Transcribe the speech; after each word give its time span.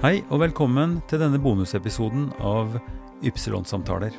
Hei 0.00 0.22
og 0.32 0.38
velkommen 0.40 0.94
til 1.10 1.20
denne 1.20 1.36
bonusepisoden 1.36 2.30
av 2.40 2.72
Ypsilon-samtaler. 3.20 4.14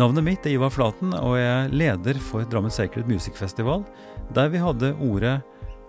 Navnet 0.00 0.24
mitt 0.24 0.46
er 0.48 0.54
Ivar 0.54 0.72
Flaten, 0.72 1.10
og 1.12 1.34
jeg 1.36 1.50
er 1.50 1.74
leder 1.74 2.16
for 2.24 2.48
Drammen 2.48 2.72
Sacred 2.72 3.04
Music 3.04 3.36
Festival, 3.36 3.84
der 4.32 4.48
vi 4.48 4.62
hadde, 4.62 4.94
ordet, 4.96 5.42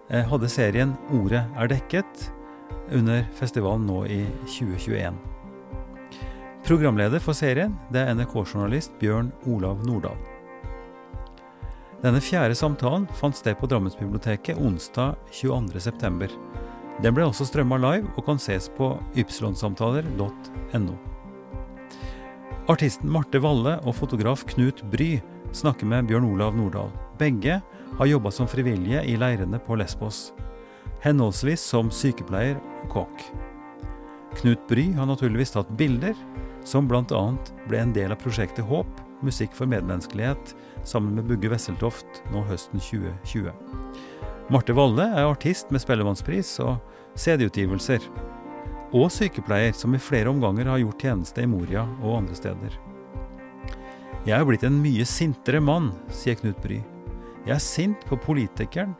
eh, 0.10 0.28
hadde 0.28 0.50
serien 0.52 0.98
'Ordet 1.08 1.46
er 1.56 1.68
dekket' 1.72 2.28
under 2.92 3.24
festivalen 3.40 3.88
nå 3.88 4.04
i 4.04 4.28
2021. 4.44 5.16
Programleder 6.68 7.20
for 7.20 7.32
serien 7.32 7.80
det 7.90 8.02
er 8.02 8.14
NRK-journalist 8.16 8.92
Bjørn 9.00 9.32
Olav 9.48 9.80
Nordahl. 9.86 10.20
Denne 12.04 12.20
fjerde 12.20 12.56
samtalen 12.56 13.08
fant 13.16 13.36
sted 13.36 13.56
på 13.56 13.68
Drammensbiblioteket 13.68 14.58
onsdag 14.58 15.16
22.9. 15.32 16.61
Den 17.02 17.16
ble 17.16 17.26
også 17.26 17.48
strømma 17.48 17.80
live 17.82 18.12
og 18.18 18.26
kan 18.28 18.42
ses 18.42 18.68
på 18.76 18.94
ypsilonsamtaler.no. 19.18 20.98
Artisten 22.70 23.10
Marte 23.12 23.40
Valle 23.42 23.78
og 23.88 23.96
fotograf 23.98 24.44
Knut 24.52 24.84
Bry 24.92 25.16
snakker 25.56 25.88
med 25.90 26.08
Bjørn 26.12 26.28
Olav 26.30 26.56
Nordahl. 26.56 26.92
Begge 27.20 27.62
har 27.98 28.10
jobba 28.10 28.32
som 28.32 28.48
frivillige 28.48 29.04
i 29.08 29.18
leirene 29.20 29.60
på 29.66 29.76
Lesbos, 29.80 30.30
henholdsvis 31.04 31.64
som 31.74 31.92
sykepleier 31.92 32.60
og 32.84 32.94
kokk. 32.94 33.26
Knut 34.40 34.62
Bry 34.70 34.92
har 34.96 35.10
naturligvis 35.10 35.56
tatt 35.56 35.72
bilder, 35.80 36.16
som 36.64 36.88
bl.a. 36.88 37.24
ble 37.68 37.82
en 37.82 37.94
del 37.96 38.14
av 38.14 38.22
prosjektet 38.22 38.66
Håp, 38.70 38.90
musikk 39.26 39.54
for 39.58 39.70
medmenneskelighet, 39.70 40.54
sammen 40.88 41.18
med 41.18 41.28
Bugge 41.30 41.52
Wesseltoft 41.52 42.24
nå 42.32 42.46
høsten 42.48 42.82
2020. 42.82 43.52
Marte 44.52 44.74
Valle 44.76 45.06
er 45.16 45.30
artist 45.30 45.70
med 45.72 45.80
Spellemannspris 45.80 46.50
og 46.60 46.82
CD-utgivelser. 47.16 48.04
Og 48.92 49.06
sykepleier 49.16 49.72
som 49.72 49.96
i 49.96 50.02
flere 50.04 50.28
omganger 50.28 50.68
har 50.68 50.82
gjort 50.82 51.06
tjeneste 51.06 51.46
i 51.46 51.48
Moria 51.48 51.86
og 52.02 52.18
andre 52.18 52.36
steder. 52.36 52.76
Jeg 54.28 54.36
er 54.36 54.44
blitt 54.50 54.66
en 54.68 54.82
mye 54.84 55.08
sintere 55.08 55.62
mann, 55.64 55.94
sier 56.12 56.36
Knut 56.36 56.60
Bry. 56.66 56.82
Jeg 57.46 57.56
er 57.56 57.64
sint 57.64 58.04
på 58.10 58.20
politikeren 58.20 58.92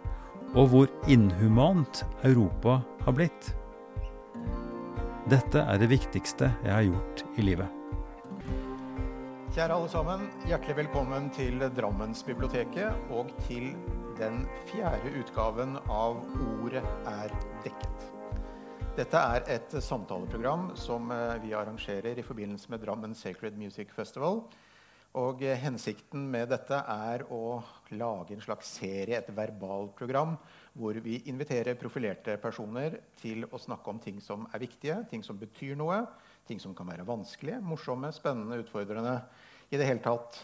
og 0.56 0.72
hvor 0.72 0.88
inhumant 1.12 2.06
Europa 2.24 2.80
har 3.04 3.20
blitt. 3.20 3.52
Dette 5.28 5.68
er 5.68 5.84
det 5.84 5.92
viktigste 5.92 6.54
jeg 6.64 6.76
har 6.78 6.88
gjort 6.88 7.28
i 7.36 7.52
livet. 7.52 7.81
Kjære 9.52 9.76
alle 9.76 9.90
sammen, 9.92 10.22
hjertelig 10.48 10.78
velkommen 10.78 11.26
til 11.36 11.60
Drammensbiblioteket 11.76 13.10
og 13.12 13.34
til 13.50 13.74
den 14.16 14.46
fjerde 14.70 15.12
utgaven 15.20 15.74
av 15.92 16.22
Ordet 16.62 16.86
er 17.12 17.34
dekket. 17.66 18.06
Dette 18.96 19.26
er 19.36 19.44
et 19.52 19.76
samtaleprogram 19.84 20.70
som 20.80 21.12
eh, 21.12 21.36
vi 21.44 21.52
arrangerer 21.52 22.16
i 22.16 22.24
forbindelse 22.24 22.72
med 22.72 22.80
Drammen 22.86 23.12
Sacred 23.12 23.60
Music 23.60 23.92
Festival. 23.92 24.40
Og 25.20 25.44
eh, 25.44 25.60
Hensikten 25.60 26.30
med 26.32 26.48
dette 26.54 26.80
er 26.88 27.28
å 27.28 27.60
lage 28.00 28.38
en 28.38 28.48
slags 28.48 28.72
serie, 28.80 29.20
et 29.20 29.36
verbalprogram, 29.36 30.38
hvor 30.80 30.96
vi 31.04 31.20
inviterer 31.28 31.76
profilerte 31.76 32.38
personer 32.40 33.02
til 33.20 33.44
å 33.52 33.60
snakke 33.60 33.92
om 33.92 34.00
ting 34.00 34.24
som 34.24 34.48
er 34.56 34.64
viktige, 34.64 35.02
ting 35.12 35.28
som 35.28 35.36
betyr 35.36 35.76
noe, 35.76 36.06
ting 36.48 36.64
som 36.64 36.76
kan 36.76 36.88
være 36.88 37.04
vanskelige, 37.08 37.60
morsomme, 37.64 38.14
spennende, 38.16 38.62
utfordrende. 38.64 39.18
I 39.72 39.78
det 39.80 39.86
hele 39.88 40.04
tatt 40.04 40.36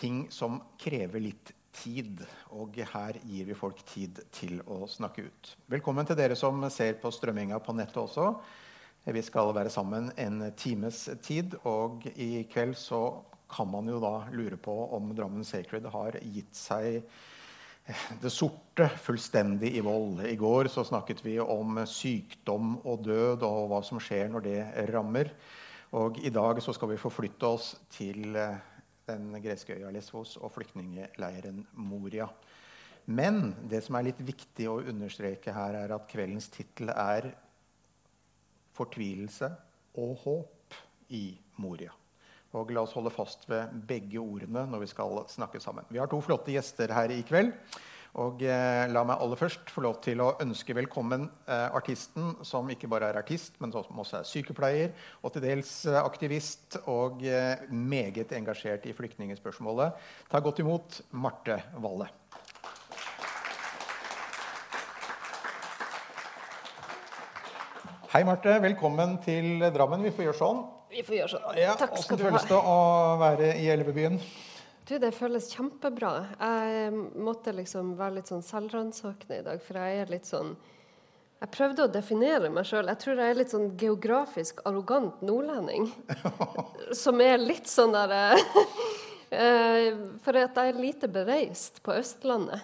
ting 0.00 0.22
som 0.32 0.62
krever 0.80 1.20
litt 1.20 1.50
tid. 1.76 2.22
Og 2.56 2.78
her 2.94 3.18
gir 3.28 3.50
vi 3.50 3.56
folk 3.56 3.82
tid 3.84 4.22
til 4.32 4.62
å 4.64 4.86
snakke 4.88 5.26
ut. 5.26 5.50
Velkommen 5.68 6.08
til 6.08 6.16
dere 6.16 6.38
som 6.40 6.64
ser 6.72 6.96
på 7.02 7.12
strømminga 7.12 7.58
på 7.60 7.74
nettet 7.76 8.00
også. 8.00 8.30
Vi 9.12 9.22
skal 9.22 9.52
være 9.54 9.70
sammen 9.70 10.08
en 10.16 10.40
times 10.56 11.04
tid, 11.22 11.52
og 11.68 12.08
i 12.16 12.46
kveld 12.50 12.74
så 12.80 13.02
kan 13.52 13.68
man 13.70 13.92
jo 13.92 14.00
da 14.02 14.24
lure 14.32 14.56
på 14.56 14.74
om 14.96 15.12
Drammen 15.14 15.44
Sacred 15.46 15.84
har 15.92 16.16
gitt 16.24 16.56
seg 16.56 17.04
det 18.18 18.32
sorte 18.34 18.88
fullstendig 18.98 19.76
i 19.76 19.84
vold. 19.84 20.24
I 20.26 20.34
går 20.40 20.72
så 20.72 20.82
snakket 20.88 21.20
vi 21.22 21.36
om 21.38 21.76
sykdom 21.86 22.80
og 22.88 23.04
død 23.04 23.44
og 23.46 23.68
hva 23.70 23.84
som 23.84 24.00
skjer 24.02 24.32
når 24.32 24.48
det 24.48 24.58
rammer. 24.90 25.30
Og 25.96 26.18
i 26.20 26.28
dag 26.28 26.58
så 26.60 26.74
skal 26.76 26.90
vi 26.90 27.00
forflytte 27.00 27.48
oss 27.48 27.70
til 27.94 28.36
eh, 28.36 28.58
den 29.08 29.30
greske 29.40 29.78
øya 29.78 29.88
Lesvos 29.94 30.34
og 30.36 30.50
flyktningeleiren 30.52 31.62
Moria. 31.88 32.26
Men 33.06 33.54
det 33.70 33.80
som 33.86 33.96
er 33.96 34.10
litt 34.10 34.20
viktig 34.20 34.66
å 34.68 34.82
understreke 34.82 35.54
her, 35.56 35.78
er 35.78 35.94
at 35.94 36.08
kveldens 36.10 36.50
tittel 36.52 36.92
er 36.92 37.30
'Fortvilelse 38.76 39.48
og 39.96 40.16
håp 40.26 40.76
i 41.16 41.38
Moria'. 41.56 41.94
Og 42.52 42.70
La 42.76 42.82
oss 42.84 42.92
holde 42.92 43.10
fast 43.10 43.48
ved 43.48 43.72
begge 43.88 44.20
ordene 44.20 44.66
når 44.68 44.84
vi 44.84 44.92
skal 44.92 45.24
snakke 45.32 45.60
sammen. 45.60 45.88
Vi 45.88 45.98
har 45.98 46.12
to 46.12 46.20
flotte 46.20 46.52
gjester 46.52 46.92
her 46.92 47.08
i 47.08 47.22
kveld. 47.22 47.54
Og 48.16 48.40
eh, 48.48 48.86
La 48.88 49.02
meg 49.04 49.20
aller 49.20 49.36
først 49.36 49.68
få 49.68 49.82
lov 49.84 49.98
til 50.04 50.22
å 50.24 50.30
ønske 50.40 50.72
velkommen 50.76 51.26
eh, 51.44 51.66
artisten, 51.76 52.30
som 52.48 52.70
ikke 52.72 52.88
bare 52.88 53.10
er 53.12 53.18
artist, 53.20 53.58
men 53.60 53.74
som 53.74 54.00
også 54.00 54.22
er 54.22 54.28
sykepleier 54.28 54.94
og 55.20 55.34
til 55.34 55.44
dels 55.44 55.72
eh, 55.84 55.98
aktivist 56.00 56.78
og 56.88 57.20
eh, 57.28 57.66
meget 57.68 58.32
engasjert 58.38 58.88
i 58.88 58.94
flyktningspørsmålet. 58.96 60.00
Ta 60.32 60.40
godt 60.40 60.62
imot 60.64 61.02
Marte 61.12 61.58
Valle. 61.76 62.08
Hei, 68.14 68.24
Marte. 68.24 68.56
Velkommen 68.64 69.18
til 69.28 69.60
Drammen. 69.74 70.00
Vi 70.06 70.14
får 70.16 70.30
gjøre 70.30 70.40
sånn. 70.40 70.64
Vi 70.88 71.02
får 71.04 71.18
gjøre 71.18 71.32
sånn. 71.34 71.46
Ja, 71.60 71.76
Takk 71.76 71.98
skal 72.00 72.16
du 72.16 72.24
ha. 72.24 72.30
føles 72.30 72.48
det 72.48 72.64
å 72.64 72.76
være 73.20 73.52
i 73.60 73.68
Elvebyen? 73.76 74.16
Du, 74.86 74.94
det 75.02 75.08
føles 75.16 75.48
kjempebra. 75.50 76.10
Jeg 76.38 76.90
måtte 77.18 77.50
liksom 77.56 77.96
være 77.98 78.20
litt 78.20 78.28
sånn 78.30 78.44
selvransakende 78.46 79.40
i 79.40 79.46
dag, 79.48 79.62
for 79.64 79.80
jeg 79.82 80.02
er 80.02 80.12
litt 80.12 80.28
sånn 80.28 80.52
Jeg 81.40 81.50
prøvde 81.52 81.84
å 81.84 81.90
definere 81.90 82.48
meg 82.54 82.68
sjøl. 82.68 82.86
Jeg 82.92 83.00
tror 83.02 83.18
jeg 83.18 83.32
er 83.32 83.40
litt 83.40 83.50
sånn 83.50 83.72
geografisk 83.76 84.62
arrogant 84.64 85.18
nordlending. 85.26 85.90
Som 87.02 87.20
er 87.20 87.42
litt 87.42 87.66
sånn 87.66 87.96
der 87.96 88.14
eh, 89.42 89.90
For 90.22 90.38
at 90.38 90.54
jeg 90.62 90.70
er 90.70 90.80
lite 90.80 91.10
bereist 91.10 91.82
på 91.82 91.98
Østlandet. 91.98 92.62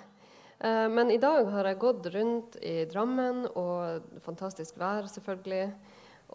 Eh, 0.63 0.87
Men 0.95 1.11
i 1.11 1.19
dag 1.19 1.51
har 1.51 1.73
jeg 1.73 1.83
gått 1.83 2.07
rundt 2.15 2.57
i 2.63 2.87
Drammen, 2.87 3.49
og 3.51 4.23
fantastisk 4.23 4.79
vær, 4.79 5.11
selvfølgelig. 5.11 5.69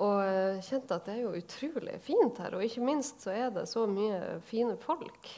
Og 0.03 0.19
eh, 0.27 0.61
kjent 0.67 0.91
at 0.99 1.07
det 1.07 1.15
er 1.15 1.23
jo 1.23 1.35
utrolig 1.39 1.97
fint 2.03 2.43
her. 2.43 2.59
Og 2.59 2.67
ikke 2.67 2.83
minst 2.83 3.23
så 3.23 3.31
er 3.31 3.55
det 3.55 3.69
så 3.71 3.87
mye 3.87 4.41
fine 4.51 4.75
folk. 4.83 5.37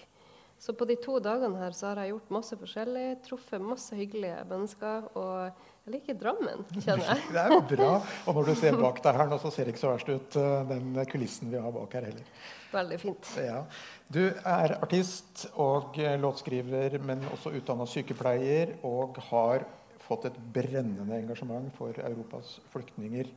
Så 0.59 0.73
på 0.75 0.85
de 0.89 0.97
to 0.99 1.15
dagene 1.23 1.55
her 1.61 1.75
så 1.75 1.87
har 1.87 2.01
jeg 2.03 2.11
gjort 2.11 2.31
masse 2.35 2.57
forskjellig, 2.59 3.03
truffet 3.23 3.63
masse 3.63 3.95
hyggelige 3.95 4.41
mennesker. 4.49 5.05
Og 5.15 5.61
jeg 5.85 5.93
liker 5.93 6.17
Drammen, 6.19 6.65
kjenner 6.75 7.13
jeg. 7.13 7.23
Det 7.31 7.45
er 7.45 7.63
bra. 7.71 7.93
Og 8.27 8.35
når 8.35 8.49
du 8.49 8.59
ser 8.59 8.79
bak 8.81 8.99
deg 9.05 9.19
her 9.21 9.31
nå, 9.31 9.39
så 9.39 9.53
ser 9.55 9.69
det 9.69 9.73
ikke 9.73 9.83
så 9.85 9.93
verst 9.93 10.11
ut, 10.11 10.39
eh, 10.41 10.73
den 10.73 10.99
kulissen 11.09 11.53
vi 11.53 11.63
har 11.63 11.71
bak 11.75 11.95
her 11.95 12.09
heller. 12.09 12.27
Veldig 12.73 12.99
fint. 13.01 13.31
Ja. 13.39 13.63
Du 14.11 14.21
er 14.27 14.75
artist 14.81 15.47
og 15.55 15.95
eh, 16.03 16.19
låtskriver, 16.19 16.99
men 17.07 17.23
også 17.31 17.55
utdanna 17.55 17.87
sykepleier, 17.87 18.75
og 18.83 19.17
har 19.31 19.63
fått 20.09 20.27
et 20.27 20.43
brennende 20.53 21.21
engasjement 21.21 21.71
for 21.79 21.95
Europas 22.03 22.57
flyktninger. 22.73 23.31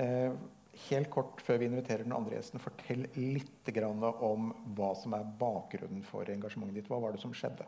Eh, 0.00 0.32
helt 0.88 1.10
kort 1.12 1.40
før 1.44 1.60
vi 1.62 1.68
inviterer 1.70 2.04
den 2.06 2.14
andre 2.16 2.38
gjesten, 2.38 2.62
fortell 2.62 3.06
litt 3.16 3.70
om 3.74 4.50
hva 4.76 4.90
som 4.98 5.16
er 5.16 5.26
bakgrunnen 5.40 6.04
for 6.06 6.28
engasjementet 6.30 6.82
ditt. 6.82 6.90
Hva 6.90 7.00
var 7.02 7.14
det 7.14 7.22
som 7.22 7.34
skjedde? 7.34 7.66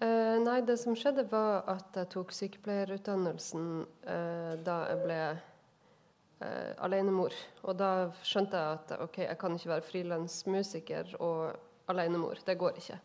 Eh, 0.00 0.36
nei, 0.40 0.60
det 0.64 0.78
som 0.80 0.96
skjedde, 0.96 1.26
var 1.28 1.66
at 1.68 1.96
jeg 1.96 2.08
tok 2.14 2.30
sykepleierutdannelsen 2.32 3.64
eh, 4.08 4.52
da 4.64 4.76
jeg 4.88 5.00
ble 5.02 5.18
eh, 5.28 6.70
alenemor. 6.86 7.36
Og 7.68 7.76
da 7.76 7.90
skjønte 8.24 8.56
jeg 8.56 8.78
at 8.78 8.94
ok, 9.04 9.18
jeg 9.26 9.40
kan 9.42 9.56
ikke 9.58 9.74
være 9.74 9.88
frilansmusiker 9.90 11.12
og 11.20 11.92
alenemor. 11.92 12.40
Det 12.46 12.56
går 12.60 12.80
ikke. 12.80 12.96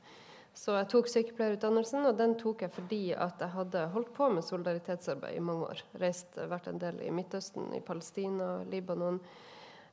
Så 0.55 0.71
jeg 0.77 0.87
tok 0.87 1.09
sykepleierutdannelsen, 1.11 2.05
og 2.07 2.15
den 2.15 2.37
tok 2.39 2.63
jeg 2.63 2.71
fordi 2.71 3.01
at 3.11 3.41
jeg 3.43 3.51
hadde 3.57 3.81
holdt 3.91 4.13
på 4.15 4.29
med 4.31 4.45
solidaritetsarbeid 4.47 5.35
i 5.35 5.43
mange 5.43 5.67
år. 5.73 5.81
Reist, 5.99 6.37
vært 6.47 6.69
en 6.71 6.79
del 6.79 7.01
i 7.03 7.11
Midtøsten, 7.11 7.73
i 7.75 7.81
Palestina, 7.83 8.61
Libanon. 8.71 9.19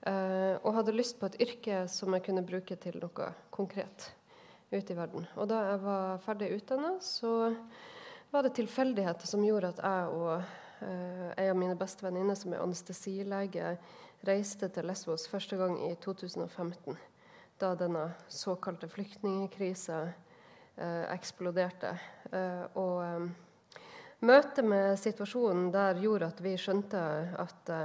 Eh, 0.06 0.54
og 0.62 0.76
hadde 0.78 0.94
lyst 0.94 1.18
på 1.18 1.26
et 1.26 1.40
yrke 1.42 1.82
som 1.90 2.14
jeg 2.14 2.24
kunne 2.28 2.46
bruke 2.46 2.78
til 2.78 3.00
noe 3.02 3.28
konkret 3.54 4.06
ute 4.70 4.94
i 4.94 4.98
verden. 4.98 5.26
Og 5.34 5.50
da 5.50 5.60
jeg 5.72 5.82
var 5.82 6.22
ferdig 6.22 6.54
utdanna, 6.54 6.94
så 7.02 7.52
var 8.30 8.46
det 8.46 8.54
tilfeldigheter 8.56 9.28
som 9.28 9.42
gjorde 9.44 9.74
at 9.74 9.82
jeg 9.82 10.16
og 10.16 10.32
eh, 10.38 11.28
ei 11.42 11.50
av 11.50 11.58
mine 11.58 11.78
beste 11.78 12.06
venninner, 12.06 12.38
som 12.38 12.54
er 12.54 12.62
anestesilege, 12.62 13.76
reiste 14.26 14.70
til 14.70 14.86
Lesvos 14.86 15.26
første 15.26 15.58
gang 15.58 15.74
i 15.90 15.96
2015. 16.02 16.94
Da 17.58 17.74
denne 17.78 18.12
såkalte 18.30 18.88
flyktningkrisa 18.90 20.04
eh, 20.06 20.20
eksploderte. 21.12 21.92
Eh, 22.32 22.64
og 22.80 23.02
eh, 23.04 23.84
møtet 24.24 24.64
med 24.64 24.98
situasjonen 25.00 25.70
der 25.74 26.00
gjorde 26.02 26.30
at 26.32 26.42
vi 26.44 26.56
skjønte 26.60 27.02
at 27.42 27.76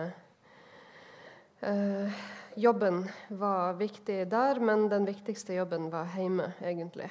jobben 2.53 2.99
var 3.33 3.79
viktig 3.79 4.19
der, 4.29 4.59
men 4.61 4.83
den 4.91 5.07
viktigste 5.09 5.55
jobben 5.57 5.87
var 5.89 6.11
hjemme, 6.13 6.51
egentlig. 6.61 7.09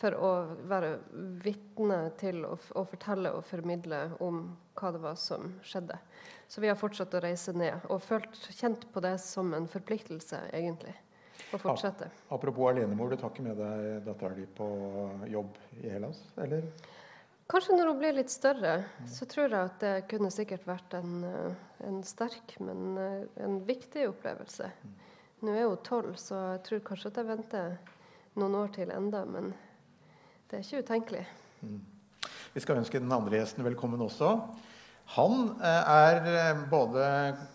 For 0.00 0.16
å 0.16 0.30
være 0.68 0.94
vitne 1.44 1.98
til 2.16 2.40
å, 2.48 2.54
å 2.56 2.86
fortelle 2.88 3.34
og 3.36 3.44
formidle 3.44 4.00
om 4.24 4.46
hva 4.80 4.94
det 4.96 5.04
var 5.04 5.20
som 5.20 5.54
skjedde. 5.60 6.00
Så 6.48 6.64
vi 6.64 6.72
har 6.72 6.80
fortsatt 6.80 7.14
å 7.16 7.20
reise 7.24 7.52
ned 7.56 7.84
og 7.92 8.00
følt, 8.04 8.36
kjent 8.56 8.88
på 8.92 9.04
det 9.04 9.18
som 9.20 9.52
en 9.56 9.68
forpliktelse, 9.68 10.40
egentlig. 10.56 10.96
Å 11.54 11.58
fortsette. 11.62 12.08
Apropos 12.34 12.72
alenemor, 12.72 13.12
du 13.12 13.20
tar 13.20 13.30
ikke 13.30 13.44
med 13.46 13.58
deg 13.60 14.06
dattera 14.06 14.34
di 14.34 14.46
på 14.56 14.66
jobb 15.30 15.58
i 15.78 15.90
Hellas, 15.92 16.24
eller? 16.42 16.66
Kanskje 17.46 17.76
når 17.76 17.92
hun 17.92 17.98
blir 18.00 18.16
litt 18.16 18.32
større, 18.32 18.72
så 19.06 19.28
tror 19.30 19.46
jeg 19.46 19.68
at 19.68 19.76
det 19.78 19.92
kunne 20.10 20.32
sikkert 20.34 20.64
vært 20.66 20.96
en, 20.98 21.20
en 21.86 22.00
sterk, 22.02 22.56
men 22.58 22.98
eh, 22.98 23.20
en 23.46 23.60
viktig 23.68 24.08
opplevelse. 24.10 24.72
Nå 25.46 25.54
er 25.54 25.68
hun 25.68 25.84
tolv, 25.86 26.16
så 26.18 26.40
jeg 26.56 26.64
tror 26.66 26.82
kanskje 26.88 27.12
at 27.12 27.20
jeg 27.22 27.28
venter 27.28 27.76
noen 28.40 28.56
år 28.64 28.72
til 28.74 28.90
enda, 28.90 29.22
men 29.30 29.52
det 30.50 30.58
er 30.58 30.66
ikke 30.66 30.82
utenkelig. 30.88 31.22
Mm. 31.62 31.78
Vi 32.56 32.64
skal 32.64 32.80
ønske 32.80 32.98
den 32.98 33.14
andre 33.14 33.38
gjesten 33.38 33.62
velkommen 33.66 34.02
også. 34.02 34.32
Han 35.14 35.54
eh, 35.62 35.94
er 35.94 36.60
både 36.70 37.06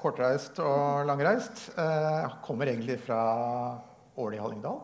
kortreist 0.02 0.62
og 0.64 1.04
langreist. 1.10 1.68
Kommer 2.46 2.72
egentlig 2.72 3.02
fra 3.04 3.22
Ål 4.18 4.38
i 4.38 4.42
Hallingdal. 4.42 4.80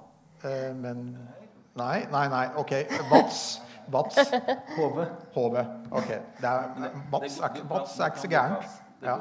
Men 0.78 1.10
Nei, 1.78 2.08
nei, 2.10 2.26
nei. 2.32 2.46
OK. 2.58 2.72
Vats. 3.12 3.42
Bats. 3.94 4.18
HV. 4.74 5.04
HV. 5.36 5.58
Ok. 5.94 6.10
Er, 6.10 6.72
Bats, 7.12 7.38
er, 7.38 7.60
Bats 7.70 8.00
er 8.02 8.10
ikke 8.10 8.24
så 8.24 8.32
gærent. 8.32 8.80
Ja. 9.06 9.18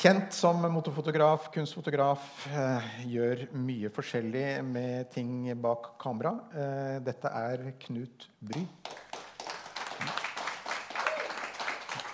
Kjent 0.00 0.34
som 0.34 0.64
motorfotograf, 0.74 1.46
kunstfotograf. 1.54 2.24
Eh, 2.50 2.88
gjør 3.12 3.44
mye 3.54 3.92
forskjellig 3.94 4.44
med 4.66 5.12
ting 5.14 5.46
bak 5.62 5.92
kamera. 6.02 6.34
Eh, 6.50 6.96
dette 7.06 7.30
er 7.38 7.68
Knut 7.84 8.26
Bry. 8.42 8.64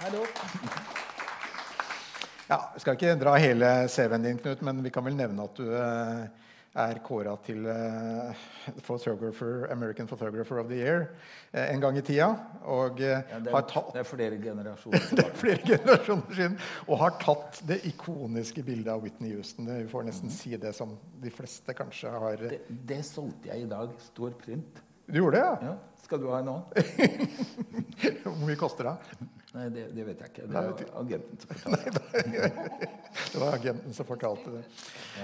Hallo. 0.07 0.23
Ja, 2.47 2.59
jeg 2.77 2.83
skal 2.85 2.95
ikke 2.95 3.15
dra 3.19 3.33
hele 3.43 3.69
CV-en 3.91 4.23
din, 4.23 4.37
Knut, 4.39 4.61
men 4.63 4.79
vi 4.85 4.93
kan 4.95 5.03
vel 5.03 5.17
nevne 5.19 5.47
at 5.49 5.57
du 5.59 5.65
eh, 5.75 6.53
er 6.79 7.01
kåra 7.03 7.33
til 7.43 7.67
uh, 7.67 8.45
photographer, 8.87 9.65
American 9.75 10.07
Photographer 10.07 10.61
of 10.63 10.71
the 10.71 10.79
Year 10.79 11.09
uh, 11.57 11.65
en 11.65 11.83
gang 11.83 11.99
i 11.99 12.05
tida. 12.07 12.29
Og, 12.63 13.03
ja, 13.03 13.19
det, 13.35 13.51
er, 13.51 13.67
tatt, 13.67 13.91
det, 13.97 14.05
er, 14.05 14.07
flere 14.07 14.39
generasjoner 14.45 15.11
det 15.19 15.25
er 15.25 15.35
flere 15.43 15.73
generasjoner 15.73 16.39
siden. 16.39 16.59
Og 16.87 17.03
har 17.03 17.19
tatt 17.25 17.65
det 17.67 17.81
ikoniske 17.91 18.63
bildet 18.69 18.95
av 18.95 19.03
Whitney 19.03 19.35
Houston. 19.35 19.73
Vi 19.73 19.91
får 19.91 20.07
nesten 20.13 20.31
mm. 20.31 20.37
si 20.39 20.55
det 20.69 20.77
som 20.79 20.95
de 21.25 21.35
fleste 21.35 21.75
kanskje 21.75 22.15
har 22.15 22.47
Det, 22.47 22.63
det 22.95 23.03
solgte 23.11 23.51
jeg 23.51 23.67
i 23.67 23.73
dag. 23.75 23.91
Stor 24.13 24.39
print. 24.39 24.85
Du 25.11 25.19
gjorde 25.19 25.41
det, 25.41 25.47
ja? 25.51 25.73
ja. 25.73 25.97
Skal 26.07 26.23
du 26.23 26.31
ha 26.31 26.39
en 26.39 26.53
annen? 26.53 26.71
Hvor 28.23 28.47
mye 28.47 28.59
koster 28.59 28.87
det? 28.87 29.27
Nei, 29.57 29.67
det, 29.73 29.87
det, 29.97 30.05
vet 30.05 30.21
jeg 30.21 30.33
ikke. 30.33 30.47
Det 30.51 30.61
var 30.61 31.01
agenten 31.01 31.41
som 31.41 31.49
fortalte 31.55 32.03
det. 32.05 32.89
det 33.33 33.41
var 33.41 33.55
agenten 33.57 33.97
som 33.97 34.09
fortalte 34.09 34.53
det. 34.53 34.63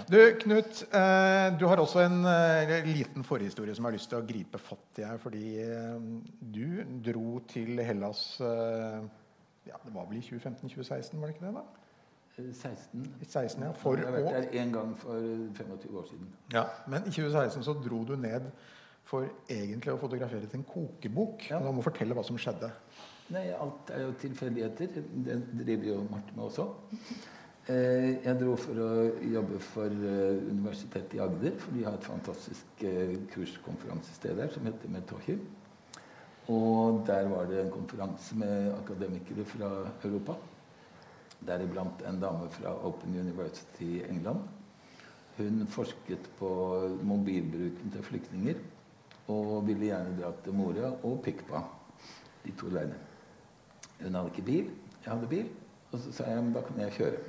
Du, 0.08 0.18
Knut, 0.40 0.80
eh, 0.88 1.48
du 1.60 1.66
har 1.68 1.82
også 1.82 2.00
en 2.06 2.24
eh, 2.30 2.72
liten 2.88 3.26
forhistorie 3.28 3.74
som 3.76 3.84
jeg 3.84 3.90
har 3.90 3.98
lyst 3.98 4.08
til 4.12 4.22
å 4.22 4.24
gripe 4.30 4.60
fatt 4.62 5.02
i 5.02 5.04
her. 5.04 5.20
Fordi 5.20 5.44
eh, 5.66 6.08
du 6.56 6.80
dro 7.04 7.42
til 7.52 7.82
Hellas 7.84 8.24
ja, 8.40 9.78
Det 9.84 9.92
var 9.94 10.08
vel 10.08 10.18
i 10.18 10.24
2015-2016, 10.24 11.20
var 11.20 11.28
det 11.28 11.36
ikke 11.36 11.46
det? 11.46 11.54
da? 11.60 11.68
16. 12.32 13.02
16 13.28 13.60
ja, 13.60 13.72
for 13.76 14.00
jeg 14.00 14.08
har 14.08 14.14
vært 14.16 14.32
der 14.32 14.62
én 14.62 14.70
gang 14.72 14.94
for 14.96 15.20
25 15.58 15.98
år 16.00 16.06
siden. 16.08 16.30
Ja, 16.54 16.64
Men 16.88 17.04
i 17.04 17.12
2016 17.12 17.66
så 17.66 17.76
dro 17.76 18.00
du 18.08 18.16
ned 18.16 18.48
for 19.06 19.28
egentlig 19.50 19.92
å 19.92 20.00
fotografere 20.00 20.48
til 20.48 20.62
en 20.62 20.66
kokebok. 20.66 21.50
Ja. 21.50 21.60
Du 21.60 21.68
må 21.76 21.84
fortelle 21.84 22.16
hva 22.16 22.24
som 22.24 22.38
skjedde. 22.40 22.70
Nei, 23.30 23.46
alt 23.54 23.90
er 23.94 24.02
jo 24.06 24.16
tilfeldigheter. 24.18 24.98
Det 25.26 25.38
driver 25.62 25.88
jo 25.92 26.02
Marte 26.10 26.34
med 26.36 26.44
også. 26.48 26.66
Eh, 27.70 28.24
jeg 28.24 28.38
dro 28.40 28.56
for 28.58 28.78
å 28.82 28.92
jobbe 29.22 29.60
for 29.62 29.86
eh, 29.86 30.40
Universitetet 30.50 31.14
i 31.14 31.20
Agder, 31.22 31.52
for 31.62 31.76
de 31.76 31.84
har 31.86 31.94
et 31.94 32.08
fantastisk 32.08 32.82
eh, 32.88 33.12
kurskonferansested 33.30 34.34
der 34.40 34.50
som 34.50 34.66
heter 34.66 34.90
Metohi. 34.90 35.36
Og 36.50 37.04
der 37.06 37.28
var 37.30 37.46
det 37.46 37.60
en 37.62 37.70
konferanse 37.70 38.34
med 38.40 38.72
akademikere 38.74 39.46
fra 39.46 39.70
Europa. 40.02 40.34
Deriblant 41.46 42.02
en 42.10 42.18
dame 42.22 42.50
fra 42.50 42.74
Open 42.88 43.14
University 43.14 43.92
i 44.00 44.02
England. 44.10 44.42
Hun 45.38 45.62
forsket 45.70 46.26
på 46.42 46.50
mobilbruken 47.06 47.94
til 47.94 48.04
flyktninger 48.10 48.58
og 49.30 49.62
ville 49.70 49.86
gjerne 49.86 50.18
dra 50.18 50.34
til 50.42 50.58
Moria 50.58 50.90
og 51.06 51.22
Pikpa, 51.22 51.62
de 52.42 52.58
to 52.58 52.74
leirene. 52.74 53.11
Hun 54.02 54.18
hadde 54.18 54.32
ikke 54.34 54.46
bil. 54.46 54.72
Jeg 55.04 55.12
hadde 55.12 55.30
bil. 55.30 55.46
Og 55.92 56.00
så 56.00 56.12
sa 56.16 56.28
jeg 56.30 56.42
men 56.42 56.52
da 56.56 56.64
kan 56.66 56.82
jeg 56.82 56.96
kjøre. 56.98 57.22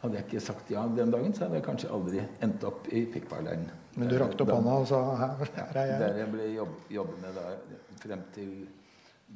Hadde 0.00 0.16
jeg 0.16 0.26
ikke 0.28 0.40
sagt 0.40 0.70
ja 0.72 0.82
den 0.96 1.12
dagen, 1.12 1.34
så 1.36 1.44
hadde 1.44 1.58
jeg 1.58 1.66
kanskje 1.66 1.92
aldri 1.92 2.20
endt 2.44 2.62
opp 2.64 2.86
i 2.88 3.04
pikkbarleiren. 3.12 3.66
Men 3.98 4.08
du 4.08 4.16
rakte 4.20 4.46
opp 4.46 4.54
hånda 4.54 4.76
og 4.80 4.86
sa 4.88 5.00
her, 5.18 5.34
her 5.56 5.80
er 5.82 5.90
jeg? 5.90 5.98
Der 6.00 6.20
jeg 6.22 6.30
ble 6.32 6.46
jobb, 6.54 6.76
jobbende 6.94 7.32
da, 7.36 7.50
frem 8.00 8.22
til 8.36 8.54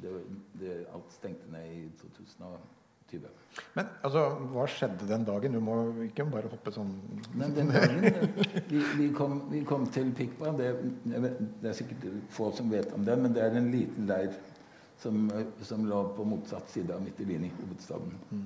det, 0.01 0.15
det, 0.59 0.79
alt 0.95 1.13
stengte 1.13 1.51
ned 1.53 1.67
i 1.69 1.83
2020. 2.01 3.27
Men 3.75 3.91
altså, 4.03 4.23
hva 4.51 4.65
skjedde 4.67 5.07
den 5.07 5.23
dagen? 5.27 5.53
Du 5.55 5.61
må 5.63 5.75
ikke 6.03 6.25
bare 6.27 6.49
hoppe 6.51 6.73
sånn 6.73 6.89
Men 7.37 7.53
den 7.55 7.69
dagen 7.71 8.01
vi, 8.71 8.81
vi, 8.97 9.11
kom, 9.15 9.37
vi 9.51 9.61
kom, 9.67 9.85
til 9.93 10.09
Pikba. 10.17 10.51
Det, 10.57 10.71
det, 11.05 11.69
er 11.69 11.77
sikkert 11.77 12.09
få 12.33 12.49
som 12.57 12.73
vet 12.73 12.91
om 12.97 13.05
det, 13.05 13.15
men 13.21 13.35
det 13.35 13.45
er 13.45 13.55
en 13.59 13.69
liten 13.71 14.09
leir 14.09 14.33
som, 15.01 15.31
som, 15.61 15.87
lå 15.87 16.03
på 16.17 16.25
motsatt 16.27 16.69
side 16.71 16.93
av 16.93 17.01
Mytilini, 17.03 17.51
hovedstaden. 17.61 18.13
Mm. 18.31 18.45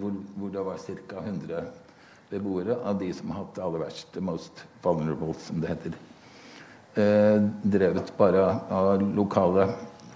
Hvor, 0.00 0.18
hvor, 0.36 0.50
det 0.54 0.64
var 0.64 0.78
ca. 1.08 1.22
100 1.24 1.64
beboere 2.30 2.76
av 2.84 2.98
de 2.98 3.12
som 3.14 3.30
har 3.30 3.42
hatt 3.42 3.56
det 3.56 3.64
aller 3.64 3.82
verst, 3.84 4.12
the 4.14 4.22
most 4.24 4.64
vulnerable, 4.82 5.34
som 5.38 5.60
det 5.62 5.72
heter. 5.74 5.96
Eh, 6.94 7.40
drevet 7.62 8.12
bare 8.16 8.44
av 8.70 9.02
lokale 9.16 9.66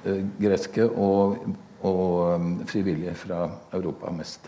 eh, 0.05 0.23
greske 0.39 0.87
og, 0.87 1.49
og 1.83 2.05
um, 2.39 2.53
frivillige 2.71 3.17
fra 3.19 3.43
Europa 3.75 4.13
mest. 4.15 4.47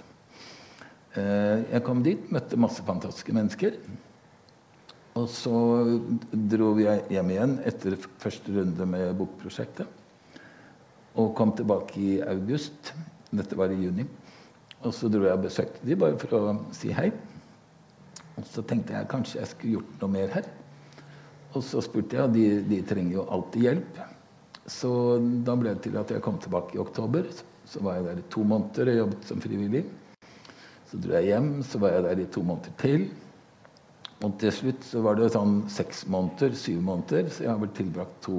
Eh, 1.18 1.66
jeg 1.72 1.82
kom 1.86 2.04
dit, 2.06 2.28
møtte 2.30 2.58
masse 2.60 2.84
fantastiske 2.86 3.34
mennesker. 3.34 3.80
Og 5.18 5.26
så 5.26 5.54
dro 6.30 6.70
vi 6.78 6.86
hjem 6.86 7.32
igjen 7.34 7.56
etter 7.66 7.98
første 8.22 8.54
runde 8.54 8.86
med 8.86 9.10
bokprosjektet. 9.18 9.99
Og 11.18 11.34
kom 11.34 11.52
tilbake 11.56 11.98
i 11.98 12.12
august. 12.22 12.92
Dette 13.30 13.58
var 13.58 13.72
i 13.72 13.80
juni. 13.80 14.06
Og 14.80 14.94
så 14.96 15.10
dro 15.12 15.26
jeg 15.26 15.36
og 15.36 15.44
besøkte 15.44 15.84
de 15.86 15.98
bare 15.98 16.18
for 16.20 16.36
å 16.38 16.54
si 16.76 16.92
hei. 16.96 17.10
Og 18.38 18.46
så 18.48 18.62
tenkte 18.64 18.94
jeg 18.96 19.10
kanskje 19.10 19.40
jeg 19.40 19.50
skulle 19.50 19.76
gjort 19.78 20.02
noe 20.02 20.14
mer 20.14 20.32
her. 20.32 20.48
Og 21.50 21.64
så 21.66 21.82
spurte 21.82 22.16
jeg, 22.16 22.24
og 22.24 22.34
de, 22.34 22.46
de 22.64 22.80
trenger 22.86 23.18
jo 23.18 23.26
alltid 23.34 23.66
hjelp. 23.66 24.00
Så 24.70 24.90
da 25.46 25.56
ble 25.58 25.74
det 25.74 25.82
til 25.88 25.98
at 25.98 26.12
jeg 26.14 26.22
kom 26.24 26.38
tilbake 26.40 26.76
i 26.76 26.82
oktober. 26.82 27.26
Så 27.66 27.82
var 27.84 27.98
jeg 27.98 28.06
der 28.06 28.22
i 28.22 28.28
to 28.32 28.44
måneder 28.46 28.92
og 28.92 29.00
jobbet 29.02 29.26
som 29.28 29.42
frivillig. 29.42 29.84
Så 30.90 30.98
dro 30.98 31.18
jeg 31.18 31.30
hjem, 31.30 31.50
så 31.66 31.82
var 31.82 31.96
jeg 31.96 32.06
der 32.06 32.22
i 32.22 32.30
to 32.34 32.42
måneder 32.46 32.76
til. 32.80 33.08
Og 34.20 34.36
til 34.40 34.52
slutt 34.52 34.84
så 34.84 35.02
var 35.04 35.16
det 35.18 35.30
sånn 35.34 35.62
seks 35.72 36.04
måneder, 36.12 36.56
syv 36.58 36.82
måneder. 36.86 37.30
Så 37.32 37.46
jeg 37.46 37.52
har 37.52 37.60
vel 37.62 37.72
tilbrakt 37.76 38.30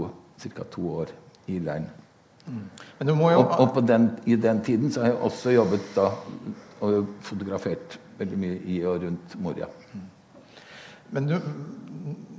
ca. 0.41 0.63
to 0.71 0.87
år 1.03 1.13
i 1.47 1.59
leiren. 1.59 2.00
Jo... 2.48 3.15
Og, 3.38 3.75
og 3.77 3.81
den, 3.88 4.10
i 4.25 4.36
den 4.36 4.62
tiden 4.65 4.91
så 4.91 5.03
har 5.03 5.13
jeg 5.13 5.21
også 5.27 5.53
jobbet 5.55 5.91
da 5.95 6.10
og 6.81 7.12
fotografert 7.21 8.00
veldig 8.17 8.39
mye 8.41 8.57
i 8.74 8.79
og 8.89 9.03
rundt 9.03 9.36
Moria. 9.41 9.67
Mm. 9.93 10.07
Men 11.13 11.27
du, 11.29 11.36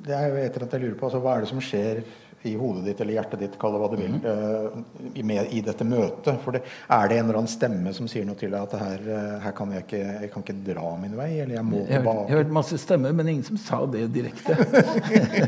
det 0.06 0.16
er 0.16 0.32
jo 0.32 0.40
etter 0.42 0.66
at 0.66 0.74
jeg 0.74 0.84
lurer 0.84 0.98
på, 0.98 1.06
altså, 1.08 1.20
Hva 1.22 1.36
er 1.36 1.44
det 1.44 1.50
som 1.52 1.62
skjer 1.62 2.02
i 2.42 2.52
hodet 2.58 2.84
ditt 2.84 3.00
eller 3.00 3.14
hjertet 3.14 3.40
ditt, 3.42 3.56
kall 3.60 3.74
det 3.76 3.80
hva 3.82 3.88
du 3.92 3.96
vil, 4.00 4.14
mm. 4.16 4.24
uh, 4.26 5.22
med, 5.22 5.50
i 5.54 5.60
dette 5.64 5.84
møtet? 5.86 6.40
For 6.42 6.56
det, 6.56 6.62
Er 6.90 7.10
det 7.10 7.18
en 7.18 7.26
eller 7.28 7.38
annen 7.42 7.50
stemme 7.50 7.92
som 7.94 8.08
sier 8.10 8.26
noe 8.26 8.38
til 8.38 8.50
deg 8.50 8.66
at 8.66 8.74
her, 8.80 9.04
uh, 9.06 9.36
her 9.44 9.54
kan 9.56 9.74
jeg, 9.76 9.84
ikke, 9.86 10.00
jeg 10.24 10.30
kan 10.32 10.44
ikke 10.46 10.56
dra 10.66 10.88
min 11.00 11.14
vei? 11.18 11.28
eller 11.44 11.54
Jeg 11.58 11.66
må 11.68 11.82
tilbake? 11.86 12.24
jeg 12.26 12.34
har 12.34 12.42
hørt 12.42 12.54
masse 12.58 12.78
stemmer, 12.82 13.14
men 13.18 13.30
ingen 13.30 13.46
som 13.46 13.60
sa 13.62 13.82
det 13.92 14.08
direkte. 14.14 14.56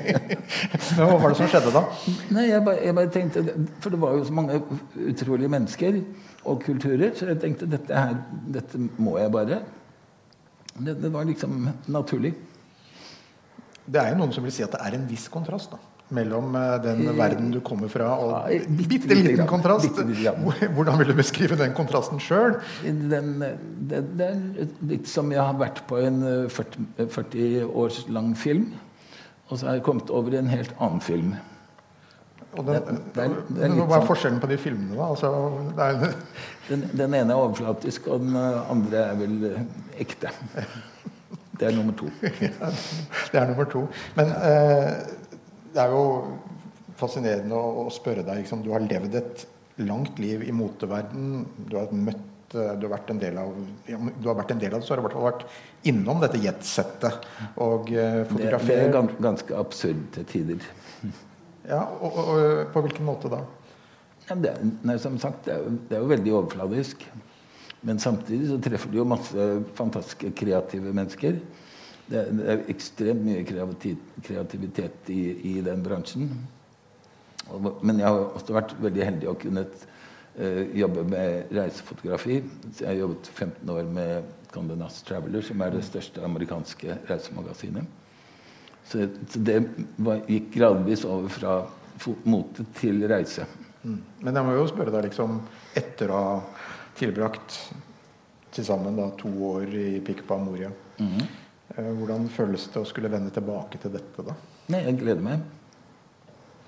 men 0.96 1.02
Hva 1.02 1.18
var 1.18 1.34
det 1.34 1.40
som 1.40 1.50
skjedde 1.50 1.72
da? 1.74 1.82
Nei, 2.36 2.46
jeg 2.52 2.66
bare, 2.68 2.82
jeg 2.86 2.98
bare, 3.00 3.12
tenkte, 3.16 3.44
For 3.82 3.94
det 3.94 4.02
var 4.04 4.18
jo 4.18 4.26
så 4.28 4.36
mange 4.36 4.60
utrolige 5.10 5.54
mennesker 5.56 5.98
og 6.44 6.60
kulturer, 6.62 7.10
så 7.16 7.32
jeg 7.32 7.40
tenkte 7.42 7.70
dette, 7.72 7.90
her, 7.96 8.20
dette 8.54 8.78
må 9.00 9.16
jeg 9.18 9.32
bare. 9.34 9.62
Det, 10.74 10.94
det 11.00 11.10
var 11.10 11.26
liksom 11.26 11.66
naturlig. 11.90 12.34
Det 13.84 14.00
er 14.00 14.12
jo 14.12 14.20
noen 14.22 14.32
som 14.32 14.46
vil 14.46 14.54
si 14.54 14.62
at 14.64 14.72
det 14.76 14.80
er 14.84 14.96
en 14.96 15.08
viss 15.08 15.26
kontrast. 15.32 15.74
da 15.74 15.93
mellom 16.10 16.54
eh, 16.56 16.74
den 16.84 17.16
verden 17.16 17.50
du 17.54 17.60
kommer 17.64 17.88
fra, 17.88 18.10
og 18.20 18.50
Ja, 18.52 18.58
bitte 18.68 19.14
liten 19.16 19.46
kontrast. 19.48 19.86
Bitte 19.88 20.04
grann. 20.22 20.74
Hvordan 20.76 20.98
vil 21.00 21.08
du 21.08 21.14
beskrive 21.18 21.56
den 21.56 21.72
kontrasten 21.74 22.20
sjøl? 22.20 22.58
Det, 22.84 24.02
er 24.28 24.36
litt 24.90 25.08
som 25.10 25.32
jeg 25.32 25.40
har 25.40 25.56
vært 25.60 25.82
på 25.88 25.98
en 26.04 26.20
eh, 26.28 26.44
40, 26.52 27.08
40 27.08 27.64
års 27.72 28.04
lang 28.12 28.34
film, 28.36 28.68
og 29.48 29.58
så 29.58 29.66
har 29.70 29.78
jeg 29.80 29.84
kommet 29.88 30.10
over 30.10 30.34
i 30.36 30.40
en 30.42 30.52
helt 30.52 30.72
annen 30.78 31.00
film. 31.04 31.34
Og 32.54 32.66
den, 32.68 32.74
Det- 32.74 33.00
det 33.14 33.22
er- 33.24 33.32
det 33.48 33.64
er 33.64 33.70
hva 33.74 33.84
er 33.84 34.00
sånn- 34.00 34.06
forskjellen 34.06 34.40
på 34.40 34.46
de 34.48 34.56
filmene, 34.56 34.94
da? 34.96 35.08
Altså, 35.10 36.14
Den, 36.68 36.84
den 36.96 37.14
ene 37.14 37.32
er 37.32 37.36
overflatisk, 37.36 38.06
og 38.08 38.20
den 38.20 38.36
eh, 38.36 38.70
andre 38.70 38.96
er 39.10 39.14
vel 39.16 39.44
eh, 39.50 39.62
ekte. 40.00 40.30
Det 41.54 41.68
er 41.68 41.76
nummer 41.76 41.92
to. 41.94 42.08
det 42.20 43.38
er 43.38 43.44
nummer 43.46 43.64
to. 43.70 43.84
Men 44.16 44.26
eh, 44.26 44.88
det 45.74 45.82
er 45.82 45.90
jo 45.94 46.04
fascinerende 47.00 47.56
å, 47.58 47.84
å 47.86 47.90
spørre 47.92 48.22
deg 48.26 48.42
liksom, 48.44 48.62
Du 48.64 48.70
har 48.74 48.84
levd 48.84 49.16
et 49.18 49.44
langt 49.82 50.20
liv 50.22 50.44
i 50.46 50.52
moteverden. 50.54 51.42
Du 51.66 51.74
har 51.80 51.90
møtt 51.90 52.54
eh, 52.54 52.74
du 52.78 52.86
har 52.86 52.92
vært 52.94 53.10
en 53.10 53.18
del 53.22 53.40
av 53.42 53.50
ja, 53.90 53.98
du 53.98 54.28
har 54.30 54.36
vært 54.38 54.52
en 54.54 54.60
del 54.62 54.76
av 54.76 54.80
det, 54.82 54.86
så 54.86 54.94
har 54.94 55.00
du 55.00 55.04
i 55.04 55.06
hvert 55.08 55.16
fall 55.18 55.26
vært 55.26 55.44
innom 55.90 56.22
dette 56.22 56.38
jetsettet 56.44 57.26
og 57.60 57.90
eh, 57.90 58.22
Det, 58.30 58.52
det 58.68 58.78
er 58.78 58.92
gans, 58.94 59.16
ganske 59.26 59.58
absurd 59.58 60.04
til 60.14 60.28
tider. 60.30 60.70
Ja, 61.66 61.82
og, 61.98 62.14
og, 62.14 62.30
og 62.38 62.72
på 62.74 62.84
hvilken 62.86 63.06
måte 63.08 63.32
da? 63.32 63.42
Ja, 64.28 64.36
det, 64.40 64.54
nei, 64.86 64.94
som 65.02 65.18
sagt, 65.20 65.42
det 65.48 65.52
er, 65.56 65.64
jo- 65.66 65.78
det 65.90 65.96
er 65.98 66.04
jo 66.04 66.12
veldig 66.14 66.32
overfladisk. 66.38 67.02
Men 67.84 67.98
samtidig 68.00 68.46
så 68.48 68.56
treffer 68.64 68.88
du 68.92 69.00
jo 69.02 69.04
masse 69.08 69.48
fantastiske 69.76 70.30
kreative 70.38 70.94
mennesker. 70.96 71.36
Det, 72.08 72.18
er- 72.20 72.30
det 72.36 72.46
er 72.52 72.62
ekstremt 72.68 73.24
mye 73.24 73.44
kreativitet 73.48 75.10
i, 75.14 75.22
i 75.54 75.60
den 75.64 75.82
bransjen. 75.84 76.28
Og, 77.48 77.70
men 77.84 78.00
jeg 78.00 78.08
har 78.08 78.22
også 78.38 78.56
vært 78.56 78.74
veldig 78.80 79.04
heldig 79.04 79.28
og 79.30 79.38
kunnet 79.42 79.86
uh, 80.38 80.62
jobbe 80.76 81.04
med 81.08 81.52
reisefotografi. 81.56 82.38
Så 82.72 82.84
jeg 82.84 82.90
har 82.92 83.00
jobbet 83.02 83.30
15 83.34 83.74
år 83.76 83.90
med 83.98 84.32
Condé 84.54 84.76
Nast 84.78 85.04
Traveler, 85.08 85.42
som 85.44 85.60
er 85.64 85.74
det 85.74 85.84
største 85.84 86.22
amerikanske 86.24 86.98
reisemagasinet. 87.08 87.88
Så, 88.84 89.06
så 89.32 89.40
det 89.40 89.62
var, 89.96 90.20
gikk 90.28 90.50
gradvis 90.58 91.04
over 91.08 91.32
fra 91.32 91.54
mote 92.28 92.66
til 92.76 93.00
reise. 93.08 93.46
Mm. 93.84 93.98
Men 94.24 94.36
jeg 94.38 94.44
må 94.46 94.56
jo 94.58 94.66
spørre 94.68 94.92
deg, 94.92 95.08
liksom, 95.08 95.38
etter 95.76 96.12
å 96.12 96.20
ha 96.20 96.34
tilbrakt 96.98 97.56
til 98.54 98.66
sammen 98.66 98.96
da, 99.00 99.08
to 99.18 99.30
år 99.48 99.72
i 99.74 99.88
Pikpa 100.04 100.36
Moria, 100.40 100.70
mm 101.00 101.16
eh, 101.16 101.40
hvordan 101.76 102.28
føles 102.28 102.66
det 102.72 102.80
å 102.82 102.86
skulle 102.86 103.08
vende 103.10 103.30
tilbake 103.34 103.78
til 103.82 103.90
dette, 103.96 104.22
da? 104.26 104.34
Nei, 104.68 104.82
jeg 104.84 104.98
gleder 105.00 105.22
meg. 105.24 105.40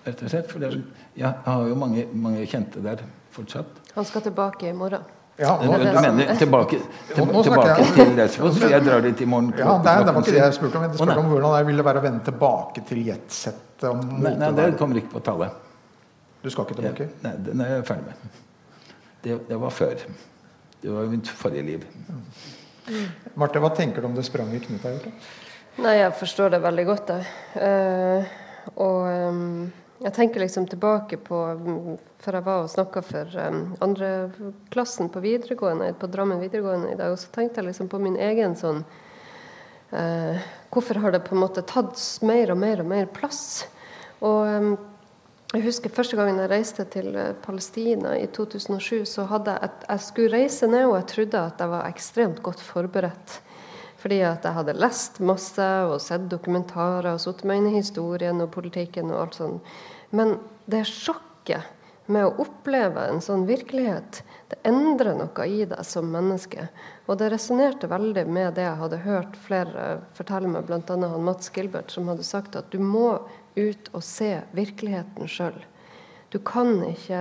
Rett 0.07 0.23
og 0.23 0.31
slett. 0.31 0.49
For 0.51 0.63
det, 0.63 0.71
jeg 1.19 1.33
har 1.45 1.67
jo 1.69 1.75
mange, 1.79 2.07
mange 2.15 2.47
kjente 2.47 2.83
der 2.83 3.03
fortsatt. 3.35 3.67
Han 3.95 4.05
skal 4.09 4.23
tilbake 4.23 4.69
i 4.69 4.73
morgen. 4.77 5.03
Ja, 5.37 5.51
nå, 5.61 5.73
du 5.77 5.85
du 5.85 5.99
mener 6.01 6.31
tilbake, 6.41 6.79
til, 7.11 7.19
Nå- 7.19 7.33
nå 7.33 7.43
tilbake 7.45 7.75
jeg- 7.77 8.31
til? 8.33 8.53
For 8.55 8.69
jeg 8.73 8.85
drar 8.87 9.03
dit 9.05 9.21
i 9.21 9.25
morgen. 9.27 9.53
ja, 9.59 9.75
er- 9.77 10.05
det 10.05 10.15
var 10.15 10.23
ikke 10.23 10.33
det 10.33 10.41
jeg 10.41 10.55
spurte 10.55 10.77
om. 10.77 10.83
Jeg 10.83 10.95
spurte 10.95 11.19
om 11.19 11.27
hvordan 11.29 11.59
det 11.59 11.67
ville 11.67 11.83
være 11.85 11.99
å 11.99 12.03
vende 12.03 12.25
tilbake 12.25 12.87
til 12.89 13.05
jetsettet. 13.05 14.05
Nei, 14.23 14.35
nei, 14.35 14.51
det 14.53 14.79
kommer 14.79 14.97
ikke 14.97 15.13
på 15.13 15.23
tale. 15.23 15.51
Du 16.43 16.49
skal 16.51 16.65
ikke 16.65 16.77
tilbake? 16.81 17.09
Ja, 17.23 17.29
nei, 17.29 17.37
den 17.45 17.61
er 17.61 17.69
jeg 17.77 17.85
ferdig 17.85 18.05
med. 18.07 18.15
Det, 19.23 19.49
det 19.49 19.61
var 19.61 19.71
før. 19.71 19.95
Det 20.81 20.91
var 20.91 21.05
mitt 21.07 21.29
forrige 21.29 21.65
liv. 21.67 21.85
Marte, 23.35 23.61
hva 23.63 23.71
tenker 23.75 24.03
du 24.03 24.11
om 24.11 24.15
det 24.17 24.27
spranget 24.27 24.67
Knut 24.67 24.85
har 24.87 24.97
gjort? 24.97 25.09
da? 25.11 25.45
Nei, 25.85 25.97
jeg 25.99 26.13
forstår 26.17 26.55
det 26.55 26.63
veldig 26.65 26.85
godt, 26.89 27.11
jeg. 27.13 27.27
Uh, 27.61 28.37
og 28.81 29.03
um, 29.05 29.67
jeg 30.01 30.13
tenker 30.17 30.41
liksom 30.41 30.65
tilbake 30.69 31.19
på 31.21 31.41
før 32.25 32.39
jeg 32.39 32.47
var 32.47 32.63
og 32.63 32.73
snakka 32.73 33.03
for 33.05 33.37
um, 33.45 33.61
andreklassen 33.85 35.11
på 35.13 35.21
videregående, 35.25 35.93
på 36.01 36.09
Drammen 36.13 36.41
videregående 36.41 36.95
i 36.95 36.99
dag, 36.99 37.13
og 37.13 37.21
så 37.21 37.29
tenkte 37.35 37.61
jeg 37.61 37.71
liksom 37.71 37.91
på 37.93 38.01
min 38.01 38.17
egen 38.17 38.57
sånn 38.57 38.83
uh, 39.93 40.49
Hvorfor 40.73 41.01
har 41.05 41.13
det 41.13 41.25
på 41.29 41.37
en 41.37 41.45
måte 41.45 41.65
tatt 41.69 42.01
mer 42.25 42.53
og 42.53 42.61
mer 42.61 42.81
og 42.85 42.91
mer 42.91 43.09
plass? 43.13 43.67
Og 44.25 44.43
ehm, 44.49 44.75
jeg 45.55 45.63
husker 45.63 45.93
første 45.95 46.19
gangen 46.19 46.41
jeg 46.43 46.51
reiste 46.51 46.85
til 46.91 47.13
eh, 47.15 47.35
Palestina 47.45 48.17
i 48.19 48.27
2007, 48.35 49.05
så 49.07 49.27
hadde 49.31 49.55
jeg 49.55 49.71
jeg 49.87 50.03
skulle 50.03 50.33
reise 50.35 50.67
ned, 50.67 50.89
og 50.89 50.97
jeg 50.99 51.09
trodde 51.13 51.43
at 51.53 51.63
jeg 51.63 51.73
var 51.73 51.87
ekstremt 51.87 52.43
godt 52.43 52.63
forberedt. 52.67 53.37
Fordi 53.97 54.19
at 54.27 54.45
jeg 54.45 54.55
hadde 54.59 54.77
lest 54.77 55.21
masse 55.25 55.69
og 55.87 56.01
sett 56.03 56.27
dokumentarer 56.31 57.15
og 57.15 57.23
satt 57.23 57.47
meg 57.47 57.63
inn 57.63 57.71
i 57.71 57.79
historien 57.79 58.43
og 58.43 58.53
politikken 58.55 59.13
og 59.15 59.23
alt 59.23 59.39
sånt. 59.39 59.73
Men 60.11 60.37
det 60.67 60.85
sjokket 60.91 61.73
med 62.11 62.27
å 62.27 62.45
oppleve 62.45 63.07
en 63.09 63.23
sånn 63.23 63.47
virkelighet, 63.49 64.21
det 64.51 64.61
endrer 64.69 65.17
noe 65.19 65.47
i 65.51 65.65
deg 65.67 65.83
som 65.87 66.11
menneske. 66.11 66.69
Og 67.07 67.19
det 67.19 67.33
resonnerte 67.33 67.91
veldig 67.91 68.27
med 68.31 68.55
det 68.59 68.67
jeg 68.67 68.79
hadde 68.83 69.03
hørt 69.07 69.41
flere 69.47 69.89
fortelle 70.15 70.51
meg, 70.51 70.69
bl.a. 70.69 71.11
Mats 71.19 71.51
Gilbert, 71.55 71.91
som 71.95 72.07
hadde 72.11 72.27
sagt 72.27 72.59
at 72.59 72.71
du 72.71 72.79
må 72.83 73.09
ut 73.57 73.91
og 73.93 74.05
se 74.05 74.33
virkeligheten 74.57 75.31
sjøl. 75.31 75.57
Du 76.33 76.39
kan 76.45 76.81
ikke 76.85 77.21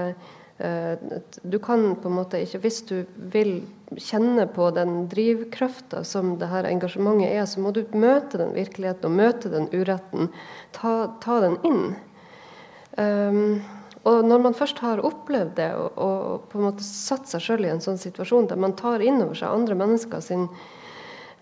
eh, 0.58 0.96
Du 1.44 1.60
kan 1.60 1.94
på 2.02 2.10
en 2.10 2.16
måte 2.18 2.40
ikke 2.42 2.64
Hvis 2.64 2.82
du 2.90 3.06
vil 3.16 3.60
kjenne 4.02 4.48
på 4.50 4.72
den 4.74 5.06
drivkrafta 5.12 6.04
som 6.04 6.36
det 6.42 6.50
her 6.50 6.66
engasjementet 6.66 7.30
er, 7.30 7.46
så 7.46 7.62
må 7.62 7.72
du 7.72 7.84
møte 7.94 8.40
den 8.42 8.56
virkeligheten 8.56 9.06
og 9.06 9.14
møte 9.14 9.52
den 9.54 9.68
uretten. 9.70 10.32
Ta, 10.74 11.14
ta 11.22 11.38
den 11.44 11.60
inn. 11.70 11.84
Um, 12.98 13.62
og 14.10 14.26
når 14.26 14.42
man 14.42 14.58
først 14.58 14.82
har 14.82 15.04
opplevd 15.06 15.56
det 15.58 15.70
og, 15.78 15.98
og 16.02 16.48
på 16.50 16.60
en 16.60 16.68
måte 16.68 16.86
satt 16.86 17.30
seg 17.30 17.46
sjøl 17.46 17.66
i 17.66 17.72
en 17.74 17.82
sånn 17.84 18.02
situasjon 18.02 18.50
der 18.52 18.60
man 18.62 18.76
tar 18.78 19.06
inn 19.06 19.22
over 19.24 19.38
seg 19.38 19.54
andre 19.54 19.78
mennesker 19.78 20.22
sin 20.22 20.48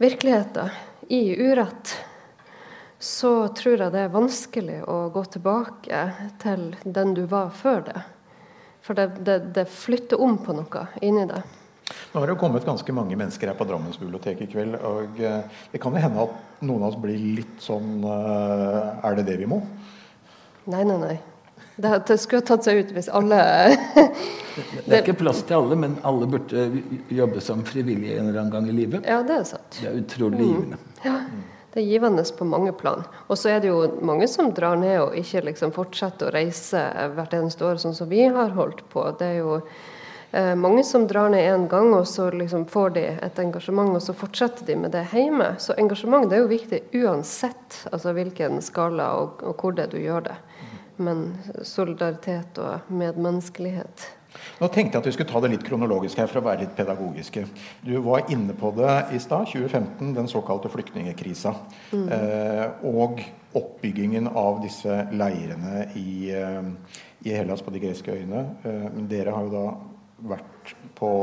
virkeligheter 0.03 0.71
i 1.11 1.21
urett, 1.39 1.95
så 3.03 3.47
tror 3.51 3.81
jeg 3.81 3.91
det 3.91 4.05
er 4.05 4.13
vanskelig 4.13 4.77
å 4.87 5.09
gå 5.11 5.25
tilbake 5.33 6.03
til 6.39 6.69
den 6.83 7.11
du 7.17 7.25
var 7.27 7.49
før 7.55 7.83
det. 7.89 8.03
For 8.83 8.95
det, 8.95 9.09
det, 9.27 9.35
det 9.55 9.65
flytter 9.71 10.21
om 10.23 10.37
på 10.43 10.55
noe 10.55 10.85
inni 11.03 11.25
deg. 11.27 11.43
Nå 12.13 12.21
har 12.21 12.29
det 12.29 12.35
jo 12.37 12.39
kommet 12.39 12.63
ganske 12.63 12.95
mange 12.95 13.17
mennesker 13.19 13.51
her 13.51 13.57
på 13.59 13.67
Drammensbiblioteket 13.67 14.45
i 14.45 14.51
kveld. 14.53 14.77
og 14.87 15.19
eh, 15.19 15.43
Det 15.73 15.81
kan 15.83 15.95
jo 15.95 16.03
hende 16.03 16.23
at 16.23 16.63
noen 16.63 16.85
av 16.85 16.93
oss 16.93 16.99
blir 17.03 17.19
litt 17.41 17.59
sånn 17.63 18.05
eh, 18.07 19.03
Er 19.03 19.17
det 19.19 19.27
det 19.27 19.35
vi 19.41 19.49
må? 19.51 19.59
Nei, 20.71 20.85
nei, 20.87 20.95
nei. 21.01 21.17
Det, 21.75 21.91
det 22.07 22.17
skulle 22.21 22.39
ha 22.39 22.47
tatt 22.53 22.63
seg 22.63 22.85
ut 22.85 22.93
hvis 22.95 23.09
alle 23.11 23.39
Det 24.85 24.93
er 24.93 25.01
ikke 25.01 25.17
plass 25.25 25.41
til 25.43 25.57
alle, 25.57 25.75
men 25.79 25.97
alle 26.07 26.29
burde 26.29 26.69
jobbe 27.11 27.41
som 27.43 27.65
frivillige 27.67 28.15
en 28.19 28.29
eller 28.29 28.43
annen 28.45 28.53
gang 28.53 28.69
i 28.69 28.75
livet. 28.77 29.07
Ja, 29.09 29.23
det 29.25 29.39
er 29.41 29.47
sant. 29.49 29.79
Det 29.81 29.89
er 29.89 29.97
utrolig 29.97 30.45
givende. 30.45 30.77
Ja, 31.03 31.17
det 31.73 31.81
er 31.81 31.89
givende 31.89 32.23
på 32.37 32.45
mange 32.45 32.71
plan. 32.71 33.01
Og 33.27 33.37
så 33.37 33.49
er 33.49 33.61
det 33.61 33.71
jo 33.71 33.81
mange 34.05 34.27
som 34.29 34.51
drar 34.53 34.77
ned 34.77 34.99
og 35.01 35.17
ikke 35.17 35.41
liksom 35.47 35.73
fortsetter 35.73 36.29
å 36.29 36.35
reise 36.35 36.83
hvert 37.15 37.33
eneste 37.33 37.65
år, 37.65 37.81
sånn 37.81 37.97
som 37.97 38.09
vi 38.11 38.27
har 38.29 38.53
holdt 38.53 38.83
på. 38.93 39.07
Det 39.17 39.29
er 39.31 39.39
jo 39.39 39.55
eh, 39.57 40.53
mange 40.53 40.83
som 40.85 41.07
drar 41.09 41.33
ned 41.33 41.47
én 41.49 41.65
gang, 41.71 41.89
og 41.97 42.05
så 42.07 42.29
liksom 42.29 42.67
får 42.69 42.93
de 42.99 43.07
et 43.15 43.41
engasjement, 43.41 43.95
og 43.97 44.05
så 44.05 44.13
fortsetter 44.13 44.69
de 44.69 44.77
med 44.85 44.93
det 44.93 45.07
hjemme. 45.15 45.55
Så 45.57 45.73
engasjement 45.81 46.29
det 46.29 46.37
er 46.37 46.45
jo 46.45 46.53
viktig 46.53 46.83
uansett 47.01 47.81
altså 47.91 48.13
hvilken 48.13 48.61
skala 48.61 49.09
og, 49.23 49.41
og 49.41 49.57
hvor 49.57 49.73
det 49.73 49.87
er 49.87 49.95
du 49.95 50.01
gjør 50.03 50.29
det. 50.29 50.37
Men 51.01 51.31
solidaritet 51.65 52.61
og 52.61 52.93
medmenneskelighet 52.93 54.11
Nå 54.59 54.69
tenkte 54.71 54.97
jeg 54.97 55.01
at 55.01 55.07
vi 55.09 55.13
skulle 55.15 55.31
ta 55.31 55.41
det 55.43 55.51
litt 55.53 55.65
kronologisk 55.67 56.21
her 56.21 56.29
for 56.31 56.41
å 56.41 56.45
være 56.47 56.63
litt 56.63 56.75
pedagogiske. 56.77 57.45
Du 57.85 57.93
var 58.05 58.29
inne 58.33 58.55
på 58.57 58.71
det 58.77 58.93
i 59.15 59.21
stad, 59.21 59.49
2015, 59.51 60.13
den 60.17 60.29
såkalte 60.31 60.71
flyktningekrisa. 60.73 61.55
Eh, 61.93 62.85
og 62.89 63.21
oppbyggingen 63.57 64.29
av 64.29 64.61
disse 64.63 65.03
leirene 65.13 65.87
i, 65.99 66.31
eh, 66.31 66.61
i 67.27 67.35
Hellas 67.35 67.61
på 67.61 67.73
de 67.73 67.83
greske 67.83 68.15
øyene. 68.15 68.45
Eh, 68.63 68.89
dere 69.09 69.35
har 69.35 69.49
jo 69.49 69.53
da 69.53 69.67
vært 70.33 70.73
på 70.95 71.13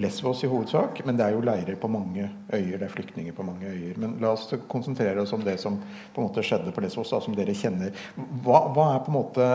Lesvos 0.00 0.40
i 0.44 0.48
hovedsak, 0.48 1.02
men 1.04 1.18
det 1.18 1.26
er 1.26 1.34
jo 1.34 1.42
leirer 1.44 1.76
på 1.76 1.88
mange 1.92 2.24
øyer. 2.48 2.78
Det 2.78 2.86
er 2.86 2.94
flyktninger 2.94 3.34
på 3.36 3.44
mange 3.44 3.68
øyer. 3.68 3.98
Men 4.00 4.16
la 4.20 4.30
oss 4.32 4.46
konsentrere 4.68 5.20
oss 5.20 5.34
om 5.36 5.42
det 5.44 5.58
som 5.60 5.76
på 6.14 6.22
en 6.22 6.28
måte 6.28 6.44
skjedde 6.46 6.72
på 6.72 6.80
Lesvos, 6.80 7.10
da, 7.12 7.20
som 7.20 7.36
dere 7.36 7.52
kjenner. 7.52 7.92
Hva, 8.16 8.72
hva 8.72 8.86
er 8.94 9.02
på 9.04 9.12
en 9.12 9.18
måte 9.18 9.48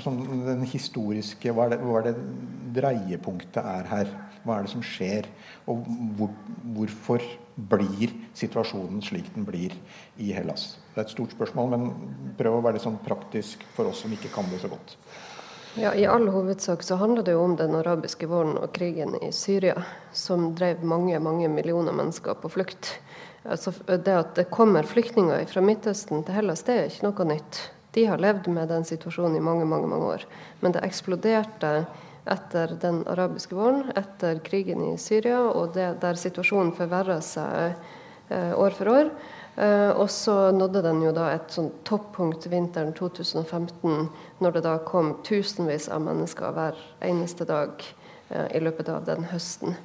sånn, 0.00 0.20
den 0.46 0.62
historiske 0.68 1.52
Hva 1.52 1.66
er, 1.66 1.74
det, 1.74 1.80
hva 1.84 2.00
er 2.00 2.08
det 2.08 2.14
dreiepunktet 2.76 3.60
er 3.62 3.88
her? 3.90 4.12
Hva 4.42 4.58
er 4.58 4.66
det 4.66 4.72
som 4.72 4.84
skjer? 4.84 5.28
Og 5.70 5.84
hvor, 6.18 6.32
hvorfor 6.76 7.26
blir 7.56 8.14
situasjonen 8.38 9.02
slik 9.04 9.28
den 9.34 9.44
blir 9.46 9.74
i 10.16 10.32
Hellas? 10.32 10.78
Det 10.94 11.02
er 11.02 11.06
et 11.06 11.14
stort 11.14 11.34
spørsmål, 11.36 11.74
men 11.74 12.32
prøv 12.38 12.58
å 12.58 12.64
være 12.64 12.78
litt 12.78 12.86
sånn 12.86 13.00
praktisk 13.04 13.62
for 13.76 13.90
oss 13.90 14.02
som 14.04 14.14
ikke 14.14 14.32
kan 14.34 14.48
det 14.50 14.62
så 14.62 14.72
godt. 14.72 14.96
Ja, 15.80 15.94
I 15.96 16.04
all 16.04 16.26
hovedsak 16.28 16.82
så 16.84 16.98
handler 17.00 17.24
det 17.24 17.32
jo 17.32 17.44
om 17.46 17.54
den 17.56 17.72
arabiske 17.78 18.28
våren 18.28 18.58
og 18.60 18.74
krigen 18.76 19.14
i 19.24 19.30
Syria, 19.32 19.78
som 20.12 20.50
drev 20.56 20.82
mange 20.84 21.16
mange 21.20 21.48
millioner 21.48 21.96
mennesker 21.96 22.36
på 22.42 22.50
flukt. 22.52 22.90
Altså, 23.42 23.72
det 23.88 24.12
at 24.12 24.34
det 24.36 24.50
kommer 24.52 24.86
flyktninger 24.86 25.46
fra 25.48 25.62
Midtøsten 25.64 26.26
til 26.26 26.36
Hellas, 26.36 26.66
det 26.66 26.76
er 26.76 26.90
ikke 26.90 27.08
noe 27.08 27.28
nytt. 27.32 27.62
De 27.92 28.06
har 28.08 28.20
levd 28.22 28.48
med 28.48 28.70
den 28.72 28.84
situasjonen 28.88 29.36
i 29.36 29.44
mange, 29.44 29.66
mange, 29.68 29.86
mange 29.86 30.08
år. 30.14 30.24
Men 30.60 30.72
det 30.72 30.84
eksploderte 30.86 31.84
etter 32.24 32.76
den 32.80 33.02
arabiske 33.10 33.56
våren, 33.58 33.90
etter 33.98 34.38
krigen 34.46 34.84
i 34.86 34.96
Syria, 34.98 35.40
og 35.50 35.74
det, 35.74 35.88
der 36.00 36.18
situasjonen 36.18 36.72
forverra 36.76 37.18
seg 37.24 37.74
eh, 38.30 38.52
år 38.56 38.76
for 38.78 38.92
år. 38.92 39.10
Eh, 39.56 39.90
og 39.90 40.08
så 40.10 40.50
nådde 40.54 40.84
den 40.86 41.02
jo 41.04 41.12
da 41.12 41.28
et 41.34 41.52
sånn 41.52 41.68
toppunkt 41.84 42.46
vinteren 42.48 42.94
2015, 42.96 44.06
når 44.40 44.56
det 44.56 44.64
da 44.64 44.78
kom 44.86 45.16
tusenvis 45.26 45.90
av 45.92 46.04
mennesker 46.06 46.54
hver 46.56 46.78
eneste 47.04 47.48
dag 47.48 47.82
eh, 48.30 48.48
i 48.56 48.62
løpet 48.62 48.88
av 48.88 49.04
den 49.08 49.26
høsten. 49.34 49.76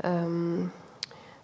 Um, 0.00 0.70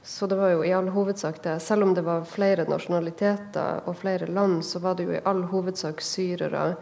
så 0.06 0.26
det 0.26 0.36
var 0.38 0.52
jo 0.54 0.64
i 0.64 0.72
all 0.72 0.88
hovedsak 0.88 1.42
det. 1.42 1.60
Selv 1.60 1.82
om 1.82 1.94
det 1.94 2.04
var 2.06 2.24
flere 2.30 2.64
nasjonaliteter 2.70 3.80
og 3.90 3.96
flere 3.98 4.26
land, 4.30 4.60
så 4.64 4.78
var 4.78 4.94
det 4.94 5.08
jo 5.08 5.16
i 5.16 5.22
all 5.26 5.42
hovedsak 5.50 5.98
syrere 6.00 6.76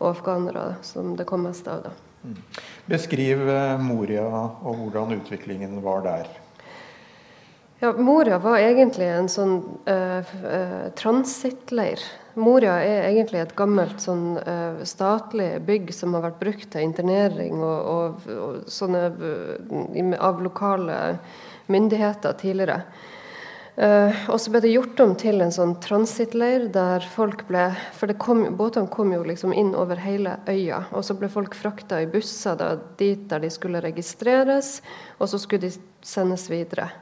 og 0.00 0.08
afghanere 0.08 0.74
som 0.82 1.12
det 1.16 1.24
kom 1.28 1.46
mest 1.46 1.70
av. 1.70 1.84
da. 1.86 1.92
Mm. 2.24 2.40
Beskriv 2.90 3.44
eh, 3.48 3.78
Moria 3.78 4.26
og 4.26 4.80
hvordan 4.80 5.14
utviklingen 5.20 5.78
var 5.86 6.02
der. 6.02 6.26
Ja, 7.84 7.92
Moria 7.92 8.38
var 8.40 8.62
egentlig 8.64 9.04
en 9.12 9.26
sånn 9.28 9.58
uh, 9.84 10.30
uh, 10.40 10.86
transittleir. 10.96 12.00
Moria 12.40 12.78
er 12.80 13.10
egentlig 13.10 13.42
et 13.42 13.52
gammelt 13.58 14.00
sånn 14.00 14.38
uh, 14.38 14.78
statlig 14.88 15.50
bygg 15.66 15.92
som 15.92 16.16
har 16.16 16.24
vært 16.24 16.38
brukt 16.40 16.70
til 16.72 16.86
internering 16.86 17.60
og, 17.60 17.90
og, 17.90 18.30
og 18.46 18.72
sånne 18.72 19.02
av 20.16 20.40
lokale 20.46 20.96
myndigheter 21.68 22.38
tidligere. 22.40 22.80
Uh, 23.76 24.16
og 24.32 24.40
så 24.40 24.54
ble 24.54 24.64
det 24.64 24.72
gjort 24.72 25.04
om 25.04 25.12
til 25.20 25.44
en 25.44 25.52
sånn 25.52 25.76
transittleir 25.84 26.70
der 26.72 27.04
folk 27.12 27.44
ble 27.50 27.68
For 28.00 28.16
kom, 28.16 28.46
båtene 28.56 28.88
kom 28.88 29.12
jo 29.12 29.28
liksom 29.28 29.52
inn 29.52 29.76
over 29.76 30.00
hele 30.00 30.38
øya. 30.48 30.86
Og 30.96 31.04
så 31.04 31.20
ble 31.20 31.28
folk 31.28 31.52
frakta 31.60 32.00
i 32.00 32.08
busser 32.08 32.56
da, 32.56 32.78
dit 32.96 33.28
der 33.28 33.44
de 33.44 33.52
skulle 33.52 33.84
registreres, 33.84 34.78
og 35.20 35.28
så 35.28 35.44
skulle 35.44 35.68
de 35.68 35.76
sendes 36.00 36.48
videre. 36.48 36.94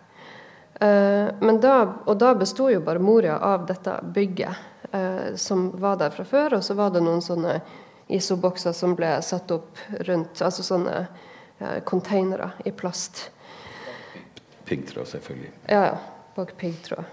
Men 0.83 1.61
da, 1.63 1.75
og 2.11 2.17
da 2.19 2.33
besto 2.35 2.65
jo 2.73 2.81
bare 2.83 2.99
Moria 2.99 3.37
av 3.39 3.69
dette 3.69 3.93
bygget 4.03 4.91
eh, 4.91 5.35
som 5.39 5.69
var 5.79 6.01
der 6.01 6.11
fra 6.11 6.25
før. 6.27 6.57
Og 6.59 6.65
så 6.67 6.75
var 6.75 6.91
det 6.91 7.05
noen 7.05 7.23
sånne 7.23 7.61
isobokser 8.11 8.75
som 8.75 8.97
ble 8.99 9.13
satt 9.23 9.55
opp 9.55 9.79
rundt, 10.09 10.43
altså 10.43 10.67
sånne 10.67 11.05
containere 11.87 12.51
i 12.67 12.73
plast. 12.75 13.29
Piggtråd, 14.67 15.07
selvfølgelig. 15.07 15.53
Ja, 15.71 15.85
ja. 15.93 15.99
Bak 16.35 16.57
piggtråd. 16.59 17.05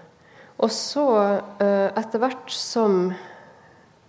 Og 0.60 0.70
så, 0.70 1.40
eh, 1.60 1.92
etter 1.96 2.18
hvert 2.18 2.50
som 2.50 3.14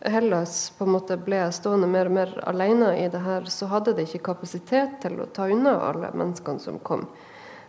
Hellas 0.02 0.70
på 0.78 0.84
en 0.84 0.92
måte 0.92 1.18
ble 1.18 1.44
stående 1.54 1.88
mer 1.88 2.10
og 2.10 2.12
mer 2.12 2.32
alene 2.50 2.94
i 3.00 3.08
det 3.08 3.22
her, 3.22 3.46
så 3.46 3.70
hadde 3.72 3.94
de 3.94 4.04
ikke 4.04 4.24
kapasitet 4.32 4.98
til 5.04 5.20
å 5.22 5.30
ta 5.32 5.46
unna 5.48 5.78
alle 5.90 6.10
menneskene 6.12 6.60
som 6.60 6.80
kom. 6.80 7.06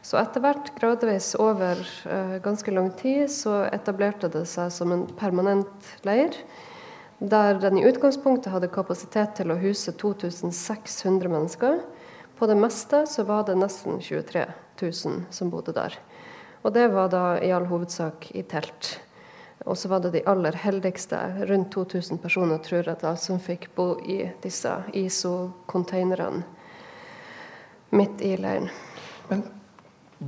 Så 0.03 0.19
etter 0.19 0.43
hvert, 0.43 0.73
gradvis 0.81 1.33
over 1.39 1.79
uh, 2.11 2.37
ganske 2.43 2.75
lang 2.75 2.91
tid, 2.99 3.31
så 3.31 3.63
etablerte 3.71 4.31
det 4.33 4.45
seg 4.51 4.73
som 4.75 4.91
en 4.95 5.07
permanent 5.19 5.93
leir. 6.07 6.35
Der 7.23 7.61
den 7.63 7.79
i 7.79 7.85
utgangspunktet 7.87 8.51
hadde 8.51 8.71
kapasitet 8.73 9.37
til 9.39 9.55
å 9.55 9.61
huse 9.63 9.95
2600 9.95 11.31
mennesker. 11.31 11.79
På 12.35 12.49
det 12.51 12.59
meste 12.59 13.05
så 13.07 13.23
var 13.29 13.47
det 13.47 13.55
nesten 13.61 14.01
23 14.03 14.43
000 14.83 15.23
som 15.31 15.53
bodde 15.53 15.77
der. 15.77 15.95
Og 16.67 16.75
det 16.75 16.89
var 16.91 17.09
da 17.15 17.39
i 17.39 17.53
all 17.55 17.71
hovedsak 17.71 18.33
i 18.35 18.43
telt. 18.43 18.97
Og 19.63 19.79
så 19.79 19.87
var 19.87 20.03
det 20.03 20.11
de 20.17 20.25
aller 20.27 20.59
heldigste, 20.59 21.19
rundt 21.47 21.71
2000 21.71 22.19
personer, 22.19 22.59
tror 22.59 22.83
jeg, 22.83 22.99
da, 22.99 23.15
som 23.15 23.39
fikk 23.39 23.69
bo 23.79 23.93
i 24.03 24.25
disse 24.43 24.75
ISO-containerne 24.99 26.43
midt 27.95 28.23
i 28.27 28.35
leiren. 28.41 28.71
Men 29.31 29.45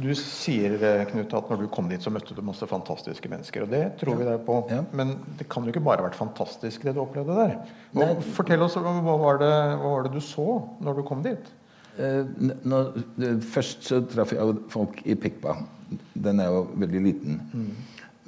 du 0.00 0.10
sier 0.18 0.76
Knut, 1.10 1.34
at 1.36 1.50
når 1.50 1.64
du 1.64 1.66
kom 1.72 1.88
dit, 1.90 2.02
så 2.02 2.12
møtte 2.12 2.36
du 2.36 2.42
masse 2.44 2.66
fantastiske 2.68 3.30
mennesker. 3.30 3.64
Og 3.64 3.72
det 3.72 3.82
tror 4.00 4.18
vi 4.20 4.28
deg 4.28 4.44
på. 4.46 4.60
Ja. 4.72 4.82
Men 4.96 5.16
det 5.38 5.48
kan 5.52 5.66
jo 5.66 5.74
ikke 5.74 5.84
bare 5.84 6.02
ha 6.02 6.08
vært 6.08 6.18
fantastisk, 6.18 6.86
det 6.86 6.96
du 6.96 7.02
opplevde 7.04 7.36
der. 7.38 7.56
Og, 7.94 8.24
fortell 8.36 8.64
oss, 8.66 8.78
hva 8.78 9.18
var, 9.20 9.40
det, 9.42 9.52
hva 9.80 9.94
var 9.96 10.08
det 10.08 10.14
du 10.16 10.22
så 10.24 10.48
når 10.84 11.00
du 11.00 11.04
kom 11.06 11.24
dit? 11.24 11.52
Eh, 11.94 12.22
når, 12.66 12.94
først 13.54 13.86
så 13.86 14.00
traff 14.10 14.34
jeg 14.34 14.58
folk 14.72 14.98
i 15.06 15.16
Pikpa. 15.18 15.58
Den 16.26 16.42
er 16.42 16.50
jo 16.50 16.64
veldig 16.82 17.02
liten. 17.04 17.42
Mm. 17.52 17.68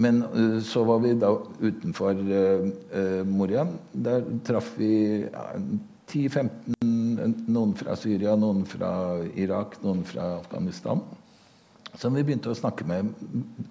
Men 0.04 0.22
uh, 0.28 0.58
så 0.62 0.84
var 0.84 1.00
vi 1.02 1.14
da 1.16 1.32
utenfor 1.62 2.18
uh, 2.20 3.22
Moria. 3.26 3.64
Der 3.92 4.24
traff 4.44 4.74
vi 4.76 4.90
ja, 5.24 5.46
10-15 6.12 6.76
Noen 7.50 7.72
fra 7.78 7.96
Syria, 7.98 8.36
noen 8.38 8.66
fra 8.68 8.90
Irak, 9.40 9.80
noen 9.82 10.04
fra 10.06 10.36
Afghanistan. 10.36 11.00
Som 11.96 12.16
vi 12.16 12.24
begynte 12.26 12.52
å 12.52 12.56
snakke 12.56 12.84
med. 12.88 13.12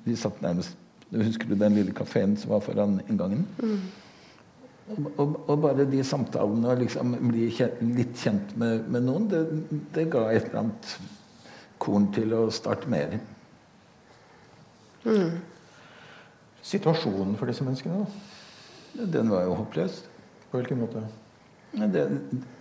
Vi 0.05 0.17
satt 0.19 0.41
nærmest 0.43 0.81
Husker 1.15 1.47
du 1.47 1.53
den 1.55 1.75
lille 1.77 1.93
kafeen 1.95 2.33
som 2.35 2.49
var 2.55 2.63
foran 2.65 2.97
inngangen? 3.05 3.45
Mm. 3.61 3.83
Og, 5.17 5.35
og, 5.47 5.53
bare 5.61 5.85
de 5.89 6.01
samtalene, 6.05 6.69
å 6.69 6.77
liksom 6.77 7.15
bli 7.29 7.47
kjent, 7.53 7.79
litt 7.95 8.17
kjent 8.21 8.55
med, 8.59 8.89
med 8.91 9.05
noen, 9.05 9.27
det, 9.31 9.41
det, 9.95 10.07
ga 10.13 10.27
et 10.29 10.49
eller 10.49 10.59
annet 10.63 10.91
korn 11.81 12.09
til 12.13 12.33
å 12.37 12.43
starte 12.53 12.89
mer. 12.91 13.15
Mm. 15.05 15.37
Situasjonen 16.65 17.37
for 17.39 17.49
disse 17.49 17.65
menneskene, 17.65 18.03
da? 18.03 19.07
Den 19.17 19.31
var 19.33 19.45
jo 19.47 19.57
håpløs. 19.61 20.03
På 20.51 20.59
hvilken 20.59 20.83
måte? 20.83 21.01
Det, 21.75 22.05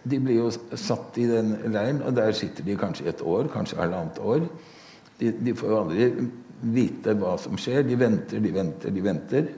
de 0.02 0.18
blir 0.18 0.40
jo 0.40 0.48
satt 0.50 1.18
i 1.20 1.28
den 1.30 1.54
leiren, 1.70 2.00
og 2.02 2.16
der 2.16 2.32
sitter 2.36 2.66
de 2.66 2.78
kanskje 2.78 3.08
et 3.12 3.20
år, 3.22 3.48
kanskje 3.52 3.78
halvannet 3.78 4.18
år. 4.24 4.48
De, 5.20 5.30
de 5.46 5.54
får 5.56 5.70
jo 5.70 5.80
aldri 5.80 6.08
vite 6.74 7.14
hva 7.18 7.34
som 7.40 7.58
skjer. 7.60 7.84
De 7.86 7.98
venter, 7.98 8.42
de 8.42 8.52
venter, 8.54 8.94
de 8.94 9.04
venter. 9.04 9.50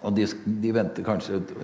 Og 0.00 0.14
de, 0.16 0.26
de 0.64 0.72
venter 0.74 1.04
kanskje 1.04 1.40
et, 1.40 1.54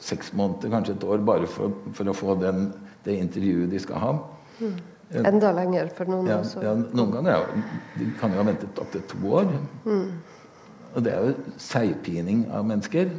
seks 0.00 0.32
måneder, 0.36 0.70
kanskje 0.72 0.96
et 0.96 1.06
år, 1.08 1.22
bare 1.24 1.48
for, 1.50 1.72
for 1.96 2.08
å 2.08 2.16
få 2.16 2.36
den, 2.40 2.70
det 3.04 3.16
intervjuet 3.20 3.72
de 3.72 3.80
skal 3.80 4.02
ha. 4.02 4.12
Mm. 4.60 4.76
Enda 5.22 5.52
lenger 5.54 5.90
for 5.94 6.10
noen 6.10 6.28
ja, 6.28 6.40
også. 6.42 6.62
Ja, 6.64 6.72
noen 6.74 7.12
ganger 7.14 7.36
ja. 7.36 7.64
De 7.94 8.08
kan 8.18 8.32
jo 8.34 8.40
ha 8.40 8.46
ventet 8.48 8.80
opptil 8.82 9.04
to 9.06 9.20
år. 9.38 9.52
Mm. 9.86 10.08
Og 10.96 11.04
det 11.04 11.12
er 11.12 11.28
jo 11.28 11.54
seigpining 11.60 12.46
av 12.54 12.66
mennesker. 12.66 13.12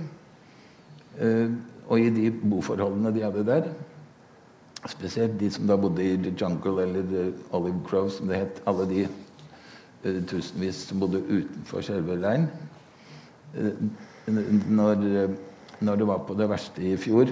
Uh, 1.18 1.54
og 1.88 2.04
i 2.04 2.10
de 2.14 2.30
boforholdene 2.36 3.14
de 3.16 3.24
hadde 3.24 3.46
der, 3.48 3.70
spesielt 4.92 5.40
de 5.40 5.50
som 5.52 5.68
da 5.70 5.78
bodde 5.80 6.04
i 6.04 6.18
The 6.18 6.34
Jungle 6.38 6.84
eller 6.84 7.08
The 7.12 7.24
Olive 7.56 7.82
Grove, 7.88 8.12
som 8.14 8.28
det 8.32 8.42
het, 8.42 8.62
alle 8.68 8.88
de 8.90 9.08
uh, 9.08 10.22
tusenvis 10.28 10.88
som 10.90 11.02
bodde 11.02 11.24
utenfor 11.28 11.86
selve 11.86 12.16
leiren 12.20 12.48
uh, 13.58 13.72
når, 14.28 15.06
når, 15.80 15.96
det 15.96 16.08
var 16.08 16.24
på 16.28 16.36
det 16.36 16.50
verste 16.52 16.84
i 16.84 16.96
fjor, 17.00 17.32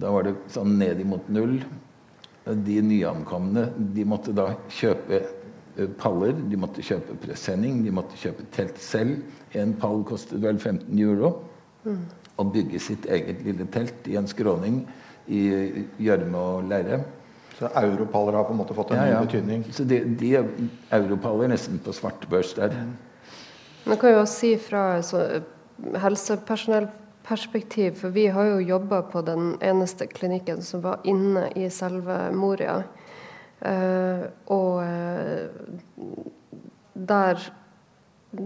da 0.00 0.10
var 0.10 0.26
det 0.26 0.34
sånn 0.52 0.74
ned 0.80 1.00
imot 1.04 1.28
null. 1.32 1.58
De 2.48 2.78
nyankomne 2.82 3.68
de 3.94 4.06
måtte 4.08 4.32
da 4.36 4.50
kjøpe 4.72 5.20
eh, 5.20 5.90
paller, 6.00 6.32
de 6.50 6.58
måtte 6.60 6.84
kjøpe 6.84 7.14
presenning, 7.22 7.82
de 7.84 7.92
måtte 7.94 8.18
kjøpe 8.18 8.46
telt 8.54 8.80
selv. 8.82 9.20
En 9.54 9.76
pall 9.78 10.02
kostet 10.08 10.42
vel 10.42 10.58
15 10.58 10.88
euro. 10.98 11.34
Mm. 11.84 12.00
Og 12.38 12.52
bygge 12.54 12.80
sitt 12.82 13.06
eget 13.10 13.44
lille 13.46 13.66
telt 13.74 14.08
i 14.10 14.16
en 14.18 14.28
skråning 14.30 14.82
i 15.28 15.84
gjørme 16.02 16.38
og 16.38 16.64
leire. 16.70 16.98
Så 17.58 17.66
europaller 17.74 18.32
har 18.38 18.44
på 18.46 18.52
en 18.54 18.60
måte 18.60 18.74
fått 18.76 18.90
en 18.94 19.00
ja, 19.00 19.06
ja. 19.10 19.20
ny 19.20 19.26
betydning? 19.26 19.60
Så 19.74 19.82
de, 19.88 19.96
de 20.20 20.28
er 20.38 20.44
europaller 21.00 21.48
nesten 21.50 21.78
på 21.82 21.92
svartbørs 21.96 22.52
der. 22.58 22.70
Man 23.88 23.98
kan 23.98 24.10
jo 24.14 24.18
også 24.22 24.38
si 24.44 24.52
fra 24.62 25.02
så, 25.02 25.18
helsepersonellperspektiv, 25.98 27.90
for 27.98 28.08
vi 28.14 28.26
har 28.34 28.44
jo 28.52 28.68
jobba 28.74 28.98
på 29.10 29.18
den 29.26 29.42
eneste 29.64 30.06
klinikken 30.06 30.62
som 30.62 30.82
var 30.86 30.96
inne 31.08 31.44
i 31.58 31.70
selve 31.72 32.16
Moria. 32.36 32.82
Eh, 33.58 34.22
og 34.54 34.86
uh, 34.86 35.42
der 36.94 37.42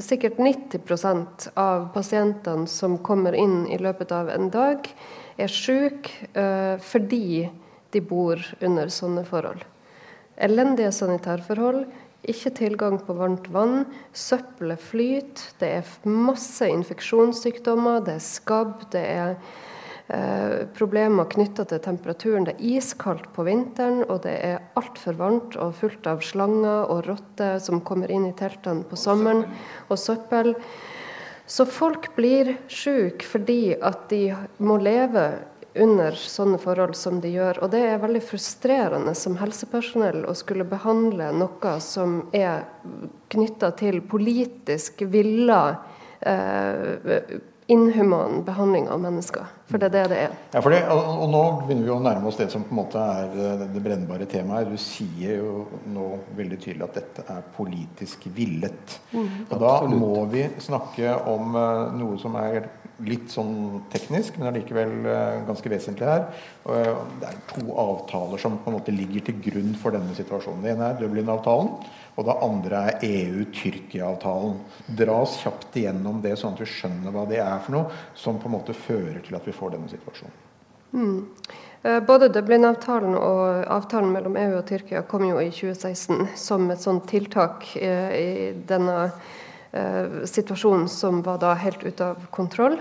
sikkert 0.01 0.39
90% 0.39 1.49
av 1.59 1.89
pasientene 1.95 2.67
som 2.71 2.99
kommer 3.05 3.35
inn 3.37 3.67
i 3.69 3.79
løpet 3.83 4.13
av 4.15 4.31
en 4.31 4.51
dag, 4.53 4.89
er 5.45 5.53
syke 5.53 6.31
eh, 6.39 6.79
fordi 6.83 7.49
de 7.93 8.01
bor 8.01 8.41
under 8.63 8.93
sånne 8.93 9.25
forhold. 9.29 9.65
Elendige 10.43 10.93
sanitærforhold, 10.97 11.85
ikke 12.23 12.53
tilgang 12.55 13.01
på 13.03 13.17
varmt 13.19 13.49
vann. 13.53 13.83
Søppelet 14.15 14.81
flyter. 14.81 15.43
Det 15.59 15.69
er 15.81 15.93
masse 16.07 16.69
infeksjonssykdommer. 16.71 18.01
Det 18.07 18.15
er 18.15 18.23
skabb. 18.23 18.87
Det 18.95 19.03
er 19.03 19.35
eh, 20.07 20.63
problemer 20.79 21.27
knytta 21.33 21.67
til 21.67 21.83
temperaturen. 21.83 22.47
Det 22.47 22.55
er 22.55 22.79
iskaldt 22.79 23.27
på 23.35 23.47
vinteren, 23.49 24.05
og 24.07 24.23
det 24.27 24.37
er 24.39 24.63
altfor 24.79 25.19
varmt 25.19 25.59
og 25.59 25.75
fullt 25.81 26.07
av 26.07 26.23
slanger 26.23 26.87
og 26.87 27.05
rotter 27.11 27.59
som 27.63 27.83
kommer 27.83 28.13
inn 28.15 28.31
i 28.31 28.35
teltene 28.39 28.87
på 28.87 28.99
sommeren. 28.99 29.45
Og 29.91 29.99
søppel. 29.99 30.55
Så 31.47 31.67
folk 31.67 32.13
blir 32.17 32.57
syke 32.71 33.27
fordi 33.27 33.75
at 33.75 34.09
de 34.13 34.27
må 34.63 34.79
leve 34.83 35.27
under 35.75 36.17
sånne 36.19 36.59
forhold 36.61 36.95
som 36.97 37.21
de 37.23 37.33
gjør. 37.33 37.63
Og 37.65 37.73
det 37.73 37.81
er 37.87 38.03
veldig 38.03 38.23
frustrerende 38.25 39.15
som 39.17 39.39
helsepersonell 39.41 40.27
å 40.29 40.35
skulle 40.37 40.69
behandle 40.69 41.31
noe 41.37 41.77
som 41.81 42.21
er 42.37 42.67
knytta 43.33 43.73
til 43.81 44.03
politisk 44.05 45.05
villa 45.13 45.63
eh, 46.21 47.41
inhuman 47.73 48.43
behandling 48.45 48.89
av 48.93 49.01
mennesker. 49.01 49.49
For 49.71 49.81
det 49.81 49.89
er 49.89 49.95
det 49.95 50.03
det 50.13 50.19
er. 50.27 50.35
Ja, 50.53 50.61
for 50.61 50.75
det, 50.75 50.83
og, 50.93 51.07
og, 51.15 51.25
nå 51.33 51.43
begynner 51.63 51.87
vi 51.87 51.93
å 51.95 52.03
nærme 52.05 52.29
oss 52.29 52.39
det 52.41 52.51
som 52.53 52.67
på 52.67 52.75
en 52.75 52.81
måte 52.83 53.01
er 53.01 53.33
eh, 53.33 53.65
det 53.73 53.83
brennbare 53.85 54.27
temaet. 54.29 54.69
Du 54.69 54.81
sier 54.81 55.41
jo 55.41 55.55
nå 55.95 56.09
veldig 56.37 56.59
tydelig 56.61 56.85
at 56.89 56.99
dette 57.01 57.25
er 57.33 57.49
politisk 57.57 58.29
villet. 58.37 58.99
Mm, 59.15 59.31
og 59.49 59.57
da 59.57 59.73
absolutt. 59.79 59.99
må 60.03 60.27
vi 60.35 60.45
snakke 60.67 61.17
om 61.33 61.57
uh, 61.57 61.89
noe 61.97 62.21
som 62.21 62.37
er 62.43 62.69
litt 63.03 63.33
sånn 63.33 63.87
teknisk, 63.93 64.37
men 64.39 64.51
allikevel 64.53 64.93
uh, 65.09 65.41
ganske 65.49 65.73
vesentlig 65.73 66.11
her. 66.11 66.29
Uh, 66.67 67.01
det 67.23 67.33
er 67.33 67.41
to 67.55 67.65
avtaler 67.81 68.43
som 68.43 68.61
på 68.61 68.71
en 68.71 68.77
måte 68.77 68.95
ligger 68.95 69.25
til 69.31 69.41
grunn 69.49 69.73
for 69.81 69.97
denne 69.97 70.13
situasjonen. 70.19 70.63
Det 70.67 70.75
ene 70.77 70.93
er 70.93 71.01
Dublin-avtalen. 71.01 71.73
Og 72.13 72.27
det 72.29 72.37
andre 72.45 72.81
er 72.91 73.05
EU-Tyrkia-avtalen. 73.09 74.59
Dra 74.99 75.17
oss 75.25 75.39
kjapt 75.41 75.79
igjennom 75.81 76.21
det, 76.25 76.35
sånn 76.37 76.53
at 76.53 76.61
vi 76.61 76.69
skjønner 76.69 77.15
hva 77.15 77.25
det 77.31 77.41
er 77.41 77.61
for 77.65 77.77
noe, 77.77 78.01
som 78.15 78.41
på 78.41 78.51
en 78.51 78.57
måte 78.59 78.77
fører 78.77 79.23
til 79.25 79.39
at 79.39 79.47
vi 79.49 79.55
får 79.57 79.77
denne 79.77 79.89
situasjonen. 79.93 80.41
Mm. 80.93 81.21
Eh, 81.83 82.01
både 82.05 82.29
Dublin-avtalen 82.29 83.17
og 83.17 83.65
avtalen 83.73 84.13
mellom 84.13 84.37
EU 84.37 84.59
og 84.59 84.67
Tyrkia 84.69 85.03
kom 85.09 85.25
jo 85.27 85.41
i 85.41 85.49
2016 85.51 86.35
som 86.39 86.69
et 86.71 86.85
sånt 86.85 87.09
tiltak 87.11 87.65
eh, 87.81 88.13
i 88.13 88.51
denne 88.69 88.99
eh, 89.73 90.21
situasjonen 90.29 90.87
som 90.93 91.25
var 91.25 91.41
da 91.43 91.57
helt 91.59 91.83
ute 91.83 92.13
av 92.13 92.29
kontroll. 92.31 92.77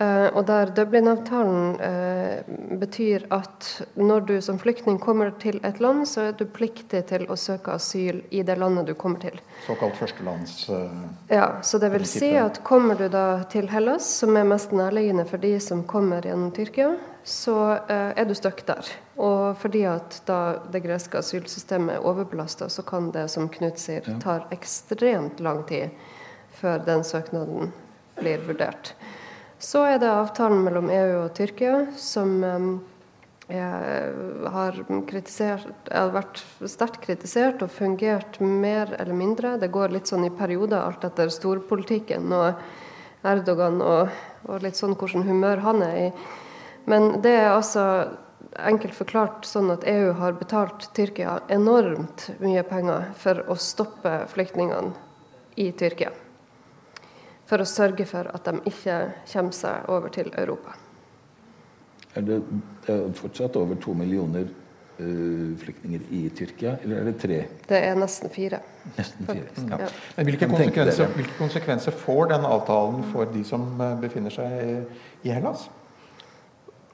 Uh, 0.00 0.32
og 0.32 0.46
der 0.48 0.70
Dublin-avtalen 0.72 1.74
uh, 1.76 2.76
betyr 2.80 3.26
at 3.36 3.66
når 4.00 4.22
du 4.30 4.32
som 4.40 4.56
flyktning 4.56 4.96
kommer 4.96 5.28
til 5.42 5.58
et 5.60 5.76
land, 5.76 6.06
så 6.08 6.30
er 6.30 6.38
du 6.38 6.46
pliktig 6.48 7.02
til 7.10 7.26
å 7.28 7.36
søke 7.36 7.74
asyl 7.76 8.22
i 8.32 8.40
det 8.40 8.56
landet 8.56 8.88
du 8.88 8.94
kommer 8.96 9.20
til. 9.20 9.36
Såkalt 9.66 9.98
førstelands... 10.00 10.54
Uh, 10.72 10.88
ja, 11.28 11.50
så 11.60 11.82
det 11.82 11.92
vil 11.92 12.08
si 12.08 12.32
at 12.40 12.62
kommer 12.64 12.96
du 12.96 13.10
da 13.12 13.42
til 13.52 13.68
Hellas, 13.68 14.08
som 14.22 14.40
er 14.40 14.48
mest 14.48 14.72
nærliggende 14.72 15.28
for 15.28 15.44
de 15.44 15.52
som 15.60 15.84
kommer 15.84 16.24
gjennom 16.24 16.48
Tyrkia, 16.56 16.94
så 17.20 17.58
er 17.92 18.24
du 18.24 18.32
stuck 18.32 18.64
der. 18.64 18.88
Og 19.20 19.58
fordi 19.60 19.84
at 19.84 20.22
da 20.24 20.40
det 20.72 20.80
greske 20.86 21.20
asylsystemet 21.20 21.98
er 21.98 22.08
overbelasta, 22.08 22.70
så 22.72 22.80
kan 22.88 23.12
det, 23.12 23.28
som 23.28 23.52
Knut 23.52 23.76
sier, 23.78 24.08
tar 24.24 24.48
ekstremt 24.56 25.44
lang 25.44 25.60
tid 25.68 25.92
før 26.56 26.80
den 26.88 27.04
søknaden 27.04 27.74
blir 28.16 28.40
vurdert. 28.48 28.94
Så 29.60 29.82
er 29.84 29.98
det 30.00 30.08
avtalen 30.08 30.62
mellom 30.64 30.88
EU 30.88 31.16
og 31.20 31.34
Tyrkia 31.36 31.82
som 32.00 32.38
har, 33.50 34.78
har 35.90 36.12
vært 36.14 36.40
sterkt 36.64 37.02
kritisert 37.04 37.60
og 37.64 37.72
fungert 37.74 38.38
mer 38.40 38.94
eller 38.96 39.16
mindre. 39.16 39.58
Det 39.60 39.68
går 39.74 39.92
litt 39.92 40.08
sånn 40.08 40.24
i 40.24 40.32
perioder, 40.32 40.80
alt 40.80 41.04
etter 41.04 41.28
storpolitikken 41.34 42.32
og 42.32 42.62
Erdogan 43.26 43.82
og, 43.84 44.08
og 44.48 44.64
litt 44.64 44.80
sånn 44.80 44.96
hvordan 44.96 45.28
humør 45.28 45.60
han 45.66 45.84
er 45.84 45.98
i. 46.06 46.08
Men 46.88 47.20
det 47.20 47.34
er 47.42 47.50
altså 47.50 47.84
enkelt 48.64 48.96
forklart 48.96 49.44
sånn 49.44 49.68
at 49.76 49.84
EU 49.84 50.14
har 50.22 50.40
betalt 50.40 50.88
Tyrkia 50.96 51.36
enormt 51.52 52.30
mye 52.40 52.64
penger 52.64 53.12
for 53.20 53.44
å 53.44 53.60
stoppe 53.60 54.22
flyktningene 54.32 54.96
i 55.60 55.68
Tyrkia 55.76 56.16
for 57.50 57.62
å 57.62 57.66
sørge 57.66 58.06
for 58.06 58.30
at 58.30 58.46
de 58.46 58.62
ikke 58.70 58.96
kommer 59.32 59.56
seg 59.56 59.90
over 59.90 60.12
til 60.14 60.30
Europa. 60.38 60.76
Er 62.14 62.26
det, 62.26 62.40
det 62.86 62.94
er 62.94 63.14
fortsatt 63.18 63.56
over 63.58 63.78
to 63.82 63.94
millioner 63.94 64.46
uh, 64.46 65.50
flyktninger 65.58 66.06
i 66.14 66.22
Tyrkia, 66.34 66.76
eller 66.82 67.02
er 67.02 67.10
det 67.10 67.16
tre? 67.22 67.40
Det 67.68 67.82
er 67.90 67.98
nesten 67.98 68.32
fire. 68.34 68.62
Nesten 68.96 69.28
fire, 69.28 69.44
ja. 69.70 69.82
Ja. 69.86 69.90
Men 70.16 70.30
hvilke 70.30 70.50
konsekvenser, 70.50 71.12
hvilke 71.18 71.36
konsekvenser, 71.38 71.98
får 72.06 72.32
denne 72.34 72.54
avtalen 72.58 73.04
for 73.12 73.30
de 73.30 73.44
som 73.46 73.68
eh, 73.78 73.94
befinner 74.02 74.34
seg 74.34 75.26
i 75.26 75.34
Hellas? 75.34 75.68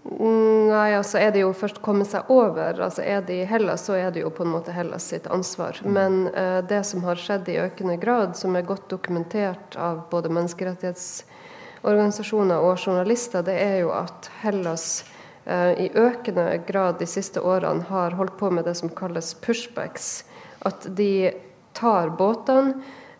Nei, 0.06 0.94
altså 0.94 1.18
er 1.18 1.32
det 1.34 1.40
jo 1.42 1.48
først 1.56 1.80
komme 1.82 2.04
seg 2.06 2.28
over. 2.30 2.80
altså 2.80 3.02
Er 3.02 3.20
det 3.26 3.34
i 3.40 3.44
Hellas, 3.48 3.84
så 3.88 3.92
er 3.98 4.10
det 4.14 4.20
jo 4.22 4.30
på 4.30 4.42
en 4.44 4.52
måte 4.54 4.72
Hellas 4.74 5.04
sitt 5.10 5.26
ansvar. 5.26 5.80
Mm. 5.82 5.92
Men 5.92 6.28
eh, 6.30 6.64
det 6.68 6.84
som 6.86 7.04
har 7.06 7.16
skjedd 7.18 7.48
i 7.50 7.58
økende 7.64 7.96
grad, 7.98 8.36
som 8.38 8.56
er 8.56 8.62
godt 8.66 8.90
dokumentert 8.92 9.76
av 9.76 10.00
både 10.10 10.28
menneskerettighetsorganisasjoner 10.36 12.58
og 12.62 12.78
journalister, 12.78 13.42
det 13.46 13.62
er 13.62 13.78
jo 13.82 13.90
at 13.96 14.30
Hellas 14.44 15.04
eh, 15.44 15.72
i 15.86 15.88
økende 15.94 16.58
grad 16.68 16.98
de 17.02 17.06
siste 17.10 17.40
årene 17.40 17.82
har 17.90 18.10
holdt 18.18 18.38
på 18.38 18.50
med 18.50 18.64
det 18.68 18.74
som 18.78 18.88
kalles 18.94 19.34
pushbacks. 19.42 20.24
At 20.66 20.96
de 20.96 21.30
tar 21.76 22.08
båtene, 22.16 22.72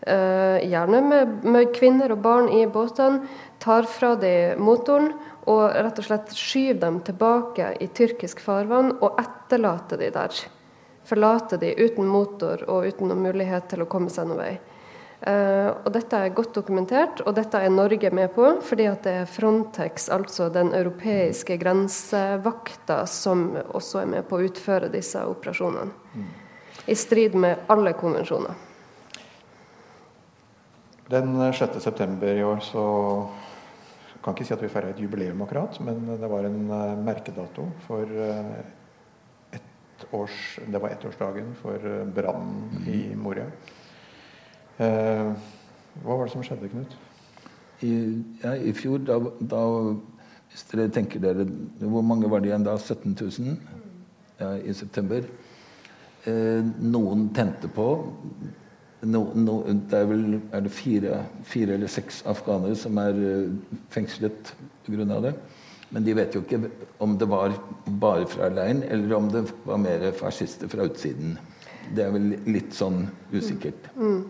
uh, 0.07 0.57
gjerne 0.65 1.01
med, 1.05 1.27
med 1.45 1.75
kvinner 1.75 2.11
og 2.15 2.21
barn 2.23 2.49
i 2.49 2.67
båtene, 2.69 3.19
tar 3.61 3.83
fra 3.89 4.15
dem 4.17 4.61
motoren 4.65 5.13
og 5.47 5.63
rett 5.71 5.99
og 6.01 6.07
slett 6.07 6.33
skyve 6.35 6.79
dem 6.81 6.99
tilbake 7.07 7.73
i 7.79 7.87
tyrkisk 7.87 8.41
farvann 8.43 8.97
og 8.99 9.19
etterlate 9.21 9.99
de 9.99 10.09
der. 10.11 10.39
Forlate 11.07 11.59
de 11.61 11.71
uten 11.79 12.07
motor 12.11 12.65
og 12.67 12.87
uten 12.89 13.07
noen 13.07 13.23
mulighet 13.29 13.69
til 13.71 13.85
å 13.85 13.87
komme 13.89 14.11
seg 14.11 14.27
noen 14.27 14.41
vei. 14.41 14.55
Uh, 15.17 15.71
og 15.81 15.87
Dette 15.95 16.19
er 16.19 16.33
godt 16.35 16.53
dokumentert, 16.59 17.23
og 17.25 17.33
dette 17.39 17.57
er 17.57 17.71
Norge 17.73 18.11
med 18.13 18.29
på, 18.35 18.51
fordi 18.61 18.85
at 18.85 19.07
det 19.07 19.13
er 19.23 19.31
Frontex, 19.31 20.11
altså 20.13 20.51
den 20.53 20.75
europeiske 20.77 21.57
grensevakta, 21.57 22.99
som 23.09 23.47
også 23.65 24.03
er 24.03 24.11
med 24.11 24.27
på 24.29 24.37
å 24.37 24.45
utføre 24.45 24.91
disse 24.93 25.23
operasjonene. 25.25 25.89
Mm. 26.13 26.29
I 26.85 26.95
strid 26.95 27.33
med 27.39 27.65
alle 27.71 27.95
konvensjoner. 27.97 28.53
Den 31.09 31.33
6.9. 31.39 32.35
i 32.35 32.43
år 32.43 32.61
så 32.61 32.85
kan 34.27 34.35
ikke 34.35 34.47
si 34.49 34.55
at 34.57 34.63
vi 34.65 34.67
feira 34.71 34.89
et 34.91 34.99
jubileum 34.99 35.41
akkurat, 35.45 35.77
men 35.87 36.01
det 36.19 36.27
var 36.27 36.43
en 36.43 36.65
uh, 36.67 36.97
merkedato 36.99 37.63
for 37.85 38.03
uh, 38.11 38.57
ett 39.55 40.03
års, 40.11 40.59
Det 40.67 40.81
var 40.83 40.91
ettårsdagen 40.91 41.53
for 41.61 41.79
uh, 41.79 42.03
brannen 42.11 42.67
mm. 42.73 42.89
i 42.91 43.15
Moria. 43.15 43.45
Uh, 44.81 45.31
hva 46.03 46.17
var 46.17 46.25
det 46.25 46.33
som 46.33 46.43
skjedde, 46.43 46.67
Knut? 46.73 46.97
I, 47.87 47.93
ja, 48.43 48.51
i 48.57 48.73
fjor, 48.75 48.99
da, 49.07 49.17
da, 49.39 49.63
Hvis 50.49 50.63
dere 50.71 50.87
tenker 50.89 51.21
dere 51.21 51.43
Hvor 51.77 52.01
mange 52.01 52.29
var 52.29 52.41
det 52.41 52.49
igjen 52.49 52.63
da? 52.65 52.73
17 52.77 53.13
000 53.13 53.57
ja, 54.39 54.55
i 54.57 54.73
september. 54.73 55.25
noen 56.81 57.27
tente 57.33 57.69
på 57.73 57.85
no, 59.01 59.27
no, 59.35 59.59
det 59.67 59.99
er 59.99 60.07
vel 60.09 60.23
er 60.55 60.63
det 60.65 60.71
fire, 60.73 61.21
fire, 61.45 61.75
eller 61.77 61.91
seks 61.91 62.23
afghanere 62.29 62.77
som 62.79 62.97
er 63.01 63.19
uh, 63.19 63.77
fengslet 63.93 64.53
pga. 64.87 65.19
det. 65.27 65.33
Men 65.89 66.03
de 66.03 66.15
vet 66.17 66.35
jo 66.35 66.41
ikke 66.43 66.59
om 67.03 67.13
det 67.17 67.27
var 67.31 67.53
bare 67.85 68.25
fra 68.27 68.49
leiren, 68.51 68.83
eller 68.83 69.13
om 69.15 69.29
det 69.31 69.45
var 69.63 69.77
mer 69.79 70.09
fascister 70.17 70.67
fra 70.67 70.87
utsiden. 70.89 71.37
Det 71.95 72.03
er 72.03 72.11
vel 72.11 72.33
litt 72.49 72.73
sånn 72.75 73.05
usikkert. 73.31 73.93
Mm. 73.95 74.09
mm. 74.09 74.25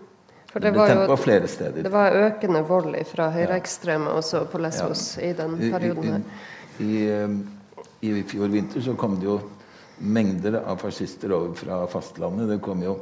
For 0.47 0.63
det, 0.63 0.71
var 0.71 0.89
jo, 0.89 1.15
flere 1.19 1.47
steder. 1.51 1.83
det 1.83 1.91
var 1.91 2.15
økende 2.15 2.61
vold 2.65 2.95
fra 3.09 3.27
høyreekstreme 3.33 4.13
også 4.15 4.45
på 4.49 4.61
Lesvos 4.63 5.17
ja. 5.17 5.27
i 5.27 5.33
den 5.35 5.57
perioden 5.59 6.07
her. 6.07 6.23
I, 6.79 6.85
i, 6.87 7.01
eh, 7.11 7.33
i, 7.99 8.13
I 8.21 8.23
fjor 8.25 8.53
vinter 8.53 8.81
så 8.81 8.95
kom 8.97 9.17
det 9.19 9.27
jo 9.27 9.35
mengder 9.97 10.61
av 10.61 10.79
fascister 10.81 11.33
over 11.35 11.53
fra 11.59 11.81
fastlandet. 11.91 12.47
Det 12.53 12.61
kom 12.63 12.81
jo 12.85 12.95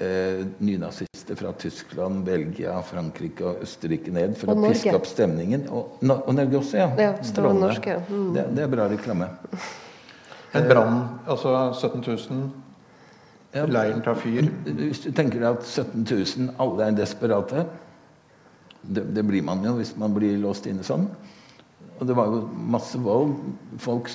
eh, 0.00 0.46
nynazister 0.58 1.38
fra 1.38 1.52
Tyskland, 1.52 2.24
Belgia, 2.24 2.78
Frankrike 2.86 3.44
og 3.46 3.62
Østerrike 3.66 4.12
ned 4.14 4.34
for 4.38 4.52
og 4.52 4.58
å 4.60 4.70
piske 4.70 4.94
opp 4.96 5.08
stemningen. 5.08 5.68
Og, 5.68 6.00
og, 6.06 6.32
Norge 6.34 6.60
også, 6.62 6.80
ja. 6.80 6.88
ja 6.98 7.12
Strålende. 7.26 8.00
Mm. 8.08 8.32
Det, 8.36 8.46
det, 8.56 8.64
er 8.64 8.72
bra 8.72 8.88
reklame. 8.90 9.30
En 10.56 10.66
brann, 10.66 10.98
altså 11.30 11.54
17 11.76 12.02
000. 12.06 12.48
Ja, 13.54 13.66
Leiren 13.66 14.02
tar 14.06 14.18
fyr. 14.18 14.46
Hvis 14.64 15.04
du 15.04 15.10
tenker 15.14 15.42
deg 15.42 15.58
at 15.58 15.66
17 15.66 16.04
000, 16.06 16.50
alle 16.62 16.90
er 16.90 16.98
desperate 16.98 17.66
det, 18.82 19.02
det, 19.14 19.24
blir 19.26 19.42
man 19.44 19.64
jo 19.64 19.74
hvis 19.76 19.92
man 20.00 20.14
blir 20.16 20.38
låst 20.40 20.68
inne 20.70 20.86
sånn. 20.86 21.08
Og 22.00 22.06
det 22.08 22.16
var 22.16 22.30
jo 22.32 22.44
masse 22.72 22.98
vold. 23.02 23.34
Folk 23.82 24.08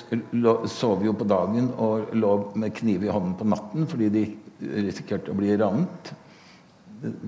sov 0.72 1.04
jo 1.06 1.14
på 1.14 1.26
dagen 1.28 1.70
og 1.78 2.10
lå 2.18 2.32
med 2.58 2.74
kniv 2.74 3.06
i 3.06 3.12
hånden 3.12 3.36
på 3.38 3.46
natten 3.46 3.86
fordi 3.90 4.10
de 4.10 4.24
risikerte 4.60 5.32
å 5.32 5.38
bli 5.38 5.56
ranet. 5.56 6.12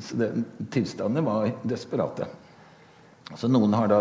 Så 0.01 0.17
det, 0.17 0.31
tilstandene 0.73 1.25
var 1.27 1.51
desperate. 1.69 2.29
Så 3.37 3.51
noen 3.53 3.75
har 3.77 3.91
da 3.91 3.99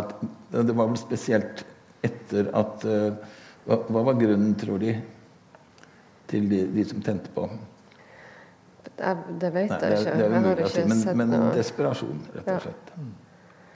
Det 0.52 0.72
var 0.72 0.88
vel 0.88 0.98
spesielt 1.00 1.66
etter 2.06 2.48
at 2.56 2.86
uh, 2.88 3.18
hva, 3.68 3.82
hva, 3.92 4.04
var 4.08 4.20
grunnen, 4.20 4.54
tror 4.56 4.80
de, 4.80 4.94
til 6.32 6.46
de, 6.48 6.62
de 6.72 6.86
som 6.88 7.02
tente 7.04 7.32
på? 7.36 7.50
Det, 8.88 9.16
det 9.42 9.50
vet 9.52 9.74
Nei, 9.74 9.80
jeg 9.82 10.00
ikke. 10.00 10.14
Det, 10.14 10.18
det 10.18 10.28
er 10.28 10.36
umulig 10.38 10.70
si, 10.72 10.84
men, 10.88 11.26
men 11.34 11.50
desperasjon, 11.58 12.22
rett 12.38 12.54
og 12.54 12.68
slett. 12.70 12.94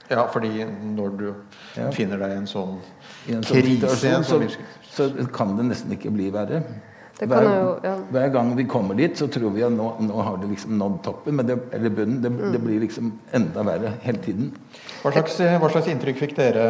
Ja. 0.08 0.24
Fordi 0.32 0.64
når 0.94 1.18
du 1.18 1.26
Ja. 1.76 1.90
finner 1.90 2.18
deg 2.20 2.34
i 2.34 2.38
en 2.40 2.48
sånn 2.48 2.80
I 3.28 3.36
en 3.36 3.44
sånn 3.46 3.62
krise 3.62 3.92
situasjon 3.96 4.50
så, 4.84 5.06
så 5.12 5.28
kan 5.32 5.54
det 5.56 5.68
nesten 5.70 5.94
ikke 5.94 6.10
bli 6.12 6.30
verre. 6.34 6.62
Det 7.22 7.28
Hver, 7.30 7.44
jo, 7.46 7.66
ja. 7.86 7.94
hver 8.10 8.28
gang 8.34 8.48
vi 8.58 8.64
kommer 8.66 8.96
dit, 8.98 9.14
så 9.18 9.28
tror 9.30 9.52
vi 9.54 9.62
at 9.62 9.70
nå, 9.70 9.84
nå 10.02 10.22
har 10.26 10.36
det 10.42 10.48
liksom 10.50 10.74
nådd 10.80 10.96
toppen, 11.06 11.36
men 11.38 11.46
det, 11.46 11.54
eller 11.72 11.90
bunnen. 11.94 12.18
Det, 12.22 12.30
det 12.34 12.58
Mm. 12.58 12.64
blir 12.66 12.80
liksom 12.82 13.12
enda 13.32 13.62
verre 13.62 13.92
hele 14.02 14.18
tiden. 14.18 14.48
hva 15.04 15.12
slags, 15.14 15.38
hva 15.38 15.70
slags 15.70 15.86
inntrykk 15.92 16.18
fikk 16.18 16.34
dere 16.36 16.64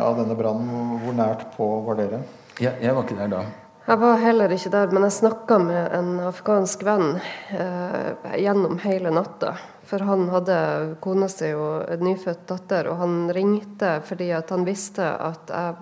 av 0.00 0.16
denne 0.16 0.36
brannen? 0.38 1.00
Hvor 1.04 1.12
nært 1.18 1.44
på 1.56 1.68
var 1.84 2.00
dere? 2.00 2.22
Jeg, 2.58 2.72
jeg 2.80 2.94
var 2.96 3.04
ikke 3.04 3.18
der 3.20 3.28
da. 3.36 3.42
Jeg 3.88 3.98
var 4.00 4.16
heller 4.20 4.48
ikke 4.52 4.70
der, 4.70 4.90
men 4.92 5.02
jeg 5.06 5.12
snakka 5.12 5.58
med 5.64 5.92
en 5.96 6.08
afghansk 6.28 6.82
venn 6.84 7.20
eh, 7.56 8.08
gjennom 8.40 8.78
hele 8.84 9.12
natta. 9.12 9.54
For 9.88 10.04
han 10.04 10.26
hadde 10.28 10.96
kona 11.00 11.28
si 11.32 11.52
og 11.56 11.86
en 11.92 12.02
nyfødt 12.04 12.46
datter, 12.50 12.88
og 12.92 12.98
han 13.00 13.30
ringte 13.32 14.00
fordi 14.04 14.30
at 14.36 14.50
han 14.52 14.64
visste 14.68 15.04
at 15.04 15.48
jeg 15.52 15.74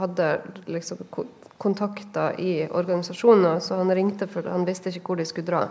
hadde 0.00 0.30
liksom 0.68 1.02
kontakter 1.60 2.40
i 2.40 2.66
organisasjoner, 2.66 3.60
så 3.60 3.76
han 3.80 3.92
ringte 3.94 4.26
for 4.30 4.48
han 4.48 4.64
visste 4.68 4.90
ikke 4.90 5.12
hvor 5.12 5.20
de 5.20 5.28
skulle 5.28 5.50
dra. 5.52 5.66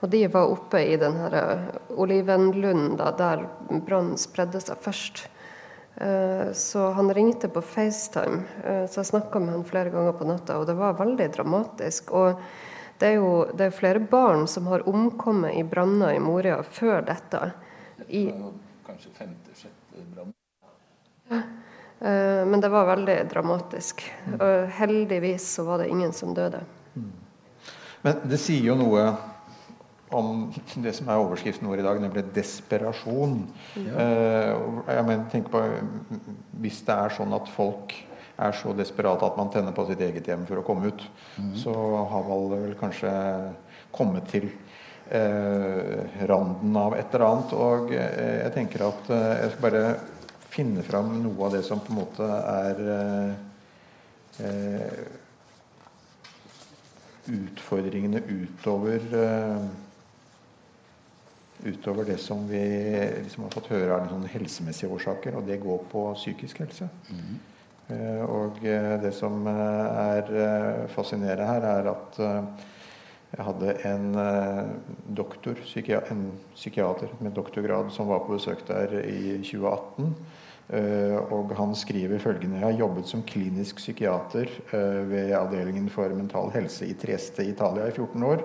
Og 0.00 0.08
de 0.10 0.24
var 0.32 0.48
oppe 0.48 0.80
i 0.80 0.96
den 0.96 1.16
her 1.20 1.34
eh, 1.36 3.12
der 3.18 3.44
brannen 3.86 4.16
spredde 4.18 4.60
seg 4.60 4.80
først. 4.80 5.26
Eh, 6.00 6.52
Så 6.52 6.90
han 6.96 7.12
ringte 7.14 7.48
på 7.48 7.60
FaceTime, 7.60 8.42
eh, 8.64 8.86
så 8.86 9.00
jeg 9.00 9.10
snakka 9.12 9.40
med 9.40 9.54
han 9.54 9.64
flere 9.64 9.90
ganger 9.90 10.12
på 10.16 10.24
natta, 10.24 10.58
og 10.58 10.66
det 10.66 10.76
var 10.78 10.96
veldig 10.98 11.28
dramatisk. 11.34 12.12
Og 12.12 12.40
det 12.98 13.08
er 13.08 13.18
jo 13.20 13.44
det 13.56 13.66
er 13.66 13.76
flere 13.76 14.00
barn 14.00 14.46
som 14.48 14.66
har 14.66 14.88
omkommet 14.88 15.56
i 15.56 15.62
branner 15.64 16.14
i 16.16 16.18
Moria 16.20 16.62
før 16.62 17.04
dette. 17.04 17.52
I, 18.08 18.30
Kanskje 18.86 19.12
femte-sjette 19.18 20.06
brann. 20.14 20.32
eh, 21.30 21.42
men 22.00 22.62
det 22.62 22.70
var 22.72 22.86
veldig 22.88 23.16
dramatisk. 23.28 24.00
Og 24.38 24.70
heldigvis 24.78 25.44
så 25.58 25.66
var 25.66 25.82
det 25.82 25.90
ingen 25.92 26.14
som 26.16 26.32
døde. 26.32 26.62
Men 28.00 28.22
det 28.24 28.38
sier 28.40 28.64
jo 28.70 28.78
noe 28.80 29.02
om 30.16 30.46
det 30.80 30.94
som 30.96 31.10
er 31.12 31.20
overskriften 31.20 31.68
vår 31.68 31.82
i 31.82 31.84
dag, 31.84 32.00
nemlig 32.02 32.24
desperasjon. 32.34 33.42
Ja. 33.76 34.06
jeg 34.96 35.04
mener, 35.06 35.26
tenk 35.30 35.52
på, 35.52 35.60
Hvis 36.64 36.80
det 36.88 36.96
er 36.96 37.14
sånn 37.14 37.36
at 37.36 37.52
folk 37.52 37.94
er 38.40 38.56
så 38.56 38.72
desperate 38.76 39.26
at 39.26 39.36
man 39.38 39.52
tenner 39.52 39.76
på 39.76 39.84
sitt 39.88 40.00
eget 40.04 40.28
hjem 40.30 40.46
for 40.48 40.60
å 40.60 40.64
komme 40.66 40.90
ut, 40.90 41.04
så 41.60 41.74
har 42.10 42.26
man 42.28 42.48
vel 42.54 42.74
kanskje 42.80 43.12
kommet 43.94 44.28
til 44.30 44.48
eh, 45.10 46.06
randen 46.30 46.76
av 46.76 46.96
et 46.96 47.14
eller 47.14 47.26
annet. 47.26 47.54
Og 47.58 47.92
eh, 47.94 48.40
jeg 48.46 48.54
tenker 48.56 48.86
at 48.88 49.12
eh, 49.12 49.28
jeg 49.44 49.52
skal 49.54 49.66
bare 49.66 49.84
finne 50.50 50.82
fram 50.86 51.12
noe 51.22 51.46
av 51.46 51.54
det 51.56 51.62
som 51.66 51.82
på 51.82 51.92
en 51.94 52.00
måte 52.00 52.26
er 52.26 52.82
eh, 54.40 55.04
utfordringene 57.30 58.24
utover 58.26 59.06
eh, 59.24 59.70
utover 61.64 62.04
det 62.04 62.18
som 62.18 62.48
vi 62.48 62.62
liksom 63.22 63.44
har 63.44 63.54
fått 63.54 63.70
høre 63.74 63.96
er 63.96 64.08
noen 64.08 64.28
helsemessige 64.30 64.90
årsaker, 64.94 65.36
og 65.36 65.46
det 65.48 65.60
går 65.62 65.82
på 65.92 66.04
psykisk 66.16 66.62
helse. 66.64 66.88
Eh, 67.90 68.22
og 68.24 68.60
eh, 68.64 68.96
det 69.02 69.12
som 69.16 69.46
eh, 69.50 69.86
er 70.16 70.34
eh, 70.44 70.84
fascinerende 70.94 71.48
her, 71.48 71.66
er 71.66 71.90
at 71.94 72.20
jeg 73.30 73.46
hadde 73.46 73.72
en 73.86 74.06
doktor, 75.14 75.58
en 76.10 76.22
psykiater 76.56 77.12
med 77.20 77.36
doktorgrad, 77.36 77.92
som 77.94 78.08
var 78.10 78.24
på 78.24 78.34
besøk 78.34 78.64
der 78.66 78.96
i 79.04 79.36
2018. 79.38 80.16
Eh, 80.70 81.16
og 81.34 81.50
han 81.58 81.72
skriver 81.74 82.20
følgende 82.22 82.60
Jeg 82.60 82.68
har 82.68 82.76
jobbet 82.78 83.08
som 83.10 83.24
klinisk 83.26 83.80
psykiater 83.80 84.46
eh, 84.70 85.00
ved 85.10 85.32
avdelingen 85.34 85.88
for 85.90 86.12
mental 86.14 86.52
helse 86.54 86.86
i 86.86 86.94
Trieste 86.94 87.42
i 87.42 87.50
Italia 87.50 87.88
i 87.88 87.94
14 87.96 88.22
år. 88.28 88.44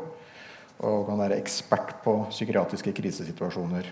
Og 0.89 1.11
han 1.11 1.21
er 1.21 1.37
ekspert 1.37 1.99
på 2.03 2.17
psykiatriske 2.31 2.95
krisesituasjoner. 2.97 3.91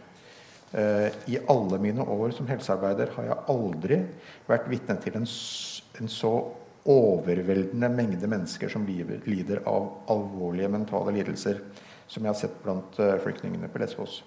Eh, 0.74 1.14
I 1.30 1.44
alle 1.54 1.78
mine 1.84 2.02
år 2.02 2.34
som 2.34 2.50
helsearbeider 2.50 3.14
har 3.20 3.30
jeg 3.30 3.46
aldri 3.54 4.02
vært 4.50 4.70
vitne 4.72 4.98
til 5.04 5.22
en, 5.22 5.30
så 5.30 6.34
overveldende 6.90 7.88
mengde 7.94 8.28
mennesker 8.28 8.72
som 8.72 8.88
lider 8.90 9.62
av 9.70 9.92
alvorlige 10.12 10.74
mentale 10.74 11.14
lidelser, 11.16 11.62
som 12.10 12.26
jeg 12.26 12.34
har 12.34 12.40
sett 12.42 12.58
blant 12.66 12.98
flyktningene 12.98 13.70
på 13.72 13.80
Lesvos. 13.80 14.24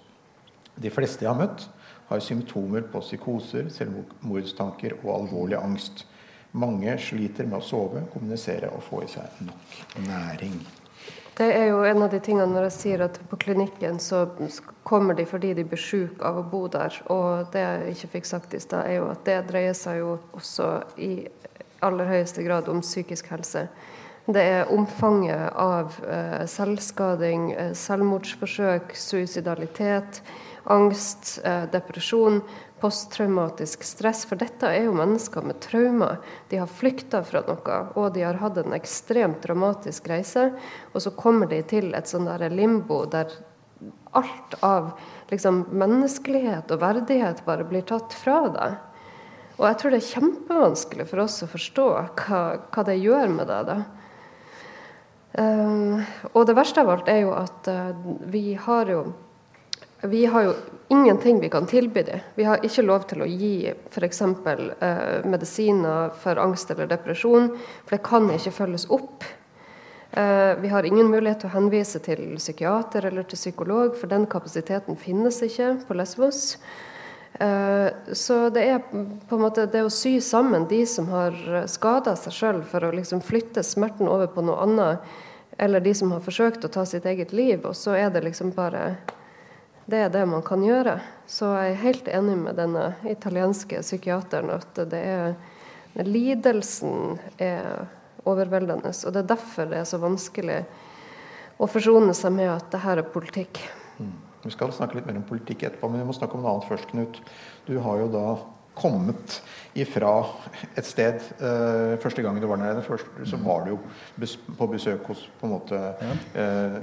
De 0.79 0.89
fleste 0.93 1.25
jeg 1.25 1.29
har 1.29 1.37
møtt, 1.37 1.67
har 2.07 2.23
symptomer 2.23 2.85
på 2.91 3.01
psykoser, 3.03 3.69
selvmordstanker 3.73 4.97
og 5.03 5.13
alvorlig 5.21 5.57
angst. 5.59 6.05
Mange 6.57 6.95
sliter 7.01 7.47
med 7.47 7.59
å 7.59 7.65
sove, 7.65 8.05
kommunisere 8.13 8.71
og 8.73 8.83
få 8.85 9.03
i 9.03 9.09
seg 9.11 9.41
nok 9.45 9.97
næring. 10.07 10.59
Det 11.37 11.51
er 11.53 11.67
jo 11.69 11.83
en 11.85 12.01
av 12.01 12.09
de 12.09 12.17
tingene 12.23 12.49
når 12.49 12.63
jeg 12.65 12.73
sier 12.73 13.01
at 13.05 13.19
på 13.29 13.37
klinikken 13.37 13.99
så 14.01 14.23
kommer 14.87 15.13
de 15.13 15.27
fordi 15.29 15.51
de 15.53 15.67
blir 15.69 15.77
syke 15.77 16.23
av 16.25 16.39
å 16.39 16.45
bo 16.49 16.63
der. 16.71 16.95
Og 17.13 17.51
det 17.53 17.61
jeg 17.61 17.91
ikke 17.93 18.09
fikk 18.15 18.29
sagt 18.31 18.55
i 18.57 18.61
stad, 18.63 18.87
er 18.87 18.97
jo 18.97 19.11
at 19.11 19.21
det 19.27 19.43
dreier 19.51 19.77
seg 19.77 19.99
jo 20.01 20.15
også 20.33 20.71
i 20.97 21.11
aller 21.85 22.09
høyeste 22.09 22.41
grad 22.41 22.71
om 22.73 22.81
psykisk 22.81 23.29
helse. 23.35 23.67
Det 24.27 24.41
er 24.43 24.71
omfanget 24.75 25.53
av 25.55 25.93
eh, 26.03 26.41
selvskading, 26.51 27.51
eh, 27.55 27.69
selvmordsforsøk, 27.79 28.91
suicidalitet, 28.99 30.19
angst, 30.67 31.37
eh, 31.47 31.63
depresjon, 31.71 32.41
posttraumatisk 32.81 33.85
stress. 33.87 34.25
For 34.27 34.35
dette 34.35 34.67
er 34.67 34.89
jo 34.89 34.97
mennesker 34.99 35.47
med 35.47 35.61
traumer. 35.63 36.19
De 36.51 36.59
har 36.59 36.67
flykta 36.67 37.21
fra 37.23 37.45
noe, 37.47 37.77
og 37.95 38.09
de 38.17 38.25
har 38.27 38.41
hatt 38.41 38.59
en 38.59 38.75
ekstremt 38.75 39.39
dramatisk 39.47 40.11
reise. 40.11 40.49
Og 40.91 41.05
så 41.05 41.15
kommer 41.15 41.47
de 41.47 41.61
til 41.63 41.95
et 41.95 42.11
sånn 42.11 42.27
limbo 42.51 43.05
der 43.07 43.31
alt 44.11 44.57
av 44.59 44.91
liksom, 45.31 45.69
menneskelighet 45.71 46.67
og 46.75 46.83
verdighet 46.83 47.45
bare 47.47 47.63
blir 47.63 47.87
tatt 47.87 48.11
fra 48.11 48.41
deg. 48.51 48.75
Og 49.55 49.69
jeg 49.69 49.79
tror 49.79 49.95
det 49.95 50.03
er 50.03 50.11
kjempevanskelig 50.11 51.07
for 51.07 51.23
oss 51.23 51.39
å 51.45 51.49
forstå 51.55 51.87
hva, 51.95 52.41
hva 52.75 52.83
det 52.91 52.99
gjør 52.99 53.31
med 53.31 53.47
deg. 53.47 53.71
da. 53.71 53.77
Eh, 55.33 56.11
og 56.33 56.45
det 56.47 56.57
verste 56.57 56.83
av 56.83 56.91
alt 56.93 57.09
er 57.11 57.23
jo 57.25 57.33
at 57.35 57.67
eh, 57.71 57.95
vi 58.31 58.53
har 58.55 58.91
jo 58.93 59.05
vi 60.01 60.25
har 60.25 60.43
jo 60.43 60.53
ingenting 60.87 61.39
vi 61.39 61.49
kan 61.49 61.65
tilby 61.65 62.03
dem. 62.03 62.19
Vi 62.35 62.43
har 62.43 62.61
ikke 62.65 62.85
lov 62.85 63.07
til 63.09 63.23
å 63.25 63.27
gi 63.27 63.71
f.eks. 63.89 64.21
Eh, 64.21 65.25
medisiner 65.25 66.11
for 66.21 66.37
angst 66.37 66.71
eller 66.71 66.89
depresjon, 66.91 67.49
for 67.83 67.97
det 67.97 68.05
kan 68.05 68.29
ikke 68.29 68.53
følges 68.53 68.85
opp. 68.93 69.25
Eh, 70.11 70.53
vi 70.61 70.69
har 70.69 70.85
ingen 70.85 71.09
mulighet 71.09 71.41
til 71.41 71.49
å 71.49 71.55
henvise 71.55 71.99
til 72.05 72.37
psykiater 72.37 73.09
eller 73.09 73.25
til 73.25 73.41
psykolog, 73.41 73.97
for 73.97 74.09
den 74.13 74.29
kapasiteten 74.29 74.99
finnes 75.01 75.41
ikke 75.41 75.73
på 75.87 75.97
Lesvos. 75.97 76.59
Eh, 77.39 77.87
så 78.13 78.37
det 78.49 78.63
er 78.65 78.79
på 79.29 79.37
en 79.37 79.43
måte 79.43 79.67
det 79.69 79.83
å 79.85 79.93
sy 79.93 80.17
sammen 80.23 80.65
de 80.69 80.81
som 80.89 81.09
har 81.13 81.35
skada 81.69 82.15
seg 82.17 82.33
sjøl 82.33 82.63
for 82.65 82.87
å 82.87 82.93
liksom 82.95 83.21
flytte 83.25 83.63
smerten 83.65 84.09
over 84.09 84.31
på 84.33 84.45
noe 84.45 84.63
annet, 84.65 85.11
eller 85.57 85.81
de 85.81 85.93
som 85.97 86.11
har 86.13 86.25
forsøkt 86.25 86.65
å 86.65 86.71
ta 86.73 86.85
sitt 86.85 87.05
eget 87.09 87.33
liv, 87.33 87.63
og 87.65 87.75
så 87.77 87.95
er 87.97 88.09
det 88.13 88.25
liksom 88.25 88.53
bare 88.57 88.95
det 89.87 90.01
er 90.03 90.09
det 90.11 90.25
man 90.27 90.43
kan 90.43 90.63
gjøre. 90.65 90.97
Så 91.27 91.47
jeg 91.55 91.71
er 91.71 91.83
helt 91.85 92.09
enig 92.11 92.35
med 92.41 92.57
denne 92.59 92.89
italienske 93.07 93.79
psykiateren 93.85 94.51
at 94.51 94.81
det 94.91 94.99
er 94.99 96.03
lidelsen 96.03 97.15
er 97.39 97.87
overveldende. 98.27 98.91
Og 98.91 99.13
det 99.15 99.23
er 99.23 99.31
derfor 99.31 99.69
det 99.71 99.79
er 99.79 99.87
så 99.87 100.01
vanskelig 100.01 100.59
å 101.57 101.69
forsone 101.71 102.13
seg 102.17 102.35
med 102.35 102.51
at 102.51 102.67
det 102.73 102.83
her 102.83 103.01
er 103.01 103.13
politikk. 103.13 103.61
Vi 104.47 104.55
skal 104.55 104.71
snakke 104.75 104.99
litt 104.99 105.07
mer 105.09 105.19
om 105.19 105.27
politikk 105.27 105.67
etterpå, 105.67 105.89
men 105.91 106.03
vi 106.03 106.07
må 106.07 106.15
snakke 106.15 106.37
om 106.37 106.45
noe 106.45 106.55
annet 106.55 106.69
først, 106.69 106.91
Knut. 106.93 107.19
Du 107.67 107.75
har 107.83 107.99
jo 107.99 108.11
da 108.13 108.27
kommet 108.77 109.39
ifra 109.77 110.11
et 110.77 110.85
sted 110.85 111.21
eh, 111.41 111.97
Første 112.01 112.23
gang 112.23 112.39
du 112.41 112.47
var 112.49 112.59
der 112.61 112.77
nede, 112.77 113.25
så 113.25 113.39
var 113.41 113.65
du 113.65 113.73
jo 113.73 113.79
bes 114.21 114.37
på 114.57 114.67
besøk 114.71 115.09
hos 115.11 115.23
på 115.39 115.47
en 115.47 115.53
måte 115.55 115.79
eh, 116.37 116.77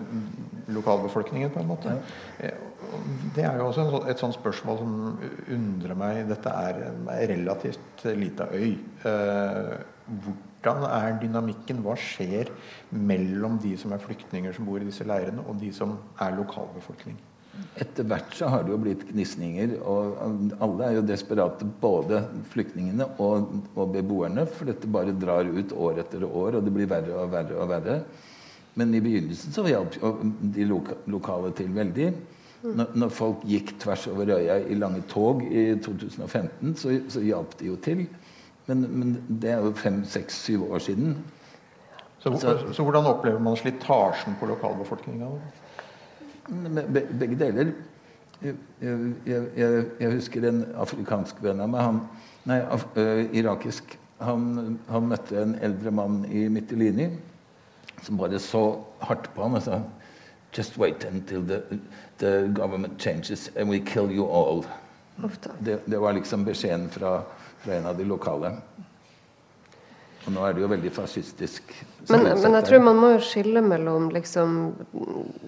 lokalbefolkningen, 0.75 1.53
på 1.55 1.63
en 1.63 1.71
måte. 1.71 1.97
Eh, 2.39 2.57
det 3.37 3.45
er 3.47 3.59
jo 3.59 3.69
også 3.69 3.85
en, 3.85 4.09
et 4.11 4.23
sånt 4.23 4.37
spørsmål 4.37 4.81
som 4.81 4.97
undrer 5.57 5.99
meg. 5.99 6.25
Dette 6.31 6.51
er 6.51 6.83
en 6.91 7.07
relativt 7.35 8.09
lita 8.19 8.49
øy. 8.53 8.75
Eh, 9.07 9.77
hvordan 10.25 10.89
er 10.89 11.21
dynamikken? 11.23 11.83
Hva 11.85 11.97
skjer 12.01 12.51
mellom 12.91 13.59
de 13.63 13.77
som 13.81 13.95
er 13.95 14.03
flyktninger 14.03 14.55
som 14.57 14.67
bor 14.69 14.83
i 14.83 14.91
disse 14.91 15.07
leirene, 15.07 15.47
og 15.47 15.63
de 15.63 15.73
som 15.75 15.97
er 16.21 16.37
lokalbefolkning? 16.39 17.19
Etter 17.75 18.07
hvert 18.07 18.35
så 18.39 18.47
har 18.53 18.63
det 18.63 18.71
jo 18.71 18.79
blitt 18.79 19.03
gnisninger, 19.09 19.73
og 19.83 20.21
alle 20.63 20.87
er 20.87 20.99
jo 20.99 21.07
desperate, 21.07 21.67
både 21.83 22.21
flyktningene 22.53 23.09
og, 23.23 23.49
og 23.75 23.91
beboerne, 23.97 24.45
for 24.47 24.71
dette 24.71 24.91
bare 24.91 25.15
drar 25.19 25.49
ut 25.49 25.75
år 25.75 25.99
etter 26.05 26.23
år, 26.29 26.59
og 26.59 26.63
det 26.67 26.75
blir 26.75 26.91
verre 26.91 27.17
og 27.19 27.33
verre 27.33 27.59
og 27.59 27.73
verre. 27.73 27.99
Men 28.79 28.95
i 28.95 29.03
begynnelsen 29.03 29.55
så 29.55 29.67
hjalp 29.67 29.99
de 30.55 30.67
loka, 30.67 30.99
lokale 31.11 31.51
til 31.59 31.75
veldig. 31.75 32.09
Når, 32.65 32.95
når, 32.97 33.11
folk 33.13 33.43
gikk 33.45 33.75
tvers 33.83 34.07
over 34.09 34.31
øya 34.39 34.57
i 34.71 34.79
lange 34.79 35.03
tog 35.11 35.43
i 35.45 35.75
2015, 35.85 36.77
så, 36.81 36.95
så 37.13 37.21
hjalp 37.21 37.59
de 37.61 37.69
jo 37.69 37.77
til. 37.85 38.07
Men, 38.67 38.87
men 38.89 39.17
det 39.29 39.51
er 39.53 39.67
jo 39.67 39.75
fem, 39.77 40.01
seks, 40.09 40.39
syv 40.47 40.71
år 40.73 40.81
siden. 40.87 41.19
Så, 42.23 42.33
så, 42.41 42.55
så 42.73 42.87
hvordan 42.87 43.11
opplever 43.11 43.43
man 43.43 43.59
slitasjen 43.61 44.39
på 44.41 44.49
lokalbefolkninga? 44.49 45.29
Begge 46.49 47.39
deler. 47.41 47.73
Jeg, 48.43 48.55
jeg, 49.27 49.85
jeg, 50.01 50.11
husker 50.13 50.49
en 50.49 50.65
afrikansk 50.77 51.39
venn 51.41 51.63
av 51.65 51.71
meg, 51.73 51.85
han, 51.87 52.01
nei, 52.51 52.59
af, 52.61 52.85
uh, 52.99 53.23
irakisk. 53.33 53.95
Han, 54.25 54.77
han, 54.91 55.07
møtte 55.09 55.39
en 55.41 55.55
eldre 55.65 55.93
mann 55.95 56.23
i 56.29 56.47
Mytilini 56.53 57.09
som 58.05 58.19
bare 58.21 58.39
så 58.43 58.63
hardt 59.05 59.31
på 59.35 59.43
ham 59.43 59.57
og 59.59 59.65
sa 59.65 59.81
Just 60.55 60.77
wait 60.79 61.03
until 61.09 61.43
the, 61.43 61.63
the 62.19 62.49
government 62.55 63.01
changes 63.01 63.49
and 63.57 63.69
we 63.69 63.81
kill 63.81 64.13
you 64.13 64.25
all. 64.25 64.63
Det, 65.59 65.81
det, 65.85 65.99
var 65.99 66.13
liksom 66.13 66.45
beskjeden 66.45 66.89
fra, 66.91 67.23
fra 67.59 67.75
en 67.75 67.87
av 67.87 67.99
de 67.99 68.05
lokale. 68.07 68.53
Og 70.25 70.33
nå 70.33 70.45
er 70.47 70.55
det 70.57 70.63
jo 70.63 70.69
veldig 70.71 70.91
fascistisk. 70.95 71.75
Men, 72.09 72.25
men, 72.25 72.55
jeg 72.57 72.67
tror 72.69 72.85
man 72.85 72.99
må 73.01 73.11
jo 73.15 73.21
skille 73.25 73.61
mellom 73.65 74.11
liksom 74.13 74.57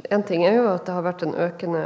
En 0.09 0.23
ting 0.25 0.45
er 0.47 0.55
jo 0.57 0.67
at 0.71 0.87
det 0.87 0.95
har 0.97 1.05
vært 1.05 1.25
en 1.27 1.35
økende 1.47 1.83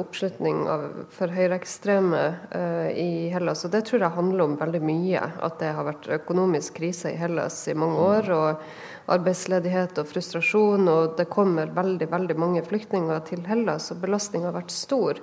oppslutning 0.00 0.62
av, 0.68 0.86
for 1.12 1.32
høyreekstreme 1.32 2.22
uh, 2.52 2.88
i 2.92 3.28
Hellas. 3.32 3.64
Og 3.64 3.74
det 3.74 3.84
tror 3.88 4.04
jeg 4.04 4.16
handler 4.16 4.46
om 4.46 4.56
veldig 4.60 4.82
mye. 4.84 5.24
At 5.44 5.60
det 5.62 5.74
har 5.76 5.88
vært 5.88 6.08
økonomisk 6.20 6.80
krise 6.80 7.12
i 7.12 7.20
Hellas 7.20 7.62
i 7.70 7.76
mange 7.78 8.00
år. 8.00 8.32
Og 8.36 8.64
arbeidsledighet 9.10 9.98
og 10.00 10.10
frustrasjon. 10.10 10.88
Og 10.90 11.16
det 11.18 11.28
kommer 11.32 11.72
veldig, 11.76 12.10
veldig 12.10 12.36
mange 12.40 12.64
flyktninger 12.66 13.24
til 13.28 13.44
Hellas, 13.48 13.90
og 13.92 14.02
belastninga 14.04 14.50
har 14.50 14.60
vært 14.60 14.74
stor. 14.74 15.20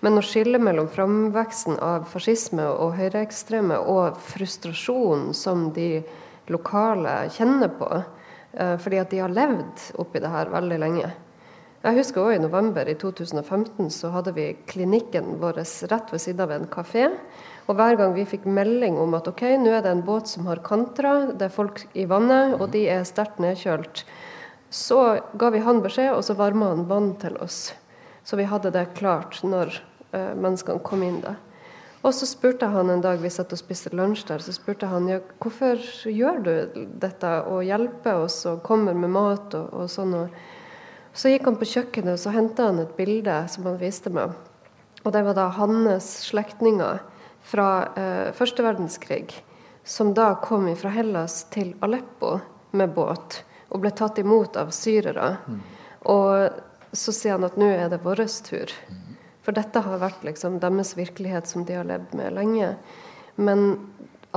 Men 0.00 0.16
å 0.16 0.24
skille 0.24 0.56
mellom 0.56 0.88
framveksten 0.88 1.76
av 1.84 2.06
fascisme 2.08 2.64
og 2.72 2.94
høyreekstreme 2.96 3.76
og 3.84 4.16
frustrasjonen 4.30 5.34
som 5.36 5.66
de 5.76 6.00
lokale 6.48 7.26
kjenner 7.34 7.68
på, 7.76 7.88
eh, 8.52 8.76
fordi 8.76 9.00
at 9.00 9.10
de 9.10 9.18
har 9.20 9.28
levd 9.28 9.90
oppi 10.00 10.20
det 10.20 10.30
her 10.32 10.48
veldig 10.48 10.78
lenge. 10.80 11.10
Jeg 11.80 11.96
husker 11.96 12.20
også 12.20 12.36
I 12.36 12.42
november 12.42 12.88
i 12.88 12.94
2015 12.94 13.90
så 13.90 14.10
hadde 14.12 14.34
vi 14.36 14.56
klinikken 14.66 15.38
vår 15.40 15.62
rett 15.88 16.12
ved 16.12 16.20
siden 16.20 16.40
av 16.40 16.50
en 16.50 16.66
kafé. 16.66 17.10
Og 17.68 17.76
hver 17.76 17.96
gang 17.96 18.12
vi 18.14 18.24
fikk 18.24 18.44
melding 18.44 18.98
om 18.98 19.14
at 19.14 19.28
ok, 19.28 19.42
nå 19.56 19.70
er 19.72 19.82
det 19.82 19.90
en 19.90 20.02
båt 20.04 20.28
som 20.28 20.46
har 20.46 20.60
kantra, 20.64 21.32
det 21.32 21.42
er 21.42 21.54
folk 21.54 21.86
i 21.94 22.04
vannet, 22.04 22.60
og 22.60 22.70
de 22.72 22.86
er 22.88 23.04
sterkt 23.04 23.38
nedkjølt, 23.38 24.04
så 24.70 25.20
ga 25.36 25.50
vi 25.50 25.60
han 25.64 25.80
beskjed, 25.80 26.12
og 26.12 26.24
så 26.24 26.34
varma 26.34 26.68
han 26.74 26.84
vann 26.88 27.14
til 27.16 27.36
oss. 27.40 27.72
Så 28.24 28.36
vi 28.36 28.44
hadde 28.44 28.70
det 28.70 28.90
klart 28.98 29.40
når 29.42 29.80
uh, 30.14 30.32
menneskene 30.36 30.82
kom 30.86 31.02
inn 31.06 31.20
da. 31.24 31.36
Og 32.00 32.14
så 32.16 32.24
spurte 32.24 32.70
han 32.72 32.88
en 32.88 33.02
dag 33.04 33.20
vi 33.20 33.28
satt 33.32 33.52
og 33.52 33.60
spiste 33.60 33.92
lunsj 33.92 34.24
der, 34.30 34.40
så 34.40 34.54
spurte 34.56 34.88
han 34.88 35.08
ja, 35.10 35.18
hvorfor 35.42 35.80
gjør 36.08 36.38
du 36.46 36.54
dette 37.02 37.32
og 37.50 37.66
hjelper 37.66 38.22
oss 38.22 38.38
og 38.48 38.62
kommer 38.64 38.96
med 38.96 39.12
mat 39.12 39.56
og, 39.58 39.68
og 39.76 39.90
sånn. 39.92 40.14
Og 40.16 41.12
så 41.12 41.32
gikk 41.32 41.50
han 41.50 41.58
på 41.60 41.68
kjøkkenet 41.68 42.14
og 42.14 42.22
så 42.22 42.32
henta 42.32 42.70
han 42.70 42.80
et 42.80 42.96
bilde 42.96 43.36
som 43.52 43.68
han 43.68 43.76
viste 43.82 44.12
meg. 44.14 44.32
Og 45.04 45.12
det 45.12 45.24
var 45.26 45.36
da 45.36 45.50
hans 45.56 46.08
slektninger 46.30 47.04
fra 47.50 47.68
eh, 47.96 48.32
første 48.36 48.64
verdenskrig, 48.64 49.34
som 49.84 50.14
da 50.16 50.32
kom 50.40 50.68
fra 50.80 50.92
Hellas 50.94 51.42
til 51.52 51.74
Aleppo 51.84 52.38
med 52.76 52.96
båt 52.96 53.42
og 53.70 53.84
ble 53.84 53.92
tatt 53.96 54.18
imot 54.20 54.56
av 54.60 54.72
syrere. 54.74 55.34
Mm. 55.46 55.60
Og 56.10 56.96
så 56.96 57.12
sier 57.14 57.36
han 57.36 57.46
at 57.46 57.60
nå 57.60 57.68
er 57.70 57.92
det 57.92 58.00
vår 58.04 58.24
tur. 58.46 58.72
Mm. 58.88 59.09
For 59.44 59.56
dette 59.56 59.82
har 59.84 60.02
vært 60.02 60.24
liksom 60.26 60.58
deres 60.62 60.92
virkelighet 60.98 61.48
som 61.48 61.64
de 61.64 61.78
har 61.78 61.88
levd 61.88 62.12
med 62.18 62.36
lenge. 62.36 62.74
Men 63.40 63.70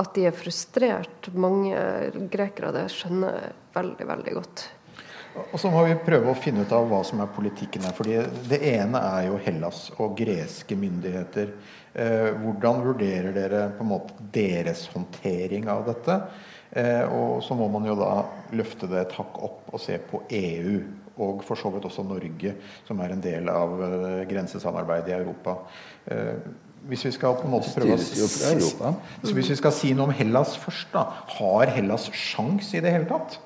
at 0.00 0.14
de 0.16 0.24
er 0.26 0.34
frustrert, 0.36 1.28
mange 1.36 1.76
grekere, 2.32 2.72
det 2.74 2.88
skjønner 2.92 3.52
veldig, 3.76 4.08
veldig 4.08 4.34
godt. 4.40 4.64
Og 5.34 5.58
så 5.58 5.70
må 5.70 5.82
vi 5.88 5.96
prøve 5.98 6.30
å 6.30 6.38
finne 6.38 6.62
ut 6.62 6.72
av 6.74 6.86
hva 6.90 7.00
som 7.06 7.20
er 7.22 7.30
politikken 7.34 7.82
her. 7.86 7.94
fordi 7.94 8.20
Det 8.48 8.60
ene 8.70 9.00
er 9.02 9.28
jo 9.28 9.40
Hellas 9.42 9.88
og 9.98 10.16
greske 10.18 10.78
myndigheter. 10.78 11.50
Eh, 11.94 12.30
hvordan 12.38 12.82
vurderer 12.86 13.34
dere 13.34 13.64
på 13.74 13.82
en 13.82 13.90
måte 13.90 14.28
deres 14.34 14.86
håndtering 14.94 15.68
av 15.70 15.86
dette? 15.90 16.20
Eh, 16.70 17.02
og 17.06 17.42
så 17.42 17.54
må 17.58 17.68
man 17.70 17.86
jo 17.86 17.96
da 17.98 18.24
løfte 18.54 18.90
det 18.90 19.00
et 19.02 19.16
hakk 19.18 19.42
opp 19.46 19.74
og 19.74 19.82
se 19.82 19.98
på 20.10 20.22
EU 20.30 20.78
og 21.16 21.44
for 21.46 21.58
så 21.58 21.70
vidt 21.70 21.86
også 21.86 22.02
Norge, 22.06 22.54
som 22.86 23.00
er 23.00 23.14
en 23.14 23.22
del 23.22 23.48
av 23.52 23.74
uh, 23.78 24.22
grensesamarbeidet 24.30 25.12
i 25.12 25.18
Europa. 25.18 25.58
Uh, 26.10 26.54
hvis 26.88 27.04
vi 27.06 27.12
skal 27.16 27.36
på 27.38 27.46
en 27.46 27.54
måte 27.54 27.72
prøve 27.72 27.96
å 27.96 28.00
så 28.00 29.32
hvis 29.32 29.50
vi 29.54 29.56
skal 29.56 29.72
si 29.72 29.92
noe 29.96 30.10
om 30.10 30.14
Hellas 30.14 30.56
først, 30.60 30.90
da. 30.92 31.06
Har 31.38 31.72
Hellas 31.72 32.10
sjans 32.12 32.74
i 32.76 32.82
det 32.84 32.92
hele 32.92 33.08
tatt? 33.08 33.38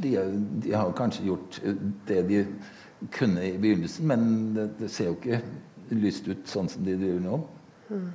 De, 0.00 0.14
de, 0.62 0.70
har 0.72 0.92
kanskje 0.96 1.26
gjort 1.26 1.58
eh, 1.66 1.80
det 2.08 2.20
de 2.28 2.44
kunne 3.12 3.42
i 3.44 3.56
begynnelsen, 3.60 4.06
men 4.06 4.28
det, 4.56 4.68
det 4.78 4.90
ser 4.92 5.10
jo 5.10 5.16
ikke 5.18 5.40
lyst 5.96 6.28
ut 6.30 6.46
sånn 6.48 6.70
som 6.70 6.84
de 6.86 6.94
driver 7.00 7.24
nå. 7.24 7.40
Mm. 7.90 8.06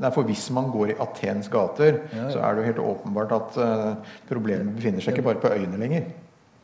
Nei, 0.00 0.10
for 0.16 0.26
Hvis 0.26 0.46
man 0.56 0.70
går 0.72 0.94
i 0.94 0.98
Atens 1.04 1.48
gater, 1.52 2.00
ja, 2.10 2.24
ja. 2.24 2.28
så 2.32 2.42
er 2.42 2.56
det 2.56 2.62
jo 2.62 2.68
helt 2.70 2.82
åpenbart 2.90 3.34
at 3.36 3.58
uh, 3.60 4.12
problemet 4.28 4.74
befinner 4.74 5.04
seg 5.04 5.14
ikke 5.14 5.28
bare 5.28 5.42
på 5.42 5.52
øyene 5.52 5.80
lenger. 5.80 6.08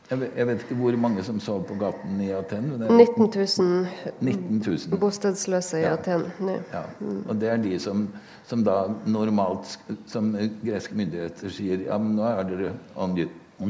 Jeg 0.07 0.19
vet, 0.21 0.35
jeg 0.39 0.47
vet, 0.47 0.61
ikke 0.63 0.75
hvor 0.79 0.95
mange 1.03 1.23
som 1.23 1.39
sov 1.43 1.65
på 1.67 1.75
gaten 1.75 2.19
i 2.23 2.29
Aten. 2.31 2.69
19 2.79 3.25
000, 3.59 3.87
19 4.21 4.61
000. 4.67 4.99
bostedsløse 5.01 5.81
i 5.81 5.83
ja. 5.83 5.97
Aten. 5.97 6.23
Ja. 6.71 6.83
Og 7.27 7.35
det 7.41 7.49
er 7.51 7.59
de 7.59 7.73
som, 7.79 8.05
som, 8.47 8.63
da 8.63 8.85
normalt, 9.05 9.73
som 10.07 10.31
greske 10.63 10.95
myndigheter 10.95 11.51
sier 11.51 11.83
ja, 11.89 11.99
men 11.99 12.15
nå 12.15 12.23
er 12.23 12.47
dere 12.47 12.71
on, 12.95 13.19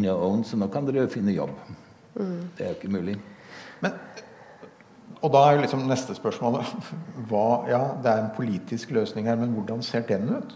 your 0.05 0.21
own, 0.21 0.45
så 0.45 0.61
nå 0.61 0.69
kan 0.69 0.85
dere 0.85 1.07
finne 1.09 1.33
jobb. 1.33 1.57
Mm. 2.13 2.37
Det 2.57 2.67
er 2.67 2.69
jo 2.69 2.77
ikke 2.77 2.93
mulig. 2.99 3.17
Men, 3.81 3.97
og 5.17 5.33
da 5.33 5.41
er 5.41 5.57
jo 5.57 5.65
liksom 5.65 5.87
neste 5.89 6.13
spørsmål 6.19 6.61
hva, 7.31 7.47
Ja, 7.71 7.81
det 8.03 8.13
er 8.13 8.23
en 8.27 8.33
politisk 8.37 8.93
løsning 8.93 9.25
her, 9.25 9.41
men 9.41 9.57
hvordan 9.57 9.81
ser 9.81 10.05
den 10.05 10.29
ut? 10.37 10.53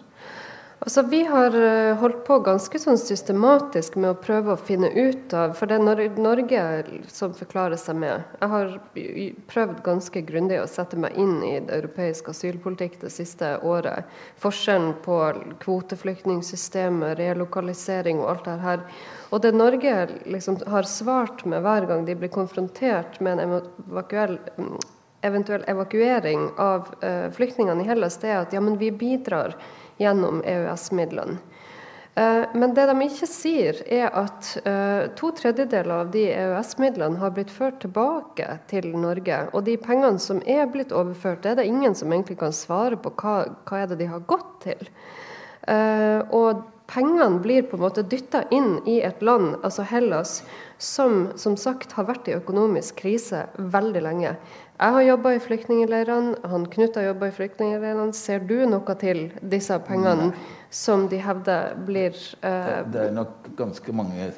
Altså, 0.82 1.02
vi 1.02 1.20
har 1.30 1.54
eh, 1.62 1.96
holdt 2.02 2.24
på 2.26 2.40
ganske 2.42 2.80
sånn 2.82 2.98
systematisk 2.98 4.00
med 4.02 4.16
å 4.16 4.18
prøve 4.18 4.56
å 4.56 4.58
finne 4.58 4.90
ut 4.90 5.34
av 5.38 5.52
For 5.54 5.70
det 5.70 5.78
er 5.78 6.16
Norge 6.18 6.62
som 7.14 7.36
forklarer 7.38 7.78
seg 7.78 8.00
med. 8.02 8.24
Jeg 8.40 8.50
har 8.50 8.72
prøvd 9.52 9.84
ganske 9.86 10.24
grundig 10.26 10.58
å 10.58 10.66
sette 10.72 10.98
meg 10.98 11.20
inn 11.22 11.36
i 11.46 11.52
det 11.62 11.76
europeiske 11.84 12.34
asylpolitikk 12.34 12.98
det 13.04 13.12
siste 13.14 13.52
året. 13.62 14.10
Forskjellen 14.42 14.96
på 15.06 15.20
kvoteflyktningsystemet, 15.62 17.14
relokalisering 17.20 18.24
og 18.24 18.32
alt 18.32 18.50
det 18.50 18.56
her. 18.64 18.88
Og 19.30 19.44
det 19.46 19.52
Norge 19.54 20.00
liksom 20.26 20.58
har 20.66 20.90
svart 20.90 21.46
med 21.46 21.62
hver 21.62 21.86
gang 21.92 22.10
de 22.10 22.18
blir 22.18 22.34
konfrontert 22.34 23.22
med 23.22 23.38
en 23.38 23.60
evakuell 23.62 24.40
eventuell 25.22 25.64
evakuering 25.68 26.50
av 26.58 26.90
uh, 27.04 27.32
flyktningene 27.32 27.84
i 27.84 27.88
Hellas, 27.88 28.18
det 28.22 28.32
er 28.32 28.42
at 28.42 28.54
ja, 28.54 28.62
men 28.64 28.78
vi 28.82 28.92
bidrar 28.92 29.56
gjennom 30.02 30.42
EØS-midlene. 30.46 31.38
Eh, 32.16 32.44
men 32.54 32.74
det 32.76 32.86
de 32.90 33.06
ikke 33.06 33.28
sier, 33.30 33.78
er 33.88 34.10
at 34.20 34.50
uh, 34.66 35.06
to 35.16 35.30
tredjedeler 35.38 36.02
av 36.04 36.10
de 36.12 36.26
EØS-midlene 36.34 37.22
har 37.22 37.32
blitt 37.36 37.54
ført 37.54 37.80
tilbake 37.84 38.58
til 38.72 38.90
Norge. 39.00 39.38
Og 39.56 39.64
de 39.70 39.78
pengene 39.80 40.20
som 40.20 40.42
er 40.44 40.66
blitt 40.74 40.92
overført, 40.92 41.46
det 41.46 41.54
er 41.54 41.62
det 41.62 41.70
ingen 41.72 41.96
som 41.96 42.12
egentlig 42.12 42.42
kan 42.42 42.56
svare 42.56 43.00
på 43.00 43.14
hva, 43.22 43.38
hva 43.70 43.84
er 43.84 43.94
det 43.94 44.02
de 44.02 44.10
har 44.12 44.26
gått 44.28 44.58
til. 44.66 44.92
Og 46.34 46.64
pengene 46.92 47.40
blir 47.40 47.64
på 47.70 47.78
en 47.78 47.84
måte 47.86 48.04
dytta 48.04 48.44
inn 48.52 48.80
i 48.90 48.98
et 49.06 49.22
land, 49.24 49.56
altså 49.62 49.86
Hellas, 49.88 50.42
som 50.82 51.30
som 51.40 51.56
sagt 51.60 51.94
har 51.96 52.10
vært 52.10 52.28
i 52.28 52.36
økonomisk 52.36 53.04
krise 53.04 53.46
veldig 53.56 54.02
lenge. 54.04 54.36
Jeg 54.82 54.94
har 54.96 55.04
jobba 55.06 55.32
i 55.36 55.40
flyktningleirene, 55.40 56.38
han 56.50 56.64
Knut 56.74 56.96
har 56.98 57.04
jobba 57.12 57.28
i 57.30 57.34
flyktningleirene. 57.36 58.16
Ser 58.18 58.42
du 58.50 58.64
noe 58.66 58.96
til 58.98 59.28
disse 59.46 59.78
pengene 59.86 60.32
Nei. 60.32 60.46
som 60.74 61.06
de 61.12 61.20
hevder 61.22 61.76
blir 61.86 62.18
eh, 62.42 62.80
Det 62.90 63.04
er 63.04 63.14
nok 63.14 63.52
ganske 63.60 63.94
mange 63.94 64.32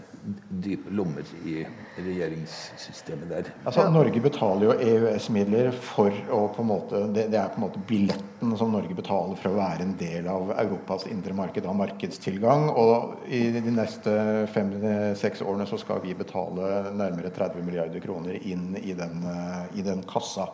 dype 0.50 0.92
lommer 0.96 1.24
i 1.46 1.66
regjeringssystemet 1.98 3.30
der. 3.30 3.50
Altså, 3.64 3.86
Norge 3.92 4.22
betaler 4.24 4.70
jo 4.70 4.76
EØS-midler 4.76 5.72
for 5.76 6.14
å 6.32 6.46
på 6.54 6.64
en 6.64 6.70
måte 6.70 7.02
det, 7.16 7.28
det, 7.34 7.40
er 7.40 7.52
på 7.52 7.60
en 7.60 7.66
måte 7.66 7.82
billetten 7.90 8.56
som 8.60 8.72
Norge 8.74 8.96
betaler 8.96 9.40
for 9.40 9.52
å 9.52 9.60
være 9.60 9.88
en 9.88 9.96
del 10.00 10.30
av 10.32 10.54
Europas 10.56 11.08
indre 11.12 11.36
marked, 11.38 11.68
av 11.68 11.78
markedstilgang. 11.80 12.70
Og 12.72 13.28
i 13.28 13.44
de 13.56 13.76
neste 13.76 14.16
fem-seks 14.54 15.44
årene 15.44 15.68
så 15.70 15.80
skal 15.82 16.02
vi 16.06 16.16
betale 16.18 16.94
nærmere 16.96 17.34
30 17.34 17.68
milliarder 17.68 18.04
kroner 18.04 18.40
inn 18.40 18.74
i 18.80 18.96
den, 18.98 19.28
i 19.76 19.86
den 19.86 20.06
kassa. 20.08 20.50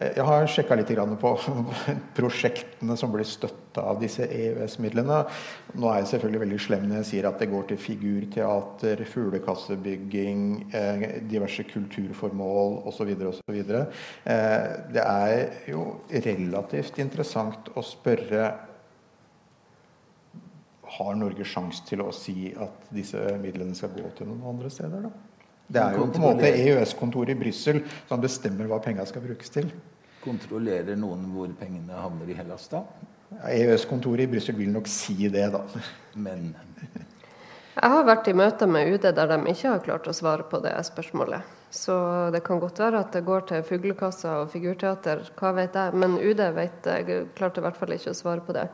Eh, 0.00 0.16
jeg 0.18 0.26
har 0.26 0.48
sjekka 0.50 0.76
litt 0.78 0.90
på 1.20 1.30
prosjektene 2.18 2.96
som 2.98 3.12
blir 3.12 3.26
støtta 3.28 3.84
av 3.92 4.00
disse 4.02 4.26
EØS-midlene. 4.26 5.20
Nå 5.78 5.90
er 5.90 6.00
jeg 6.00 6.10
selvfølgelig 6.14 6.42
veldig 6.44 6.60
slem 6.66 6.88
når 6.88 7.00
jeg 7.02 7.10
sier 7.12 7.28
at 7.28 7.38
det 7.38 7.50
går 7.52 7.68
til 7.70 7.80
figurteater, 7.84 9.04
fuglekassebygging, 9.10 10.44
eh, 10.74 11.06
diverse 11.30 11.66
kulturformål 11.70 12.80
osv. 12.90 13.14
osv. 13.30 13.60
Eh, 13.70 14.68
det 14.94 15.04
er 15.04 15.66
jo 15.70 15.86
relativt 16.10 16.98
interessant 17.02 17.70
å 17.74 17.84
spørre 17.84 18.52
har 20.94 21.16
Norge 21.18 21.46
sjanse 21.48 21.82
til 21.88 22.04
å 22.04 22.12
si 22.14 22.52
at 22.54 22.90
disse 22.94 23.18
midlene 23.42 23.74
skal 23.74 23.94
gå 23.96 24.10
til 24.14 24.30
noen 24.30 24.44
andre 24.54 24.70
steder? 24.70 25.08
da? 25.08 25.33
Det 25.66 25.80
er 25.80 25.96
jo 25.96 26.06
på 26.12 26.20
en 26.20 26.26
måte 26.26 26.50
EØS-kontoret 26.50 27.32
i 27.32 27.38
Brussel 27.40 27.80
som 28.08 28.20
bestemmer 28.22 28.68
hva 28.68 28.80
pengene 28.84 29.06
skal 29.08 29.24
brukes 29.24 29.52
til. 29.52 29.70
Kontrollerer 30.24 30.96
noen 31.00 31.24
hvor 31.32 31.50
pengene 31.58 31.96
havner 31.96 32.28
i 32.28 32.36
Hellas 32.36 32.68
da? 32.72 32.82
EØS-kontoret 33.48 34.26
i 34.26 34.30
Brussel 34.34 34.56
vil 34.58 34.72
nok 34.74 34.88
si 34.90 35.16
det, 35.32 35.46
da. 35.54 35.64
Men 36.14 36.52
Jeg 37.74 37.90
har 37.90 38.04
vært 38.06 38.28
i 38.30 38.36
møter 38.36 38.70
med 38.70 38.92
UD 38.92 39.08
der 39.16 39.30
de 39.32 39.38
ikke 39.50 39.72
har 39.72 39.80
klart 39.82 40.06
å 40.06 40.14
svare 40.14 40.46
på 40.46 40.60
det 40.62 40.76
spørsmålet. 40.86 41.42
Så 41.74 41.96
det 42.30 42.44
kan 42.46 42.60
godt 42.62 42.78
være 42.78 43.00
at 43.02 43.16
det 43.16 43.24
går 43.26 43.48
til 43.48 43.64
fuglekassa 43.66 44.36
og 44.44 44.52
figurteater, 44.52 45.24
hva 45.40 45.50
vet 45.56 45.74
jeg. 45.74 45.96
Men 45.98 46.20
UD 46.20 46.44
vet, 46.54 46.86
jeg 46.86 47.24
klarte 47.34 47.58
i 47.58 47.64
hvert 47.64 47.80
fall 47.80 47.96
ikke 47.96 48.12
å 48.12 48.20
svare 48.20 48.44
på 48.46 48.54
det. 48.54 48.68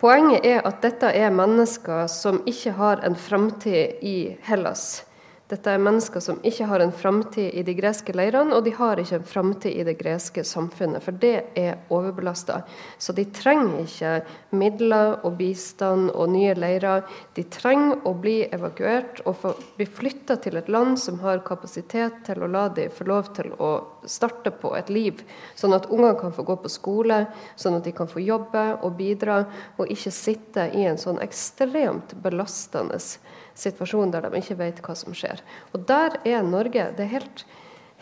Poenget 0.00 0.46
er 0.48 0.62
at 0.68 0.80
dette 0.84 1.10
er 1.12 1.34
mennesker 1.34 2.06
som 2.12 2.40
ikke 2.48 2.72
har 2.78 3.04
en 3.04 3.16
framtid 3.16 4.00
i 4.04 4.16
Hellas. 4.48 5.04
Dette 5.46 5.70
er 5.70 5.78
mennesker 5.78 6.18
som 6.18 6.40
ikke 6.42 6.66
har 6.66 6.82
en 6.82 6.90
framtid 6.90 7.54
i 7.54 7.62
de 7.62 7.74
greske 7.78 8.10
leirene, 8.18 8.50
og 8.56 8.64
de 8.66 8.72
har 8.74 8.98
ikke 8.98 9.20
en 9.20 9.28
framtid 9.30 9.76
i 9.78 9.84
det 9.86 9.94
greske 10.00 10.42
samfunnet, 10.42 11.04
for 11.04 11.14
det 11.22 11.52
er 11.54 11.84
overbelasta. 11.94 12.64
Så 12.98 13.14
de 13.14 13.28
trenger 13.30 13.84
ikke 13.84 14.14
midler 14.58 15.20
og 15.20 15.36
bistand 15.38 16.10
og 16.10 16.32
nye 16.34 16.56
leirer. 16.58 17.06
De 17.38 17.44
trenger 17.46 18.02
å 18.10 18.16
bli 18.18 18.40
evakuert 18.50 19.22
og 19.30 19.46
bli 19.78 19.86
flytta 19.86 20.34
til 20.42 20.58
et 20.58 20.72
land 20.72 20.98
som 20.98 21.22
har 21.22 21.44
kapasitet 21.46 22.24
til 22.26 22.42
å 22.42 22.50
la 22.50 22.66
dem 22.74 22.90
få 22.90 23.06
lov 23.06 23.30
til 23.38 23.54
å 23.62 23.70
starte 24.02 24.50
på 24.50 24.74
et 24.74 24.90
liv, 24.90 25.22
sånn 25.54 25.78
at 25.78 25.86
ungene 25.86 26.18
kan 26.18 26.34
få 26.34 26.42
gå 26.46 26.58
på 26.58 26.74
skole, 26.74 27.22
sånn 27.54 27.78
at 27.78 27.86
de 27.86 27.94
kan 27.94 28.10
få 28.10 28.18
jobbe 28.22 28.66
og 28.82 28.98
bidra, 28.98 29.44
og 29.78 29.94
ikke 29.94 30.14
sitte 30.14 30.70
i 30.74 30.88
en 30.90 30.98
sånn 30.98 31.22
ekstremt 31.22 32.18
belastende 32.18 32.98
situasjon 32.98 33.45
der 33.56 34.28
de 34.30 34.40
ikke 34.40 34.58
vet 34.58 34.82
hva 34.84 34.94
som 34.94 35.14
skjer. 35.14 35.40
Og 35.72 35.86
der 35.88 36.18
er 36.24 36.42
Norge. 36.42 36.92
Det 36.96 37.04
er 37.04 37.12
helt, 37.12 37.44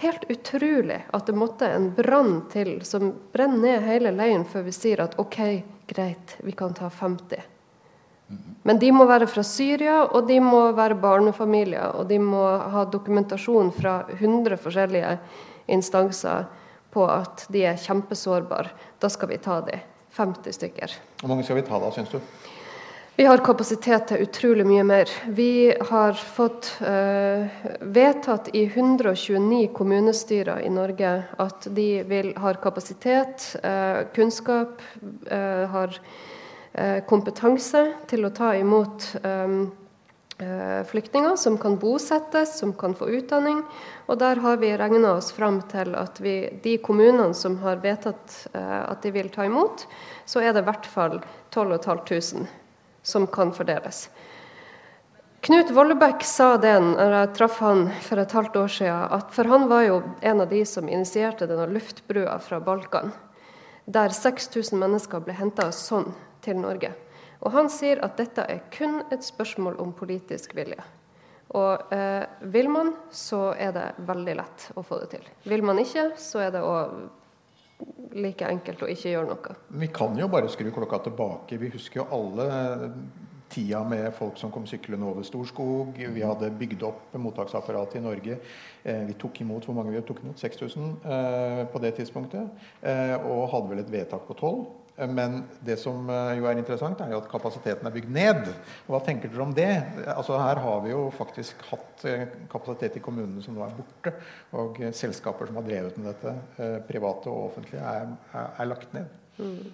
helt 0.02 0.24
utrolig 0.30 1.04
at 1.12 1.26
det 1.26 1.34
måtte 1.34 1.66
en 1.70 1.90
brann 1.94 2.42
til 2.52 2.84
som 2.84 3.12
brenner 3.32 3.78
ned 3.78 3.88
hele 3.88 4.10
leiren 4.10 4.44
før 4.44 4.66
vi 4.66 4.72
sier 4.72 5.00
at 5.00 5.18
OK, 5.18 5.40
greit, 5.86 6.36
vi 6.42 6.52
kan 6.52 6.74
ta 6.74 6.90
50. 6.90 7.50
Men 8.64 8.78
de 8.80 8.90
må 8.92 9.04
være 9.04 9.28
fra 9.28 9.42
Syria, 9.44 10.04
og 10.04 10.26
de 10.28 10.38
må 10.40 10.72
være 10.72 10.96
barnefamilier. 10.96 11.92
Og 11.98 12.08
de 12.08 12.18
må 12.18 12.42
ha 12.42 12.84
dokumentasjon 12.88 13.70
fra 13.76 13.98
100 14.16 14.56
forskjellige 14.56 15.18
instanser 15.68 16.46
på 16.94 17.04
at 17.10 17.44
de 17.52 17.66
er 17.68 17.80
kjempesårbare. 17.80 18.72
Da 19.00 19.10
skal 19.12 19.34
vi 19.34 19.42
ta 19.44 19.60
de. 19.66 19.80
50 20.14 20.54
stykker. 20.54 20.92
Hvor 21.20 21.28
mange 21.32 21.42
skal 21.42 21.58
vi 21.58 21.64
ta 21.66 21.78
da, 21.82 21.88
syns 21.90 22.12
du? 22.12 22.20
Vi 23.16 23.24
har 23.30 23.38
kapasitet 23.46 24.08
til 24.10 24.24
utrolig 24.24 24.64
mye 24.66 24.82
mer. 24.82 25.10
Vi 25.30 25.70
har 25.70 26.16
fått 26.18 26.72
uh, 26.82 27.46
vedtatt 27.94 28.48
i 28.58 28.64
129 28.66 29.68
kommunestyrer 29.76 30.64
i 30.66 30.70
Norge 30.74 31.12
at 31.44 31.68
de 31.76 31.86
vil, 32.10 32.32
har 32.42 32.58
kapasitet, 32.58 33.44
uh, 33.62 34.02
kunnskap, 34.16 34.82
uh, 35.30 35.62
har 35.76 36.00
kompetanse 37.06 37.84
til 38.10 38.26
å 38.26 38.32
ta 38.34 38.48
imot 38.58 39.04
um, 39.22 39.68
flyktninger 40.90 41.36
som 41.38 41.54
kan 41.62 41.76
bosettes, 41.78 42.56
som 42.58 42.72
kan 42.74 42.96
få 42.98 43.12
utdanning. 43.14 43.60
Og 44.10 44.18
der 44.18 44.42
har 44.42 44.58
vi 44.58 44.72
regna 44.74 45.12
oss 45.20 45.30
fram 45.36 45.60
til 45.70 45.94
at 45.94 46.18
vi, 46.18 46.34
de 46.66 46.74
kommunene 46.82 47.30
som 47.30 47.60
har 47.62 47.78
vedtatt 47.78 48.40
at 48.58 49.06
de 49.06 49.14
vil 49.14 49.30
ta 49.30 49.46
imot, 49.46 49.86
så 50.26 50.42
er 50.42 50.50
det 50.50 50.64
i 50.64 50.70
hvert 50.72 50.90
fall 50.96 51.20
12 51.54 51.78
500 51.78 52.63
som 53.04 53.28
kan 53.30 53.52
fordeles. 53.54 54.08
Knut 55.44 55.70
Vollebæk 55.76 56.22
sa 56.24 56.54
det 56.56 56.72
når 56.80 57.14
jeg 57.18 57.32
traff 57.36 57.58
han 57.60 57.82
for 58.00 58.20
et 58.22 58.32
halvt 58.32 58.54
år 58.56 58.70
siden, 58.72 59.10
at 59.12 59.32
for 59.36 59.50
han 59.52 59.66
var 59.68 59.82
jo 59.84 59.98
en 60.24 60.40
av 60.40 60.48
de 60.48 60.62
som 60.64 60.88
initierte 60.88 61.44
denne 61.50 61.66
luftbrua 61.68 62.38
fra 62.40 62.62
Balkan, 62.64 63.12
der 63.84 64.14
6000 64.16 64.80
mennesker 64.80 65.20
ble 65.20 65.36
henta 65.36 65.68
sånn 65.68 66.14
til 66.44 66.56
Norge. 66.62 66.94
Og 67.44 67.52
han 67.52 67.68
sier 67.68 68.00
at 68.06 68.16
dette 68.16 68.46
er 68.48 68.62
kun 68.72 69.02
et 69.12 69.26
spørsmål 69.26 69.76
om 69.84 69.92
politisk 69.92 70.56
vilje. 70.56 70.80
Og 71.54 71.92
eh, 71.92 72.24
vil 72.48 72.70
man, 72.72 72.94
så 73.12 73.50
er 73.52 73.76
det 73.76 73.84
veldig 74.08 74.38
lett 74.40 74.70
å 74.80 74.82
få 74.86 75.02
det 75.02 75.10
til. 75.18 75.28
Vil 75.44 75.66
man 75.66 75.78
ikke, 75.82 76.14
så 76.16 76.46
er 76.46 76.54
det 76.56 76.64
òg 76.64 76.96
like 78.14 78.46
enkelt 78.46 78.82
å 78.84 78.88
ikke 78.90 79.12
gjøre 79.14 79.30
noe. 79.30 79.54
Vi 79.82 79.90
kan 79.94 80.16
jo 80.18 80.30
bare 80.30 80.50
skru 80.52 80.70
klokka 80.74 81.02
tilbake. 81.08 81.58
Vi 81.60 81.70
husker 81.74 82.02
jo 82.02 82.08
alle 82.14 82.48
tida 83.54 83.82
med 83.86 84.08
folk 84.16 84.38
som 84.40 84.52
kom 84.52 84.66
syklende 84.66 85.06
over 85.06 85.26
Storskog. 85.26 85.98
Vi 85.98 86.22
hadde 86.24 86.52
bygd 86.58 86.82
opp 86.86 87.14
mottaksapparatet 87.20 88.00
i 88.00 88.04
Norge. 88.04 88.38
Eh, 88.82 89.02
vi 89.08 89.16
tok 89.20 89.40
imot 89.44 89.66
hvor 89.66 89.76
mange 89.76 89.94
vi 89.94 90.02
tok 90.06 90.22
imot? 90.24 90.40
6000 90.40 90.88
eh, 91.04 91.60
på 91.70 91.82
det 91.82 91.94
tidspunktet. 92.00 92.64
Eh, 92.82 93.14
og 93.20 93.50
hadde 93.52 93.70
vel 93.70 93.84
et 93.84 93.92
vedtak 93.92 94.26
på 94.28 94.38
12. 94.38 94.64
Men 94.96 95.40
det 95.66 95.74
som 95.82 96.06
eh, 96.10 96.36
jo 96.38 96.46
er 96.46 96.58
interessant, 96.60 97.00
er 97.02 97.10
jo 97.10 97.18
at 97.18 97.30
kapasiteten 97.30 97.88
er 97.88 97.94
bygd 97.94 98.12
ned. 98.14 98.50
Hva 98.86 99.00
tenker 99.02 99.32
dere 99.32 99.42
om 99.42 99.54
det? 99.56 99.72
Altså 100.12 100.38
Her 100.38 100.60
har 100.62 100.84
vi 100.84 100.92
jo 100.92 101.08
faktisk 101.16 101.64
hatt 101.72 102.04
eh, 102.06 102.28
kapasitet 102.52 103.00
i 103.00 103.02
kommunene 103.02 103.42
som 103.42 103.56
nå 103.58 103.64
er 103.66 103.74
borte. 103.74 104.14
Og 104.54 104.78
selskaper 104.94 105.50
som 105.50 105.58
har 105.58 105.66
drevet 105.66 105.98
med 105.98 106.12
dette, 106.12 106.36
eh, 106.62 106.78
private 106.86 107.32
og 107.32 107.48
offentlige, 107.48 107.82
er, 107.82 108.14
er, 108.30 108.52
er 108.62 108.70
lagt 108.70 108.94
ned. 108.94 109.20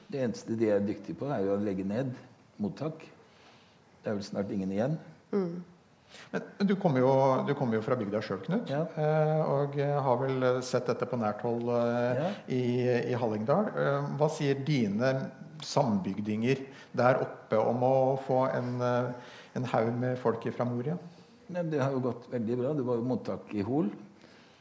Det 0.09 0.23
eneste 0.25 0.57
de 0.57 0.71
er 0.73 0.87
dyktige 0.89 1.21
på, 1.21 1.29
er 1.29 1.45
jo 1.45 1.53
å 1.59 1.61
legge 1.61 1.85
ned 1.85 2.15
mottak. 2.61 3.05
Det 4.01 4.09
er 4.09 4.17
vel 4.17 4.25
snart 4.25 4.53
ingen 4.57 4.73
igjen. 4.73 4.97
Mm. 5.37 5.61
Men 6.31 6.67
du 6.69 6.77
kommer 6.79 7.03
jo, 7.03 7.11
du 7.47 7.55
kommer 7.59 7.79
jo 7.79 7.83
fra 7.83 7.97
bygda 7.99 8.21
sjøl, 8.23 8.41
Knut. 8.45 8.71
Ja. 8.71 8.85
Eh, 9.03 9.41
og 9.51 9.79
har 9.79 10.21
vel 10.21 10.47
sett 10.67 10.87
dette 10.91 11.09
på 11.11 11.19
nært 11.19 11.43
hold 11.47 11.71
eh, 11.75 12.21
ja. 12.21 12.29
i, 12.47 12.63
i, 13.11 13.17
Hallingdal. 13.19 13.71
Eh, 13.75 14.11
hva 14.19 14.29
sier 14.31 14.61
dine 14.67 15.15
sambygdinger 15.67 16.63
der 16.97 17.21
oppe 17.25 17.59
om 17.59 17.83
å 17.85 17.95
få 18.25 18.45
en, 18.55 18.79
en 18.81 19.67
haug 19.75 19.91
med 19.99 20.17
folk 20.23 20.47
fra 20.55 20.67
Moria? 20.69 20.97
Nei, 21.51 21.67
det 21.69 21.83
har 21.83 21.93
jo 21.93 22.05
gått 22.07 22.31
veldig 22.33 22.59
bra. 22.63 22.73
Det 22.79 22.87
var 22.87 23.01
jo 23.01 23.09
mottak 23.11 23.51
i 23.59 23.67
Hol. 23.67 23.91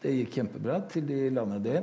Det 0.02 0.12
gikk 0.16 0.39
kjempebra 0.39 0.80
til 0.91 1.06
de 1.08 1.22
landet 1.38 1.66
det. 1.68 1.80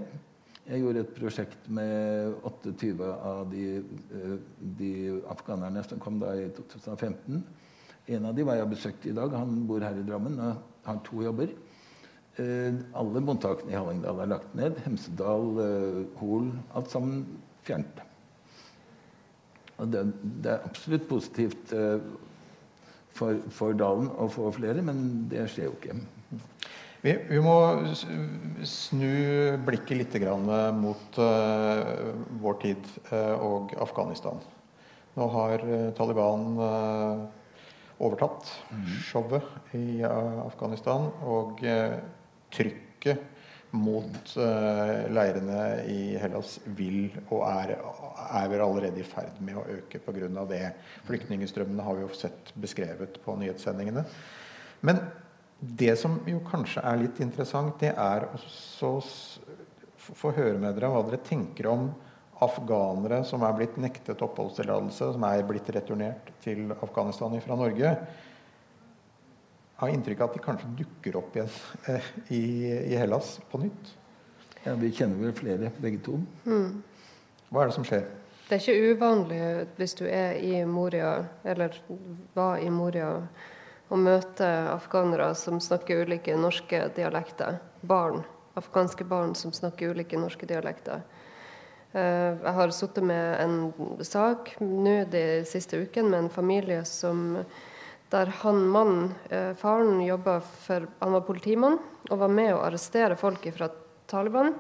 Jeg 0.67 0.83
gjorde 0.83 1.05
et 1.05 1.15
prosjekt 1.15 1.69
med 1.71 2.35
28 2.43 3.07
av 3.15 3.45
de, 3.53 3.85
de 4.81 4.93
afghanerne 5.31 5.85
som 5.87 6.03
kom 6.03 6.19
da 6.19 6.33
i 6.35 6.49
2015. 6.57 7.45
En 8.07 8.27
av 8.29 8.37
de 8.37 8.45
var 8.47 8.59
jeg 8.61 8.71
besøkt 8.71 9.07
i 9.11 9.15
dag. 9.15 9.33
Han 9.35 9.65
bor 9.67 9.83
her 9.83 9.97
i 9.99 10.05
Drammen 10.07 10.39
og 10.39 10.61
har 10.87 11.01
to 11.07 11.25
jobber. 11.25 11.51
Eh, 12.39 12.77
alle 12.95 13.23
mottakene 13.25 13.73
i 13.73 13.79
Hallingdal 13.79 14.21
er 14.23 14.31
lagt 14.31 14.53
ned. 14.55 14.79
Hemsedal, 14.85 15.47
eh, 15.65 16.03
Hol 16.21 16.53
Alt 16.77 16.93
sammen 16.93 17.25
fjernet. 17.67 18.03
Og 19.77 19.91
det, 19.93 20.05
det, 20.45 20.53
er 20.53 20.69
absolutt 20.69 21.09
positivt 21.09 21.73
eh, 21.77 22.05
for, 23.17 23.41
for, 23.53 23.75
dalen 23.77 24.11
å 24.21 24.29
få 24.33 24.53
flere, 24.55 24.85
men 24.85 25.27
det 25.31 25.49
skjer 25.51 25.71
jo 25.71 25.75
ikke. 25.79 25.97
Vi, 27.03 27.13
vi 27.29 27.41
må 27.43 27.57
snu 28.67 29.57
blikket 29.67 29.99
litt 29.99 30.17
mot 30.75 31.19
uh, 31.21 32.13
vår 32.43 32.57
tid 32.65 32.89
uh, 33.13 33.37
og 33.37 33.75
Afghanistan. 33.79 34.41
Nå 35.15 35.29
har 35.37 35.63
uh, 35.63 35.93
Taliban 35.95 36.57
overtatt 37.99 38.51
showet 39.07 39.75
i 39.77 40.03
eh, 40.05 40.39
Afghanistan. 40.45 41.09
Og 41.25 41.63
eh, 41.65 41.97
trykket 42.53 43.33
mot 43.77 44.33
eh, 44.41 45.07
leirene 45.13 45.61
i 45.91 46.01
Hellas 46.21 46.57
vil 46.79 47.11
og 47.29 47.43
er, 47.49 47.75
er 47.77 48.49
vel 48.53 48.65
allerede 48.65 49.03
i 49.03 49.07
ferd 49.07 49.41
med 49.45 49.59
å 49.59 49.67
øke 49.79 50.01
pga. 50.05 50.47
det. 50.49 50.65
Flyktningstrømmene 51.09 51.85
har 51.85 51.99
vi 51.99 52.07
jo 52.07 52.13
sett 52.17 52.53
beskrevet 52.55 53.21
på 53.25 53.37
nyhetssendingene. 53.41 54.05
Men 54.87 55.03
det 55.59 55.97
som 55.99 56.21
jo 56.29 56.41
kanskje 56.47 56.85
er 56.85 57.01
litt 57.01 57.21
interessant, 57.25 57.79
det 57.81 57.95
er 57.97 58.29
å 58.29 58.93
få 59.97 60.33
høre 60.37 60.59
med 60.61 60.77
dere 60.77 60.93
hva 60.93 61.03
dere 61.07 61.25
tenker 61.25 61.71
om 61.73 61.89
afghanere 62.45 63.23
som 63.25 63.45
er 63.47 63.55
blitt 63.57 63.77
nektet 63.81 64.23
oppholdstillatelse, 64.25 65.13
som 65.15 65.25
er 65.29 65.45
blitt 65.49 65.69
returnert 65.73 66.33
til 66.45 66.73
Afghanistan 66.77 67.37
fra 67.45 67.57
Norge, 67.59 67.93
har 69.77 69.93
inntrykk 69.93 70.23
av 70.25 70.31
at 70.31 70.37
de 70.37 70.45
kanskje 70.45 70.75
dukker 70.79 71.17
opp 71.21 71.35
igjen 71.37 71.51
eh, 71.93 72.13
i, 72.33 72.45
i, 72.93 72.95
Hellas 72.97 73.37
på 73.51 73.61
nytt? 73.61 73.91
Ja, 74.65 74.75
Vi 74.81 74.93
kjenner 74.93 75.21
vel 75.21 75.35
flere, 75.37 75.73
begge 75.81 76.01
to. 76.05 76.17
Mm. 76.49 76.81
Hva 77.51 77.63
er 77.63 77.71
det 77.71 77.77
som 77.77 77.85
skjer? 77.87 78.07
Det 78.47 78.57
er 78.57 78.63
ikke 78.63 78.95
uvanlig 78.95 79.41
hvis 79.77 79.97
du 79.99 80.07
er 80.07 80.39
i 80.41 80.63
Moria, 80.71 81.13
eller 81.45 81.77
var 82.35 82.63
i 82.63 82.71
Moria, 82.73 83.11
å 83.87 83.99
møte 84.01 84.47
afghanere 84.73 85.29
som 85.39 85.61
snakker 85.63 86.07
ulike 86.07 86.35
norske 86.41 86.81
dialekter. 86.97 87.61
Barn, 87.87 88.25
afghanske 88.59 89.05
barn 89.07 89.37
som 89.39 89.53
snakker 89.55 89.93
ulike 89.95 90.19
norske 90.19 90.49
dialekter. 90.49 91.05
Eh, 91.97 92.33
Jeg 92.45 92.53
har 92.59 92.75
sittet 92.77 93.05
med 93.09 93.41
en 93.41 93.55
sak 94.05 94.53
nå 94.61 94.99
de 95.09 95.45
siste 95.49 95.79
ukene 95.81 96.11
med 96.11 96.25
en 96.27 96.35
familie 96.35 96.83
som 96.85 97.39
der 98.13 98.29
han 98.43 98.67
mannen, 98.71 99.15
eh, 99.31 99.55
faren, 99.55 100.03
jobba 100.05 100.41
for 100.41 100.87
Han 101.01 101.13
var 101.13 101.25
politimann 101.27 101.79
og 102.11 102.19
var 102.19 102.29
med 102.29 102.53
å 102.55 102.63
arrestere 102.63 103.17
folk 103.17 103.49
fra 103.57 103.71
Taliban. 104.07 104.55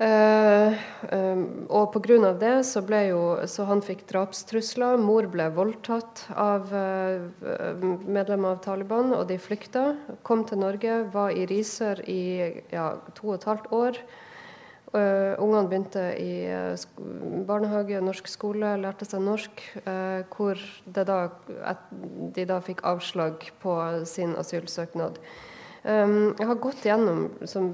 Eh, 0.00 0.74
eh, 1.12 1.38
og 1.68 1.92
pga. 1.92 2.38
det 2.38 2.64
så 2.64 2.80
ble 2.80 3.08
jo 3.08 3.46
Så 3.46 3.66
han 3.66 3.80
fikk 3.80 4.06
drapstrusler. 4.08 4.98
Mor 4.98 5.26
ble 5.26 5.48
voldtatt 5.50 6.26
av 6.34 6.68
medlemmer 8.06 8.56
av 8.56 8.62
Taliban, 8.64 9.14
og 9.14 9.28
de 9.28 9.38
flykta. 9.38 9.96
Kom 10.22 10.44
til 10.44 10.58
Norge, 10.58 11.12
var 11.12 11.30
i 11.30 11.46
Risør 11.46 12.02
i 12.08 12.64
ja, 12.72 12.96
to 13.14 13.28
og 13.28 13.34
et 13.34 13.44
halvt 13.44 13.72
år. 13.72 13.96
Uh, 14.90 15.36
ungene 15.38 15.68
begynte 15.70 16.02
i 16.18 16.32
uh, 16.50 16.74
barnehage, 17.46 18.00
norsk 18.02 18.26
skole, 18.26 18.72
lærte 18.82 19.06
seg 19.06 19.22
norsk. 19.22 19.62
uh, 19.84 20.26
hvor 20.34 20.58
da, 20.84 21.28
de 22.34 22.46
da 22.50 22.58
fikk 22.64 22.82
avslag 22.82 23.46
på 23.62 23.76
sin 24.10 24.34
asylsøknad. 24.40 25.20
Um, 25.84 26.34
jeg 26.36 26.48
har 26.50 26.58
gått 26.60 26.82
gjennom 26.84 27.22
som, 27.48 27.70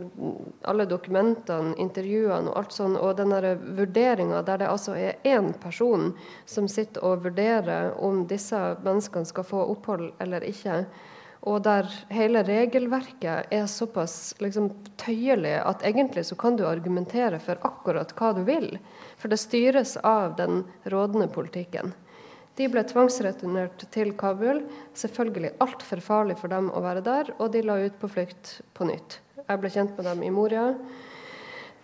alle 0.69 0.85
dokumentene, 0.87 1.73
intervjuene 1.83 2.53
og 2.53 2.61
alt 2.61 2.77
sånn, 2.77 2.95
og 3.01 3.17
den 3.19 3.33
vurderinga 3.81 4.45
der 4.47 4.61
det 4.61 4.69
altså 4.71 4.95
er 5.01 5.17
én 5.25 5.55
person 5.59 6.13
som 6.45 6.69
sitter 6.69 7.03
og 7.03 7.25
vurderer 7.25 7.97
om 7.97 8.27
disse 8.31 8.61
menneskene 8.85 9.27
skal 9.27 9.49
få 9.49 9.65
opphold 9.73 10.13
eller 10.21 10.45
ikke. 10.47 10.85
Og 11.47 11.61
der 11.63 11.87
hele 12.11 12.43
regelverket 12.43 13.53
er 13.55 13.69
såpass 13.71 14.35
liksom, 14.43 14.73
tøyelig 14.99 15.55
at 15.63 15.85
egentlig 15.87 16.25
så 16.27 16.39
kan 16.39 16.59
du 16.59 16.65
argumentere 16.67 17.39
for 17.43 17.61
akkurat 17.67 18.11
hva 18.19 18.33
du 18.35 18.43
vil. 18.49 18.73
For 19.21 19.31
det 19.31 19.39
styres 19.39 19.95
av 20.03 20.35
den 20.41 20.65
rådende 20.91 21.29
politikken. 21.31 21.95
De 22.57 22.67
ble 22.73 22.83
tvangsreturnert 22.89 23.85
til 23.95 24.15
Kabul. 24.19 24.63
Selvfølgelig 24.97 25.53
altfor 25.63 26.03
farlig 26.03 26.39
for 26.41 26.51
dem 26.51 26.73
å 26.73 26.83
være 26.83 27.05
der, 27.05 27.31
og 27.37 27.53
de 27.55 27.63
la 27.63 27.79
ut 27.85 27.99
på 28.01 28.11
flukt 28.11 28.57
på 28.75 28.89
nytt. 28.89 29.21
Jeg 29.47 29.63
ble 29.63 29.71
kjent 29.71 29.93
med 29.95 30.09
dem 30.09 30.25
i 30.27 30.33
Moria, 30.35 30.71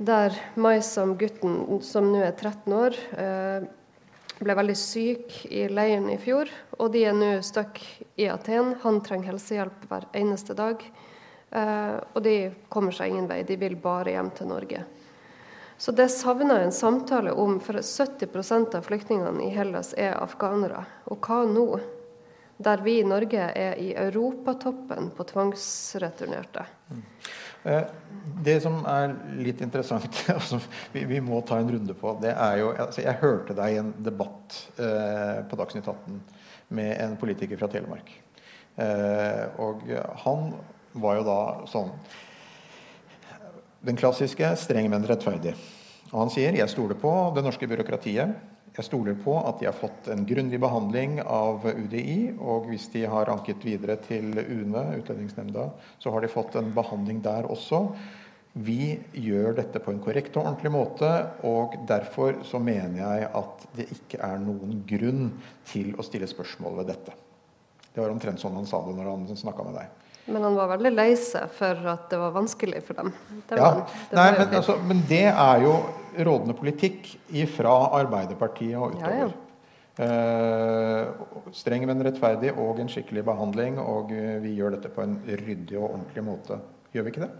der 0.03 0.35
Maisam, 0.59 1.15
gutten 1.21 1.79
som 1.85 2.09
nå 2.11 2.25
er 2.25 2.33
13 2.33 2.75
år, 2.75 2.97
eh, 3.21 3.69
ble 4.45 4.57
veldig 4.59 4.77
syk 4.79 5.37
i 5.51 5.67
leiren 5.71 6.11
i 6.13 6.19
fjor, 6.21 6.51
og 6.79 6.93
de 6.95 7.05
er 7.09 7.17
nå 7.17 7.31
stuck 7.47 7.81
i 8.21 8.29
Aten. 8.31 8.75
Han 8.83 9.01
trenger 9.05 9.33
helsehjelp 9.33 9.87
hver 9.91 10.09
eneste 10.19 10.57
dag. 10.59 10.83
Eh, 11.53 11.97
og 12.15 12.21
de 12.25 12.37
kommer 12.73 12.95
seg 12.97 13.13
ingen 13.13 13.29
vei. 13.31 13.43
De 13.47 13.59
vil 13.61 13.77
bare 13.81 14.15
hjem 14.15 14.31
til 14.37 14.51
Norge. 14.51 14.85
Så 15.83 15.93
det 15.93 16.09
savner 16.15 16.61
jeg 16.61 16.69
en 16.69 16.77
samtale 16.77 17.33
om, 17.35 17.57
for 17.61 17.81
70% 17.83 18.77
av 18.79 18.87
flyktningene 18.87 19.43
i 19.49 19.51
Hellas 19.51 19.93
er 19.99 20.15
afghanere. 20.15 20.85
Og 21.11 21.19
hva 21.27 21.43
nå? 21.49 21.67
Der 22.63 22.83
vi 22.85 22.99
i 23.01 23.07
Norge 23.07 23.49
er 23.59 23.79
i 23.81 23.93
europatoppen 23.99 25.11
på 25.17 25.27
tvangsreturnerte. 25.29 26.67
Eh, 27.65 27.83
Det 28.45 28.55
som 28.63 28.81
er 28.87 29.13
litt 29.43 29.61
interessant, 29.65 30.19
altså, 30.37 30.61
vi, 30.93 31.05
vi 31.11 31.21
må 31.23 31.41
ta 31.47 31.59
en 31.61 31.71
runde 31.71 31.95
på, 31.99 32.15
det 32.23 32.33
er 32.33 32.59
jo 32.61 32.71
altså, 32.73 33.03
Jeg 33.03 33.21
hørte 33.23 33.57
deg 33.59 33.75
i 33.75 33.81
en 33.81 33.93
debatt 34.03 34.59
eh, 34.79 35.43
på 35.49 35.59
Dagsnytt 35.59 35.89
18 35.89 36.21
med 36.73 36.93
en 37.03 37.17
politiker 37.21 37.61
fra 37.61 37.69
Telemark. 37.71 38.11
Eh, 38.81 39.45
og 39.61 39.83
han 40.25 40.53
var 40.93 41.19
jo 41.19 41.25
da 41.27 41.41
sånn 41.69 41.91
Den 43.83 43.99
klassiske 43.99 44.47
'streng, 44.57 44.89
men 44.91 45.03
rettferdig'. 45.03 45.57
Og 46.13 46.19
han 46.21 46.31
sier 46.31 46.55
'jeg 46.55 46.71
stoler 46.71 46.95
på 46.95 47.35
det 47.35 47.43
norske 47.43 47.67
byråkratiet'. 47.67 48.52
Jeg 48.73 48.87
stoler 48.89 49.17
på 49.21 49.35
at 49.37 49.59
de 49.61 49.67
har 49.69 49.77
fått 49.77 50.07
en 50.09 50.23
grundig 50.25 50.57
behandling 50.63 51.19
av 51.21 51.67
UDI, 51.69 52.33
og 52.41 52.71
hvis 52.71 52.87
de 52.95 53.03
har 53.05 53.29
anket 53.29 53.65
videre 53.69 53.99
til 54.01 54.33
UNE, 54.33 54.85
Utlendingsnemnda, 55.03 55.67
så 56.01 56.13
har 56.15 56.25
de 56.25 56.31
fått 56.33 56.57
en 56.57 56.71
behandling 56.73 57.21
der 57.25 57.51
også. 57.53 57.83
Vi 58.53 58.95
gjør 59.17 59.59
dette 59.61 59.81
på 59.81 59.93
en 59.93 60.01
korrekt 60.05 60.37
og 60.37 60.47
ordentlig 60.47 60.73
måte, 60.73 61.11
og 61.49 61.77
derfor 61.89 62.41
så 62.49 62.61
mener 62.61 63.01
jeg 63.01 63.29
at 63.43 63.67
det 63.77 63.91
ikke 63.93 64.21
er 64.25 64.41
noen 64.41 64.81
grunn 64.89 65.29
til 65.69 65.93
å 65.97 66.05
stille 66.05 66.29
spørsmål 66.29 66.81
ved 66.81 66.93
dette. 66.95 67.17
Det 67.93 68.01
var 68.01 68.13
omtrent 68.13 68.41
sånn 68.41 68.57
han 68.57 68.69
sa 68.69 68.81
det 68.87 68.97
når 68.97 69.13
han 69.13 69.29
snakka 69.37 69.69
med 69.69 69.77
deg. 69.83 70.02
Men 70.27 70.43
han 70.47 70.55
var 70.55 70.69
veldig 70.77 70.93
lei 70.95 71.11
seg 71.19 71.51
for 71.57 71.87
at 71.93 72.05
det 72.13 72.19
var 72.21 72.35
vanskelig 72.37 72.83
for 72.87 72.95
dem. 73.01 73.11
Det 73.51 73.57
Ja, 73.59 73.71
var, 73.75 73.81
det 74.11 74.19
Nei, 74.19 74.27
men, 74.39 74.55
altså, 74.61 74.77
men 74.87 75.01
det 75.09 75.25
er 75.33 75.63
jo 75.65 75.73
rådende 76.23 76.55
politikk 76.55 77.09
fra 77.57 77.73
Arbeiderpartiet 77.99 78.77
og 78.79 79.01
Ja, 79.01 79.11
ja. 79.11 79.27
utover. 79.27 79.39
Eh, 80.03 81.51
streng, 81.53 81.85
men 81.91 82.01
rettferdig 82.07 82.53
og 82.57 82.79
en 82.81 82.89
skikkelig 82.89 83.25
behandling. 83.27 83.79
Og 83.83 84.13
vi 84.45 84.55
gjør 84.57 84.77
dette 84.77 84.89
på 84.95 85.03
en 85.05 85.19
ryddig 85.27 85.77
og 85.79 85.91
ordentlig 85.91 86.25
måte. 86.25 86.61
Gjør 86.95 87.09
vi 87.09 87.13
ikke 87.15 87.25
det? 87.27 87.33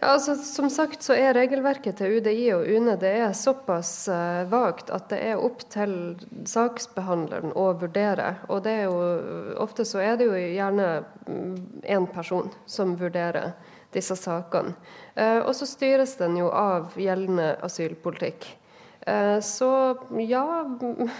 Ja, 0.00 0.06
altså, 0.06 0.34
Som 0.34 0.70
sagt 0.70 1.02
så 1.02 1.16
er 1.18 1.34
regelverket 1.34 1.98
til 1.98 2.20
UDI 2.20 2.52
og 2.54 2.68
UNE 2.70 2.94
det 3.02 3.10
er 3.18 3.32
såpass 3.34 3.90
uh, 4.06 4.44
vagt 4.46 4.92
at 4.94 5.08
det 5.10 5.18
er 5.32 5.42
opp 5.42 5.64
til 5.74 6.14
saksbehandleren 6.46 7.50
å 7.58 7.72
vurdere. 7.80 8.36
Og 8.46 8.62
det 8.62 8.76
er 8.76 8.86
jo, 8.86 9.00
ofte 9.58 9.82
så 9.88 9.98
er 10.04 10.20
det 10.20 10.28
jo 10.28 10.38
gjerne 10.38 10.86
én 11.82 12.06
person 12.14 12.46
som 12.70 12.94
vurderer 13.00 13.56
disse 13.96 14.14
sakene. 14.14 14.76
Uh, 15.18 15.42
og 15.42 15.50
så 15.58 15.66
styres 15.66 16.14
den 16.20 16.38
jo 16.38 16.52
av 16.54 16.94
gjeldende 16.94 17.56
asylpolitikk. 17.66 18.46
Uh, 19.02 19.42
så 19.42 19.72
ja 20.22 20.46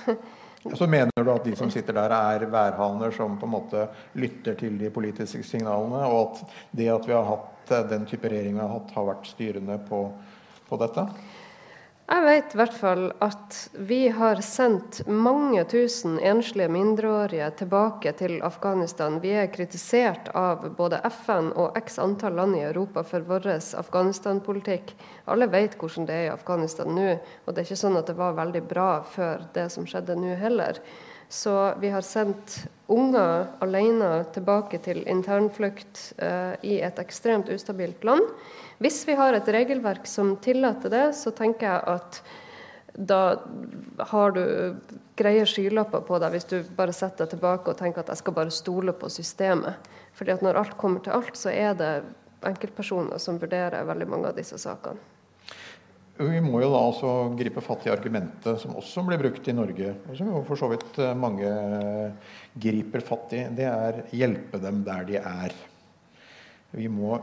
Så 0.74 0.86
mener 0.86 1.24
du 1.24 1.30
at 1.32 1.44
de 1.44 1.56
som 1.56 1.70
sitter 1.70 1.96
der, 1.96 2.12
er 2.12 2.46
værhaner 2.50 3.14
som 3.14 3.38
på 3.38 3.46
en 3.46 3.54
måte 3.54 3.86
lytter 4.18 4.58
til 4.58 4.78
de 4.80 4.90
politiske 4.90 5.42
signalene, 5.46 6.04
og 6.06 6.20
at 6.22 6.60
det 6.76 6.90
at 6.92 7.08
vi 7.08 7.16
har 7.16 7.26
hatt 7.28 7.72
eh, 7.72 7.88
den 7.90 8.06
type 8.08 8.28
regjering 8.28 8.56
vi 8.58 8.64
har 8.64 8.74
hatt, 8.76 8.94
har 8.96 9.10
vært 9.12 9.30
styrende 9.30 9.78
på, 9.88 10.04
på 10.68 10.80
dette? 10.80 11.08
Jeg 12.08 12.24
vet 12.24 12.54
i 12.54 12.56
hvert 12.56 12.72
fall 12.72 13.02
at 13.20 13.56
vi 13.84 13.98
har 14.16 14.38
sendt 14.40 15.02
mange 15.12 15.60
tusen 15.68 16.14
enslige 16.24 16.70
mindreårige 16.72 17.50
tilbake 17.58 18.14
til 18.16 18.38
Afghanistan. 18.40 19.18
Vi 19.20 19.34
er 19.36 19.50
kritisert 19.52 20.30
av 20.32 20.64
både 20.78 21.02
FN 21.04 21.50
og 21.52 21.76
x 21.76 22.00
antall 22.00 22.38
land 22.40 22.56
i 22.56 22.64
Europa 22.64 23.04
for 23.04 23.28
vår 23.28 23.50
Afghanistan-politikk. 23.82 24.94
Alle 25.28 25.48
vet 25.50 25.76
hvordan 25.78 26.08
det 26.08 26.16
er 26.16 26.26
i 26.28 26.32
Afghanistan 26.34 26.90
nå, 26.94 27.10
og 27.44 27.52
det 27.52 27.62
er 27.62 27.68
ikke 27.68 27.82
sånn 27.82 28.00
at 28.00 28.08
det 28.10 28.16
var 28.18 28.38
veldig 28.38 28.64
bra 28.68 28.88
før 29.06 29.46
det 29.54 29.68
som 29.74 29.86
skjedde 29.88 30.16
nå 30.18 30.34
heller. 30.40 30.80
Så 31.28 31.74
vi 31.80 31.90
har 31.92 32.00
sendt 32.00 32.62
unger 32.88 33.50
alene 33.60 34.24
tilbake 34.32 34.80
til 34.80 35.02
internflukt 35.04 36.14
eh, 36.24 36.54
i 36.64 36.78
et 36.80 37.00
ekstremt 37.02 37.50
ustabilt 37.52 38.04
land. 38.08 38.24
Hvis 38.80 39.02
vi 39.08 39.16
har 39.18 39.36
et 39.36 39.48
regelverk 39.52 40.08
som 40.08 40.36
tillater 40.40 40.92
det, 40.94 41.06
så 41.18 41.34
tenker 41.36 41.68
jeg 41.68 41.98
at 41.98 42.22
da 42.98 43.20
har 44.10 44.32
du 44.34 44.76
greie 45.18 45.44
skylapper 45.46 46.00
på 46.06 46.18
deg 46.18 46.32
hvis 46.34 46.48
du 46.50 46.56
bare 46.78 46.94
setter 46.96 47.26
deg 47.26 47.36
tilbake 47.36 47.70
og 47.70 47.78
tenker 47.78 48.02
at 48.02 48.14
jeg 48.14 48.22
skal 48.22 48.34
bare 48.40 48.54
stole 48.54 48.96
på 48.96 49.12
systemet. 49.12 49.76
Fordi 50.16 50.32
at 50.34 50.42
når 50.42 50.62
alt 50.62 50.78
kommer 50.80 51.04
til 51.04 51.14
alt, 51.14 51.36
så 51.36 51.52
er 51.52 51.76
det 51.78 51.92
enkeltpersoner 52.48 53.20
som 53.22 53.38
vurderer 53.38 53.86
veldig 53.86 54.08
mange 54.08 54.32
av 54.32 54.38
disse 54.38 54.58
sakene. 54.58 55.17
Vi 56.18 56.40
må 56.42 56.58
jo 56.64 56.68
da 56.72 56.78
også 56.82 57.10
gripe 57.38 57.62
fatt 57.62 57.84
i 57.86 57.92
argumentet 57.92 58.58
som 58.58 58.74
også 58.78 59.04
blir 59.06 59.20
brukt 59.20 59.46
i 59.46 59.54
Norge, 59.54 59.92
og 60.08 60.16
som 60.18 60.30
jo 60.32 60.40
for 60.48 60.58
så 60.58 60.66
vidt 60.72 60.98
eh, 60.98 61.14
mange 61.14 61.50
griper 62.58 63.04
fatt 63.06 63.34
i. 63.38 63.44
Det 63.54 63.68
er 63.70 64.00
hjelpe 64.10 64.58
dem 64.62 64.80
der 64.86 65.06
de 65.06 65.20
er. 65.20 65.54
Vi, 66.74 66.88
må, 66.90 67.20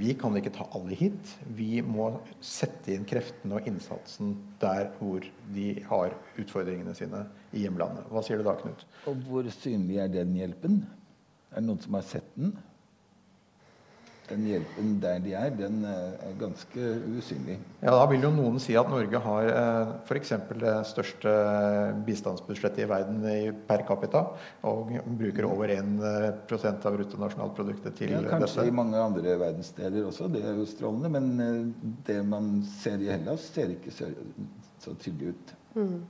vi 0.00 0.16
kan 0.16 0.32
ikke 0.40 0.54
ta 0.56 0.64
alle 0.72 0.96
hit. 0.96 1.34
Vi 1.58 1.84
må 1.84 2.08
sette 2.40 2.94
inn 2.94 3.04
kreftene 3.08 3.60
og 3.60 3.68
innsatsen 3.68 4.32
der 4.64 4.88
hvor 4.96 5.28
de 5.52 5.68
har 5.90 6.16
utfordringene 6.40 6.96
sine 6.96 7.26
i 7.52 7.66
hjemlandet. 7.66 8.08
Hva 8.08 8.24
sier 8.24 8.40
du 8.40 8.48
da, 8.48 8.56
Knut? 8.62 8.88
Og 9.12 9.20
hvor 9.28 9.52
synlig 9.60 10.00
er 10.00 10.12
den 10.14 10.32
hjelpen? 10.40 10.80
Er 11.52 11.60
det 11.60 11.68
noen 11.68 11.84
som 11.84 12.00
har 12.00 12.08
sett 12.08 12.32
den? 12.38 12.56
Den 14.32 14.46
hjelpen 14.48 14.94
der 15.02 15.20
de 15.22 15.34
er, 15.38 15.50
den 15.56 15.82
eh, 15.88 16.28
er 16.28 16.36
ganske 16.40 16.88
usynlig. 17.18 17.58
Ja, 17.82 17.94
Da 17.94 18.06
vil 18.10 18.24
jo 18.24 18.32
noen 18.34 18.58
si 18.62 18.74
at 18.78 18.90
Norge 18.90 19.20
har 19.26 19.50
eh, 19.50 19.92
f.eks. 20.08 20.32
det 20.62 20.74
største 20.90 21.34
bistandsbudsjettet 22.06 22.84
i 22.84 22.88
verden 22.90 23.20
per 23.68 23.84
capita, 23.88 24.24
og 24.68 24.94
bruker 25.18 25.48
over 25.48 25.72
1% 25.76 26.88
av 26.88 26.96
bruttonasjonalproduktet 26.98 27.98
til 27.98 28.16
ja, 28.16 28.22
kanskje 28.26 28.62
dette. 28.62 28.70
i 28.72 28.78
mange 28.82 29.00
andre 29.02 29.36
verdensdeler 29.40 30.08
også, 30.08 30.30
det 30.32 30.44
er 30.46 30.56
jo 30.58 30.66
strålende. 30.68 31.12
Men 31.12 31.30
eh, 31.44 31.92
det 32.08 32.20
man 32.26 32.54
ser 32.80 33.02
i 33.02 33.12
Hellas, 33.12 33.50
ser 33.54 33.76
ikke 33.76 33.94
så, 33.94 34.10
så 34.82 34.96
tydelig 35.00 35.36
ut. 35.36 35.54
Mm. 35.76 36.02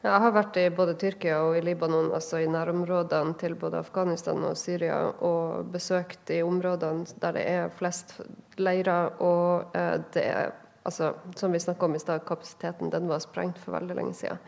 Jeg 0.00 0.16
har 0.16 0.32
vært 0.32 0.56
i 0.56 0.62
både 0.72 0.94
Tyrkia 0.96 1.42
og 1.44 1.58
i 1.58 1.60
Libanon, 1.60 2.06
altså 2.16 2.38
i 2.40 2.46
nærområdene 2.48 3.34
til 3.40 3.52
både 3.60 3.82
Afghanistan 3.82 4.38
og 4.48 4.56
Syria, 4.56 4.96
og 5.20 5.66
besøkt 5.74 6.22
de 6.30 6.38
områdene 6.40 7.04
der 7.20 7.34
det 7.36 7.42
er 7.44 7.74
flest 7.76 8.14
leirer. 8.56 9.10
Og 9.20 9.76
eh, 9.76 9.98
det 10.14 10.22
er, 10.24 10.54
altså, 10.88 11.12
som 11.36 11.52
vi 11.52 11.60
snakka 11.60 11.84
om 11.84 11.98
i 11.98 12.00
stad, 12.00 12.24
kapasiteten 12.24 12.88
den 12.94 13.12
var 13.12 13.20
sprengt 13.20 13.60
for 13.60 13.76
veldig 13.76 13.98
lenge 13.98 14.16
siden. 14.16 14.40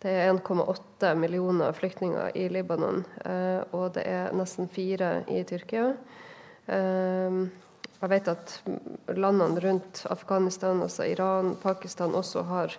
Det 0.00 0.14
er 0.14 0.32
1,8 0.32 1.12
millioner 1.20 1.76
flyktninger 1.76 2.32
i 2.36 2.46
Libanon, 2.48 3.02
eh, 3.24 3.60
og 3.76 3.98
det 3.98 4.06
er 4.08 4.32
nesten 4.32 4.68
fire 4.72 5.10
i 5.28 5.42
Tyrkia. 5.44 5.90
Eh, 6.72 7.42
jeg 8.00 8.12
vet 8.12 8.32
at 8.32 8.56
landene 9.12 9.60
rundt 9.60 10.06
Afghanistan, 10.08 10.80
altså 10.80 11.04
Iran, 11.04 11.52
Pakistan, 11.60 12.16
også 12.16 12.46
har 12.48 12.78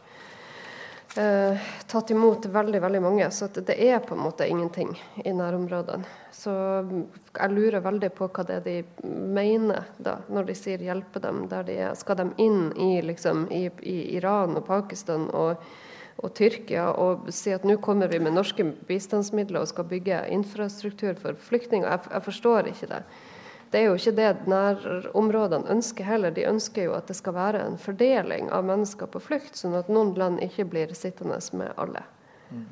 eh, 1.18 1.68
tatt 1.88 2.11
imot 2.11 2.45
veldig 2.45 2.80
veldig 2.82 3.01
mange. 3.01 3.28
Så 3.32 3.47
det 3.53 3.76
er 3.76 3.99
på 3.99 4.15
en 4.15 4.24
måte 4.24 4.47
ingenting 4.47 4.93
i 5.24 5.34
nærområdene. 5.34 6.05
Så 6.32 6.53
jeg 7.34 7.53
lurer 7.53 7.84
veldig 7.86 8.11
på 8.15 8.30
hva 8.30 8.45
det 8.47 8.59
er 8.59 8.65
de 8.65 9.11
mener 9.34 9.88
da, 9.97 10.20
når 10.30 10.49
de 10.49 10.55
sier 10.55 10.84
'hjelpe 10.84 11.20
dem 11.24 11.47
der 11.49 11.63
de 11.63 11.78
er'. 11.78 11.95
Skal 11.95 12.18
de 12.18 12.30
inn 12.38 12.72
i, 12.78 13.01
liksom, 13.01 13.47
i, 13.51 13.70
i 13.82 14.18
Iran 14.18 14.57
og 14.57 14.65
Pakistan 14.65 15.30
og, 15.34 15.63
og 16.18 16.34
Tyrkia 16.34 16.91
og 16.91 17.32
si 17.34 17.51
at 17.51 17.65
nå 17.65 17.78
kommer 17.78 18.07
vi 18.07 18.20
med 18.20 18.34
norske 18.34 18.63
bistandsmidler 18.88 19.61
og 19.61 19.68
skal 19.68 19.86
bygge 19.86 20.28
infrastruktur 20.30 21.13
for 21.15 21.34
flyktninger? 21.34 21.89
Jeg, 21.89 21.99
jeg 22.13 22.24
forstår 22.24 22.68
ikke 22.74 22.93
det. 22.93 23.03
Det 23.72 23.80
er 23.80 23.89
jo 23.89 23.97
ikke 23.99 24.15
det 24.15 24.47
nærområdene 24.47 25.72
ønsker 25.74 26.07
heller. 26.07 26.32
De 26.32 26.45
ønsker 26.47 26.88
jo 26.88 26.95
at 26.95 27.09
det 27.09 27.18
skal 27.20 27.36
være 27.36 27.65
en 27.68 27.78
fordeling 27.82 28.51
av 28.55 28.65
mennesker 28.68 29.09
på 29.11 29.22
flukt, 29.24 29.57
sånn 29.59 29.76
at 29.76 29.91
noen 29.91 30.13
land 30.18 30.39
ikke 30.43 30.68
blir 30.72 30.93
sittende 30.95 31.39
med 31.59 31.74
alle. 31.76 32.03
Mm. 32.51 32.65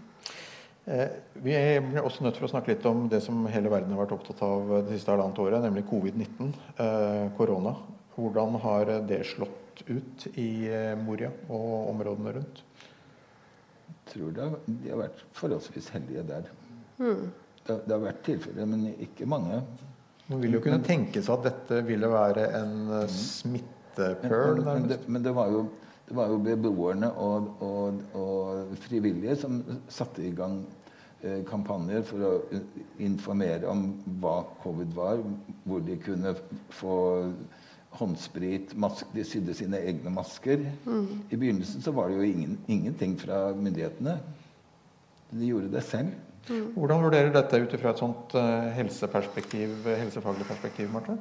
Eh, 0.85 1.07
vi 1.43 1.55
er 1.57 1.81
også 2.03 2.23
nødt 2.23 2.37
til 2.37 2.45
å 2.45 2.51
snakke 2.51 2.75
litt 2.75 2.85
om 2.85 3.07
det 3.09 3.19
som 3.25 3.47
hele 3.49 3.71
verden 3.73 3.95
har 3.95 4.03
vært 4.03 4.13
opptatt 4.19 4.43
av 4.45 4.69
det 4.85 4.93
siste 4.93 5.11
halvannet 5.11 5.41
året, 5.41 5.63
nemlig 5.65 5.87
covid-19, 5.89 6.51
eh, 6.77 7.23
korona. 7.37 7.73
Hvordan 8.15 8.59
har 8.63 8.91
det 9.09 9.23
slått 9.27 9.81
ut 9.89 10.27
i 10.37 10.69
eh, 10.69 10.93
Moria 11.01 11.31
og 11.49 11.89
områdene 11.89 12.35
rundt? 12.37 12.61
Jeg 13.89 14.13
tror 14.13 14.35
det 14.35 14.45
har, 14.45 14.61
de 14.69 14.93
har 14.93 15.01
vært 15.01 15.25
forholdsvis 15.35 15.89
heldige 15.95 16.23
der. 16.29 16.53
Mm. 17.01 17.25
Det, 17.65 17.73
det, 17.73 17.91
har 17.91 18.05
vært 18.05 18.23
tilfeller, 18.27 18.69
men 18.69 18.87
ikke 19.01 19.27
mange. 19.27 19.63
Man 20.27 20.41
vil 20.41 20.57
jo 20.57 20.61
kunne 20.63 20.81
tenke 20.85 21.21
seg 21.21 21.35
at 21.37 21.49
dette 21.51 21.81
ville 21.85 22.09
være 22.09 22.47
en 22.57 22.77
uh, 22.89 23.01
smittepøl. 23.11 24.61
Men, 24.61 24.69
men, 24.69 24.87
det, 24.89 24.99
men 25.05 25.25
det, 25.25 25.33
var 25.37 25.51
jo, 25.53 25.67
det, 26.07 26.15
var 26.17 26.31
jo, 26.33 26.39
beboerne 26.45 27.11
og, 27.21 27.51
og, 27.65 27.99
og, 28.17 28.73
frivillige 28.87 29.37
som 29.43 29.59
satte 29.91 30.25
i 30.25 30.33
gang 30.35 30.63
eh, 31.21 31.43
kampanjer 31.45 32.01
for 32.09 32.25
å 32.25 32.33
informere 33.05 33.69
om 33.69 33.85
hva 34.23 34.39
covid 34.63 34.97
var, 34.97 35.21
hvor 35.63 35.85
de 35.85 35.99
kunne 36.01 36.33
få 36.73 36.97
håndsprit, 37.95 38.73
mask, 38.81 39.07
De 39.13 39.23
sydde 39.23 39.53
sine 39.55 39.79
egne 39.87 40.11
masker. 40.11 40.65
Mm. 40.89 41.07
I 41.29 41.37
begynnelsen 41.37 41.85
så 41.85 41.93
var 41.95 42.09
det 42.09 42.17
jo 42.17 42.33
ingen, 42.33 42.57
ingenting 42.67 43.13
fra 43.21 43.47
myndighetene. 43.55 44.17
De 45.31 45.51
gjorde 45.53 45.71
det 45.71 45.85
selv. 45.85 46.17
Mm. 46.49 46.73
Hvordan 46.75 47.03
vurderer 47.07 47.31
dette 47.33 47.59
ut 47.61 47.75
fra 47.79 47.91
et 47.91 48.01
sånt 48.01 48.35
uh, 48.37 48.67
helseperspektiv, 48.75 49.87
helsefaglig 49.87 50.47
perspektiv, 50.47 50.91
Marte? 50.93 51.17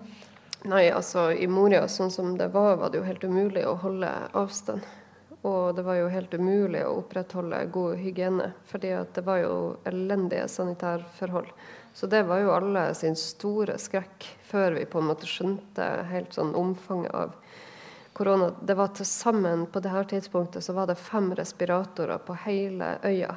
Nei, 0.68 0.88
altså 0.92 1.30
I 1.32 1.46
Moria 1.48 1.84
sånn 1.92 2.12
som 2.12 2.36
det 2.40 2.50
var, 2.54 2.78
var 2.80 2.92
det 2.92 3.00
jo 3.00 3.08
helt 3.08 3.24
umulig 3.24 3.64
å 3.68 3.76
holde 3.82 4.10
avstand. 4.32 4.84
Og 5.44 5.74
det 5.76 5.84
var 5.84 5.98
jo 5.98 6.08
helt 6.08 6.32
umulig 6.34 6.80
å 6.86 6.94
opprettholde 7.02 7.58
god 7.72 7.98
hygiene, 8.00 8.46
fordi 8.70 8.94
det 9.12 9.24
var 9.26 9.42
jo 9.42 9.56
elendige 9.84 10.46
sanitærforhold. 10.48 11.50
Så 11.94 12.08
det 12.08 12.22
var 12.26 12.40
jo 12.40 12.54
alle 12.54 12.86
sin 12.96 13.16
store 13.16 13.76
skrekk 13.78 14.24
før 14.48 14.78
vi 14.78 14.86
på 14.88 15.02
en 15.02 15.10
måte 15.12 15.28
skjønte 15.28 15.84
helt 16.08 16.32
sånn 16.34 16.56
omfanget 16.56 17.12
av 17.12 17.36
korona. 18.16 18.48
Det 18.64 18.74
var 18.74 18.94
til 18.96 19.06
sammen 19.06 19.66
på 19.68 19.84
det 19.84 19.92
her 19.92 20.08
tidspunktet 20.10 20.64
så 20.64 20.72
var 20.72 20.88
det 20.88 20.96
fem 20.96 21.28
respiratorer 21.36 22.24
på 22.24 22.38
hele 22.46 22.96
øya. 23.04 23.36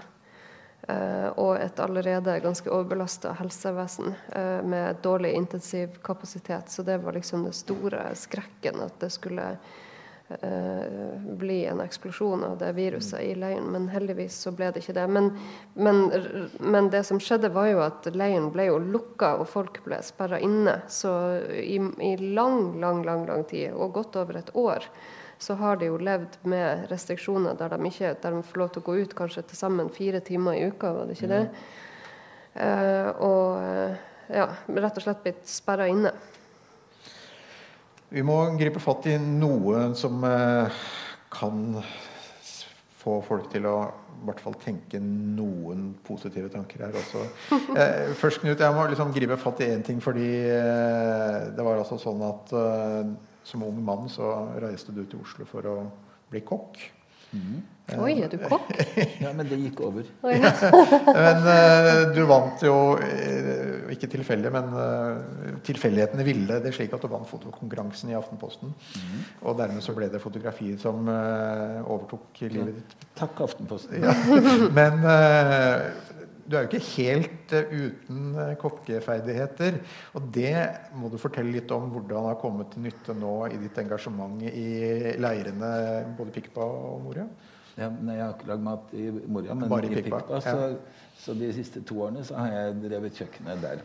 Uh, 0.89 1.27
og 1.35 1.57
et 1.59 1.79
allerede 1.83 2.37
ganske 2.39 2.69
overbelasta 2.71 3.33
helsevesen 3.39 4.13
uh, 4.35 4.61
med 4.63 5.01
dårlig 5.03 5.33
intensivkapasitet. 5.35 6.69
Så 6.69 6.83
det 6.83 6.97
var 6.97 7.17
liksom 7.17 7.43
den 7.43 7.53
store 7.53 8.05
skrekken 8.15 8.79
at 8.85 8.95
det 9.01 9.09
skulle 9.11 9.49
uh, 9.57 11.17
bli 11.41 11.57
en 11.65 11.81
eksplosjon 11.83 12.45
av 12.47 12.55
det 12.61 12.71
viruset 12.77 13.19
i 13.19 13.33
leiren. 13.35 13.67
Men 13.73 13.89
heldigvis 13.91 14.37
så 14.45 14.53
ble 14.55 14.69
det 14.71 14.85
ikke 14.85 14.95
det. 14.95 15.07
Men, 15.11 15.33
men, 15.73 16.05
men 16.59 16.89
det 16.93 17.03
som 17.09 17.19
skjedde, 17.19 17.51
var 17.57 17.67
jo 17.73 17.83
at 17.83 18.07
leiren 18.15 18.47
ble 18.53 18.69
jo 18.69 18.79
lukka, 18.79 19.33
og 19.41 19.49
folk 19.49 19.81
ble 19.83 19.99
sperra 20.05 20.39
inne. 20.39 20.79
Så 20.87 21.11
i, 21.51 21.81
i 21.81 22.15
lang, 22.21 22.77
lang, 22.79 23.03
lang, 23.03 23.27
lang 23.27 23.43
tid, 23.49 23.73
og 23.73 23.97
godt 23.97 24.21
over 24.23 24.39
et 24.39 24.55
år, 24.55 24.87
så 25.39 25.57
har 25.59 25.77
de 25.77 25.89
jo 25.91 25.99
levd 26.01 26.39
med 26.49 26.87
restriksjoner 26.91 27.57
der 27.59 27.75
de, 27.75 27.79
ikke, 27.89 28.15
der 28.23 28.37
de 28.37 28.45
får 28.47 28.61
lov 28.61 28.71
til 28.73 28.83
å 28.83 28.87
gå 28.87 28.95
ut 29.03 29.15
kanskje 29.17 29.43
til 29.49 29.59
sammen 29.59 29.91
fire 29.93 30.21
timer 30.25 30.57
i 30.57 30.65
uka, 30.71 30.91
var 30.95 31.09
det 31.09 31.17
ikke 31.17 31.31
det? 31.33 31.43
Uh, 32.57 33.09
og 33.21 34.33
ja, 34.33 34.47
rett 34.73 34.97
og 34.97 35.05
slett 35.05 35.21
blitt 35.23 35.45
sperra 35.49 35.85
inne. 35.91 36.11
Vi 38.09 38.23
må 38.25 38.39
gripe 38.57 38.81
fatt 38.81 39.05
i 39.11 39.17
noe 39.21 39.91
som 39.99 40.23
uh, 40.25 40.81
kan 41.29 41.77
få 42.97 43.19
folk 43.27 43.49
til 43.51 43.67
å 43.69 43.77
i 44.17 44.25
hvert 44.25 44.39
fall 44.41 44.55
tenke 44.57 44.99
noen 44.99 45.91
positive 46.05 46.49
tanker 46.53 46.87
her 46.87 46.95
også. 46.97 47.23
Eh, 47.77 48.13
først, 48.17 48.41
Knut, 48.41 48.59
jeg 48.59 48.73
må 48.73 48.87
liksom 48.89 49.11
gripe 49.13 49.37
fatt 49.37 49.61
i 49.61 49.67
én 49.69 49.83
ting. 49.85 49.99
Fordi 50.01 50.29
eh, 50.49 51.35
det 51.53 51.65
var 51.65 51.77
altså 51.77 51.99
sånn 52.01 52.23
at 52.25 52.53
eh, 52.57 53.11
som 53.47 53.63
ung 53.63 53.79
mann 53.85 54.11
så 54.11 54.33
reiste 54.61 54.95
du 54.95 55.05
til 55.05 55.23
Oslo 55.23 55.47
for 55.49 55.71
å 55.71 55.79
bli 56.31 56.43
kokk. 56.45 56.79
Mm. 57.35 57.59
Oi, 57.99 58.13
er 58.23 58.31
du 58.31 58.37
kokk? 58.39 58.69
ja, 59.23 59.31
men 59.35 59.47
det 59.47 59.57
gikk 59.59 59.81
over. 59.83 60.07
men 60.23 61.47
uh, 61.47 62.01
du 62.15 62.21
vant 62.27 62.63
jo 62.63 62.75
uh, 62.99 63.91
Ikke 63.91 64.09
tilfeldig, 64.11 64.51
men 64.51 64.71
uh, 64.75 65.59
tilfeldighetene 65.67 66.25
ville 66.27 66.59
det 66.63 66.73
slik 66.75 66.95
at 66.95 67.03
du 67.03 67.11
vant 67.11 67.27
fotokonkurransen 67.27 68.11
i 68.11 68.17
Aftenposten. 68.19 68.71
Mm. 68.71 69.21
Og 69.43 69.59
dermed 69.59 69.83
så 69.83 69.95
ble 69.95 70.11
det 70.11 70.23
fotografiet 70.23 70.83
som 70.83 71.07
overtok 71.07 72.43
livet 72.47 72.79
ditt. 72.79 72.97
Takk, 73.19 73.43
Aftenposten. 73.47 74.03
Ja. 74.03 74.15
Men 74.75 75.03
du 76.47 76.55
er 76.55 76.63
jo 76.63 76.69
ikke 76.69 76.87
helt 76.95 77.53
uh, 77.53 77.73
uten 77.75 78.21
uh, 78.37 78.53
kokkeferdigheter. 78.61 79.81
Og 80.15 80.29
det 80.35 80.53
må 80.95 81.11
du 81.11 81.19
fortelle 81.19 81.51
litt 81.57 81.71
om 81.75 81.89
hvordan 81.91 82.13
det 82.13 82.23
har 82.29 82.39
kommet 82.41 82.71
til 82.71 82.85
nytte 82.87 83.15
nå 83.17 83.33
i 83.51 83.59
ditt 83.59 83.77
engasjement 83.83 84.39
i 84.47 84.69
leirene 85.19 85.71
både 86.17 86.35
Pikpa 86.37 86.63
og 86.63 87.03
Moria. 87.03 87.27
Ja, 87.77 87.91
jeg 87.91 88.21
har 88.23 88.31
ikke 88.33 88.49
lagd 88.49 88.63
mat 88.65 88.95
i 88.97 89.09
Moria, 89.27 89.53
men 89.53 89.69
Bare 89.69 89.91
i 89.91 89.99
Pikpa. 89.99 90.23
Pikpa 90.23 90.41
så, 90.41 90.55
ja. 90.55 91.03
så, 91.19 91.35
de 91.37 91.51
siste 91.53 91.83
to 91.85 91.99
årene 92.07 92.23
så 92.25 92.39
har 92.39 92.55
jeg 92.55 92.79
drevet 92.87 93.19
kjøkkenet 93.21 93.63
der. 93.65 93.83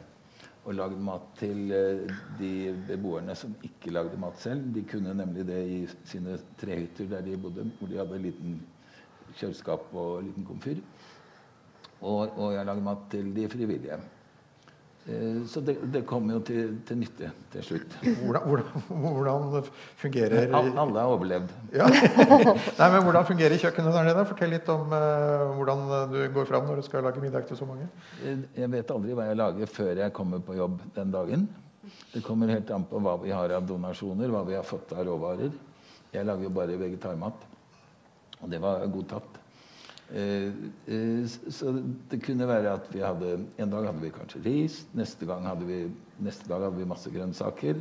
Og 0.63 0.77
lagd 0.79 1.01
mat 1.03 1.25
til 1.41 1.75
uh, 1.75 2.19
de 2.39 2.53
beboerne 2.87 3.35
som 3.39 3.59
ikke 3.67 3.97
lagde 3.99 4.21
mat 4.23 4.39
selv. 4.39 4.71
De 4.77 4.87
kunne 4.87 5.17
nemlig 5.19 5.49
det 5.51 5.63
i 5.67 5.81
sine 6.07 6.39
trehytter 6.63 7.11
der 7.11 7.27
de 7.27 7.41
bodde, 7.43 7.67
hvor 7.81 7.91
de 7.91 7.99
hadde 7.99 8.23
liten 8.23 8.61
kjøleskap 9.35 9.91
og 9.99 10.23
liten 10.29 10.47
komfyr. 10.47 10.79
Og, 12.03 12.35
og 12.37 12.51
jeg 12.57 12.67
lager 12.67 12.85
mat 12.85 13.07
til 13.13 13.31
de 13.37 13.47
frivillige. 13.51 14.01
Eh, 15.07 15.47
så 15.51 15.61
det, 15.61 15.77
det 15.91 16.05
kommer 16.07 16.37
jo 16.37 16.41
til, 16.47 16.77
til, 16.87 16.99
nytte 17.01 17.31
til 17.51 17.65
slutt. 17.67 17.97
Hvordan, 18.23 18.45
hvordan, 18.47 19.47
hvordan 19.49 19.65
fungerer 19.99 20.55
Alle 20.55 21.01
har 21.01 21.11
overlevd. 21.11 21.51
Ja. 21.75 21.89
Nei, 22.79 22.89
men 22.95 23.03
Hvordan 23.09 23.27
fungerer 23.27 23.59
kjøkkenet 23.59 23.97
der 23.99 24.07
nede? 24.07 24.25
Fortell 24.31 24.55
litt 24.55 24.71
om 24.71 24.95
uh, 24.95 25.51
hvordan 25.57 25.83
du 26.13 26.21
går 26.37 26.47
fram 26.47 26.71
når 26.71 26.79
du 26.79 26.87
skal 26.87 27.03
lage 27.07 27.25
middag 27.25 27.49
til 27.51 27.59
så 27.59 27.67
mange. 27.67 27.89
Eh, 28.23 28.47
jeg 28.63 28.71
vet 28.77 28.95
aldri 28.95 29.19
hva 29.19 29.27
jeg 29.31 29.43
lager 29.43 29.75
før 29.75 30.05
jeg 30.05 30.15
kommer 30.15 30.47
på 30.47 30.59
jobb 30.61 30.79
den 30.95 31.15
dagen. 31.15 31.51
Det 32.15 32.23
kommer 32.23 32.55
helt 32.55 32.71
an 32.71 32.87
på 32.87 33.03
hva 33.03 33.19
vi 33.25 33.35
har 33.35 33.59
av 33.59 33.67
donasjoner, 33.67 34.31
hva 34.31 34.47
vi 34.47 34.55
har 34.55 34.67
fått 34.67 34.95
av 34.95 35.03
råvarer. 35.09 35.51
Jeg 36.15 36.29
lager 36.29 36.47
jo 36.47 36.55
bare 36.55 36.79
vegetarmat, 36.79 37.47
og 38.39 38.51
det 38.53 38.61
var 38.63 38.87
godtatt. 38.93 39.42
Eh, 40.13 40.53
eh, 40.93 41.27
så 41.27 41.73
det 42.11 42.19
kunne 42.21 42.49
være 42.49 42.75
at 42.77 42.89
vi 42.93 43.01
hadde 43.01 43.31
En 43.57 43.71
dag 43.73 43.87
hadde 43.89 44.03
vi 44.03 44.11
kanskje 44.13 44.43
ris, 44.45 44.83
neste, 44.93 45.25
gang 45.25 45.47
hadde 45.49 45.65
vi, 45.65 45.79
neste 46.21 46.51
dag 46.51 46.67
hadde 46.67 46.77
vi 46.77 46.89
masse 46.89 47.13
grønnsaker. 47.13 47.81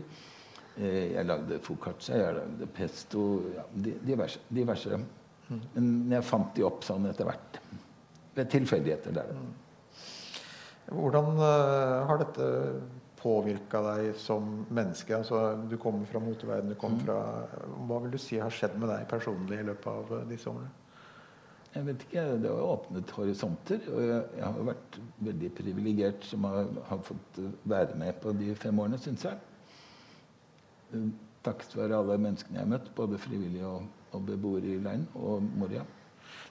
Eh, 0.77 1.11
jeg 1.11 1.27
lagde 1.27 1.59
foccaccia, 1.65 2.21
jeg 2.21 2.37
lagde 2.37 2.69
pesto 2.71 3.25
ja, 3.55 3.65
diverse. 3.83 4.39
diverse. 4.47 5.01
Men 5.51 6.13
jeg 6.13 6.23
fant 6.23 6.55
de 6.55 6.63
opp 6.63 6.85
sånn 6.87 7.09
etter 7.09 7.27
hvert. 7.27 7.59
Ved 8.37 8.47
tilfeldigheter. 8.53 9.11
der. 9.11 9.33
Hvordan 10.91 11.33
uh, 11.35 12.07
har 12.07 12.21
dette 12.21 12.45
påvirka 13.19 13.81
deg 13.83 14.13
som 14.19 14.47
menneske? 14.71 15.17
Altså, 15.17 15.57
du 15.67 15.75
kommer 15.75 16.07
fra 16.07 16.23
moteverdenen. 16.23 16.79
Kom 16.79 16.95
fra 17.03 17.17
Hva 17.83 17.99
vil 18.05 18.15
du 18.15 18.19
si 18.23 18.39
har 18.39 18.55
skjedd 18.55 18.79
med 18.79 18.93
deg 18.93 19.09
personlig 19.11 19.59
i 19.59 19.67
løpet 19.67 19.91
av 19.91 20.29
disse 20.31 20.47
årene? 20.47 20.71
Jeg 21.71 21.85
vet 21.87 22.03
ikke, 22.03 22.23
Det 22.43 22.49
har 22.51 22.67
åpnet 22.67 23.11
horisonter. 23.15 23.85
Og 23.93 24.03
jeg, 24.03 24.23
jeg 24.37 24.45
har 24.45 24.67
vært 24.71 24.99
veldig 25.27 25.51
privilegert 25.55 26.27
som 26.27 26.43
har, 26.49 26.67
har, 26.89 27.03
fått 27.07 27.39
være 27.63 27.97
med 27.99 28.19
på 28.23 28.33
de 28.35 28.55
fem 28.59 28.79
årene, 28.83 28.99
syns 28.99 29.23
jeg. 29.29 29.39
Eh, 30.91 31.07
takket 31.45 31.77
være 31.79 32.01
alle 32.01 32.19
menneskene 32.21 32.59
jeg 32.59 32.65
har 32.65 32.73
møtt, 32.73 32.91
både 32.97 33.19
frivillige 33.21 33.67
og, 33.67 33.87
og 34.11 34.25
beboere 34.27 34.73
i 34.75 34.81
leiren 34.83 35.07
og 35.15 35.47
Moria. 35.61 35.85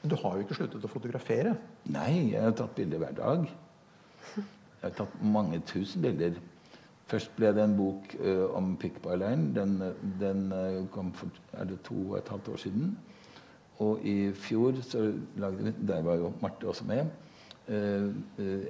Men 0.01 0.12
du 0.12 0.16
har 0.23 0.37
jo 0.37 0.47
ikke 0.47 0.57
sluttet 0.57 0.87
å 0.89 0.91
fotografere? 0.91 1.53
Nei, 1.93 2.33
jeg 2.33 2.41
har 2.41 2.57
tatt 2.57 2.73
bilder 2.79 3.03
hver 3.05 3.18
dag. 3.18 3.45
Jeg 4.37 4.87
har 4.87 4.97
tatt 4.97 5.21
mange 5.21 5.61
tusen 5.68 6.01
bilder. 6.05 6.41
Først 7.11 7.33
ble 7.37 7.51
det 7.53 7.62
en 7.66 7.77
bok 7.77 8.12
uh, 8.23 8.47
om 8.57 8.73
Pikbar-leiren. 8.81 9.51
Den, 9.53 9.77
den 10.21 10.45
uh, 10.55 10.87
kom 10.95 11.11
for 11.18 11.29
er 11.59 11.68
det 11.68 11.81
to 11.85 11.99
og 12.07 12.21
et 12.21 12.33
halvt 12.33 12.53
år 12.55 12.62
siden. 12.64 12.95
Og 13.81 14.05
i 14.05 14.33
fjor 14.37 14.81
så 14.85 15.07
lagde 15.41 15.64
vi 15.64 15.74
Der 15.89 16.03
var 16.05 16.20
jo 16.20 16.33
Marte 16.43 16.68
også 16.68 16.85
med. 16.89 17.07
Uh, 17.70 18.11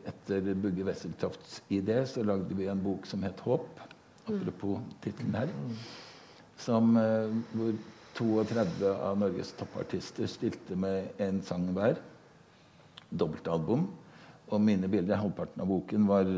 etter 0.07 0.53
Bugge 0.55 0.85
Wesseltofts 0.85 1.63
idé 1.73 2.03
så 2.07 2.23
lagde 2.23 2.57
vi 2.57 2.69
en 2.69 2.83
bok 2.85 3.07
som 3.07 3.23
het 3.23 3.41
'Håp'. 3.41 3.87
Apropos 4.29 4.81
tittelen 5.03 5.35
her. 5.35 5.49
Som, 6.57 6.95
hvor 7.55 7.73
32 8.15 8.91
av 8.93 9.19
Norges 9.19 9.53
toppartister 9.59 10.29
stilte 10.29 10.77
med 10.77 11.09
én 11.23 11.41
sang 11.43 11.65
hver. 11.73 11.99
Dobbeltalbum. 13.11 13.89
Og 14.51 14.59
mine 14.61 14.89
bilder, 14.91 15.21
halvparten 15.21 15.63
av 15.63 15.69
boken, 15.71 16.07
var 16.11 16.31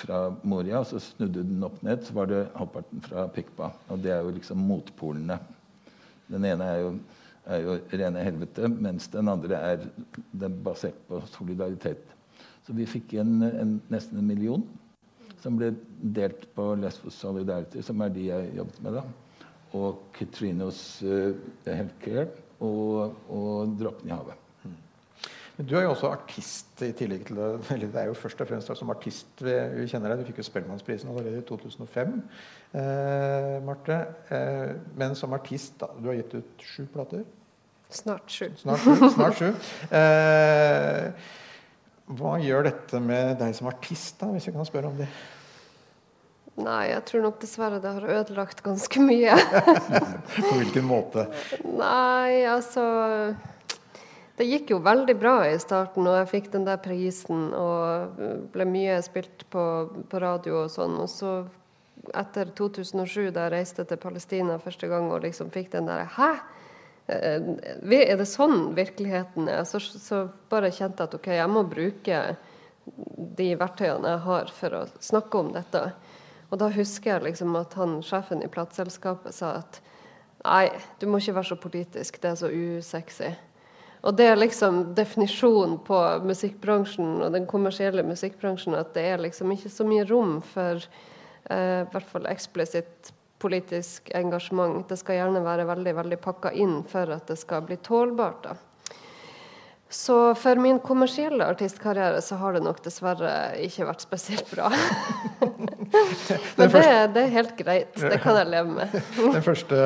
fra 0.00 0.20
Moria. 0.48 0.80
Så 0.84 1.00
snudde 1.02 1.44
den 1.44 1.64
opp 1.66 1.82
ned, 1.84 2.00
så 2.04 2.16
var 2.16 2.30
det 2.30 2.46
halvparten 2.56 3.04
fra 3.04 3.26
Pikpa. 3.28 3.70
Og 3.92 4.00
det 4.00 4.14
er 4.14 4.22
jo 4.24 4.32
liksom 4.32 4.64
motpolene. 4.64 5.36
Den 6.32 6.46
ene 6.48 6.70
er 6.72 6.80
jo, 6.80 6.94
er 7.46 7.64
jo 7.64 7.76
rene 7.92 8.24
helvete, 8.24 8.68
mens 8.68 9.08
den 9.12 9.28
andre 9.28 9.58
er, 9.72 9.88
den 10.32 10.56
basert 10.64 10.98
på 11.08 11.20
solidaritet. 11.34 12.04
Så 12.64 12.76
vi 12.76 12.86
fikk 12.88 13.16
en, 13.20 13.42
en, 13.44 13.74
nesten 13.92 14.20
en 14.20 14.28
million 14.28 14.64
som 15.42 15.58
ble 15.60 15.74
delt 16.16 16.46
på 16.56 16.70
Lesbos 16.80 17.18
Solidarity, 17.20 17.82
som 17.84 18.00
er 18.00 18.14
de 18.14 18.30
jeg 18.30 18.54
jobbet 18.56 18.80
med 18.86 18.96
da. 18.96 19.04
Og 19.76 20.06
Katrinos 20.16 20.80
uh, 21.04 21.34
Healthcare 21.66 22.30
og, 22.64 23.18
og 23.28 23.76
Dråpen 23.76 24.08
i 24.08 24.14
havet. 24.14 24.43
Du 25.54 25.76
er 25.78 25.84
jo 25.84 25.92
også 25.92 26.08
artist 26.10 26.80
i 26.82 26.88
tillegg 26.98 27.28
til 27.28 27.38
det. 27.38 27.76
Det 27.84 28.00
er 28.00 28.08
jo 28.08 28.16
først 28.18 28.40
og 28.42 28.48
fremst 28.48 28.72
som 28.74 28.90
artist 28.90 29.38
vi, 29.38 29.52
vi 29.76 29.86
kjenner 29.86 30.10
deg. 30.10 30.24
Du 30.24 30.30
fikk 30.32 30.40
jo 30.42 30.46
Spellemannsprisen 30.48 31.12
allerede 31.12 31.44
i 31.44 31.46
2005, 31.46 32.16
eh, 32.74 33.52
Marte. 33.62 34.00
Eh, 34.34 34.72
men 34.98 35.14
som 35.14 35.36
artist 35.36 35.78
da, 35.78 35.92
Du 36.00 36.10
har 36.10 36.18
gitt 36.18 36.34
ut 36.34 36.66
sju 36.66 36.88
plater? 36.90 37.22
Snart 37.94 38.26
sju. 38.34 38.48
Snart 38.58 38.82
sju. 38.82 39.06
Snart 39.14 39.38
sju. 39.38 39.52
Eh, 39.94 41.30
hva 42.18 42.34
gjør 42.42 42.66
dette 42.66 42.98
med 43.00 43.38
deg 43.38 43.54
som 43.54 43.70
artist, 43.70 44.18
da, 44.18 44.32
hvis 44.34 44.50
jeg 44.50 44.58
kan 44.58 44.66
spørre 44.66 44.90
om 44.90 44.98
det? 44.98 45.08
Nei, 46.58 46.90
jeg 46.90 47.02
tror 47.06 47.22
nok 47.28 47.38
dessverre 47.42 47.78
det 47.82 47.94
har 47.94 48.12
ødelagt 48.18 48.60
ganske 48.66 49.06
mye. 49.06 49.38
På 50.50 50.58
hvilken 50.58 50.86
måte? 50.86 51.28
Nei, 51.62 52.42
altså 52.50 52.82
Det 54.34 54.46
gikk 54.48 54.72
jo 54.72 54.80
veldig 54.82 55.14
bra 55.14 55.34
i 55.46 55.58
starten, 55.62 56.08
og 56.10 56.16
jeg 56.18 56.30
fikk 56.32 56.48
den 56.56 56.64
der 56.66 56.80
prisen 56.82 57.52
og 57.54 58.16
ble 58.54 58.66
mye 58.66 58.96
spilt 59.06 59.44
på, 59.52 59.64
på 60.10 60.22
radio 60.22 60.64
og 60.64 60.72
sånn. 60.74 60.96
Og 60.98 61.06
så 61.10 61.36
etter 62.18 62.50
2007, 62.58 63.30
da 63.30 63.46
jeg 63.46 63.54
reiste 63.54 63.84
til 63.88 64.00
Palestina 64.02 64.58
første 64.60 64.90
gang 64.90 65.06
og 65.12 65.22
liksom 65.24 65.52
fikk 65.54 65.70
den 65.76 65.88
der 65.88 66.08
Hæ? 66.16 66.32
Er 67.06 68.16
det 68.16 68.26
sånn 68.30 68.72
virkeligheten 68.76 69.48
er? 69.52 69.62
Så, 69.68 69.78
så 69.78 70.24
bare 70.50 70.72
kjente 70.72 71.04
jeg 71.04 71.10
at 71.10 71.16
OK, 71.18 71.30
jeg 71.36 71.52
må 71.52 71.62
bruke 71.68 72.20
de 73.38 73.48
verktøyene 73.60 74.16
jeg 74.16 74.22
har 74.26 74.52
for 74.56 74.78
å 74.80 74.84
snakke 75.04 75.40
om 75.40 75.50
dette. 75.54 75.86
Og 76.50 76.60
da 76.60 76.70
husker 76.72 77.16
jeg 77.16 77.26
liksom 77.28 77.56
at 77.60 77.76
han, 77.78 77.98
sjefen 78.04 78.44
i 78.44 78.50
plateselskapet 78.50 79.36
sa 79.36 79.58
at 79.62 79.80
nei, 80.44 80.68
du 81.00 81.06
må 81.08 81.20
ikke 81.20 81.38
være 81.38 81.52
så 81.52 81.60
politisk, 81.60 82.20
det 82.20 82.32
er 82.32 82.40
så 82.40 82.50
usexy. 82.52 83.34
Og 84.04 84.12
det 84.18 84.26
er 84.28 84.36
liksom 84.36 84.82
definisjonen 84.96 85.78
på 85.86 85.98
musikkbransjen 86.28 87.22
og 87.24 87.32
den 87.32 87.46
kommersielle 87.48 88.04
musikkbransjen 88.04 88.76
at 88.76 88.92
det 88.96 89.04
er 89.14 89.22
liksom 89.24 89.52
ikke 89.54 89.72
så 89.72 89.86
mye 89.88 90.04
rom 90.10 90.36
for 90.44 90.82
eh, 91.48 91.86
hvert 91.88 92.10
fall 92.10 92.28
eksplisitt 92.28 93.14
politisk 93.40 94.10
engasjement. 94.16 94.84
Det 94.88 94.98
skal 95.00 95.22
gjerne 95.22 95.44
være 95.44 95.66
veldig 95.68 95.96
veldig 95.96 96.20
pakka 96.20 96.52
inn 96.52 96.82
for 96.88 97.16
at 97.16 97.32
det 97.32 97.38
skal 97.40 97.64
bli 97.64 97.80
tålbart. 97.80 98.44
da. 98.44 98.56
Så 99.94 100.16
for 100.34 100.58
min 100.58 100.80
kommersielle 100.82 101.46
artistkarriere 101.46 102.18
så 102.22 102.34
har 102.40 102.56
det 102.56 102.64
nok 102.64 102.80
dessverre 102.82 103.30
ikke 103.62 103.86
vært 103.86 104.02
spesielt 104.02 104.48
bra. 104.50 104.66
Men 106.58 106.72
det, 106.72 106.80
det, 107.14 107.22
er 107.22 107.30
helt 107.36 107.52
greit. 107.60 107.92
Det 107.94 108.18
kan 108.24 108.40
jeg 108.40 108.50
leve 108.50 108.74
med. 108.80 108.96
den 109.36 109.44
første, 109.44 109.78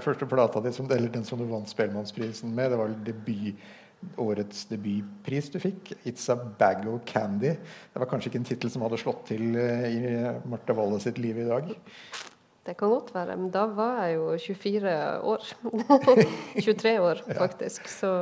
første 0.00 0.28
plata 0.30 0.62
di, 0.64 0.72
eller 0.80 1.12
den 1.12 1.26
som 1.28 1.40
du 1.40 1.44
vant 1.50 1.68
Spellemannsprisen 1.68 2.54
med, 2.56 2.72
det 2.72 2.78
var 2.80 2.94
debut, 3.04 3.66
årets 4.24 4.64
debutpris 4.70 5.50
du 5.52 5.58
fikk. 5.60 5.92
'It's 6.00 6.24
a 6.32 6.36
Bag 6.36 6.88
of 6.88 7.04
Candy'. 7.04 7.58
Det 7.92 8.00
var 8.00 8.08
kanskje 8.08 8.32
ikke 8.32 8.40
en 8.40 8.48
tittel 8.48 8.72
som 8.72 8.86
hadde 8.86 9.00
slått 9.02 9.26
til 9.34 9.52
eh, 9.60 9.84
i 9.92 10.00
Marte 10.48 10.72
Walle 10.78 11.00
sitt 11.04 11.20
liv 11.20 11.42
i 11.44 11.50
dag? 11.50 11.68
Det 12.64 12.76
kan 12.78 12.88
godt 12.88 13.12
være, 13.12 13.36
men 13.36 13.52
da 13.52 13.66
var 13.68 14.00
jeg 14.06 14.16
jo 14.16 14.32
24 14.38 14.96
år. 15.34 15.52
23 16.70 16.96
år, 17.04 17.22
faktisk. 17.36 17.92
Så 17.92 18.14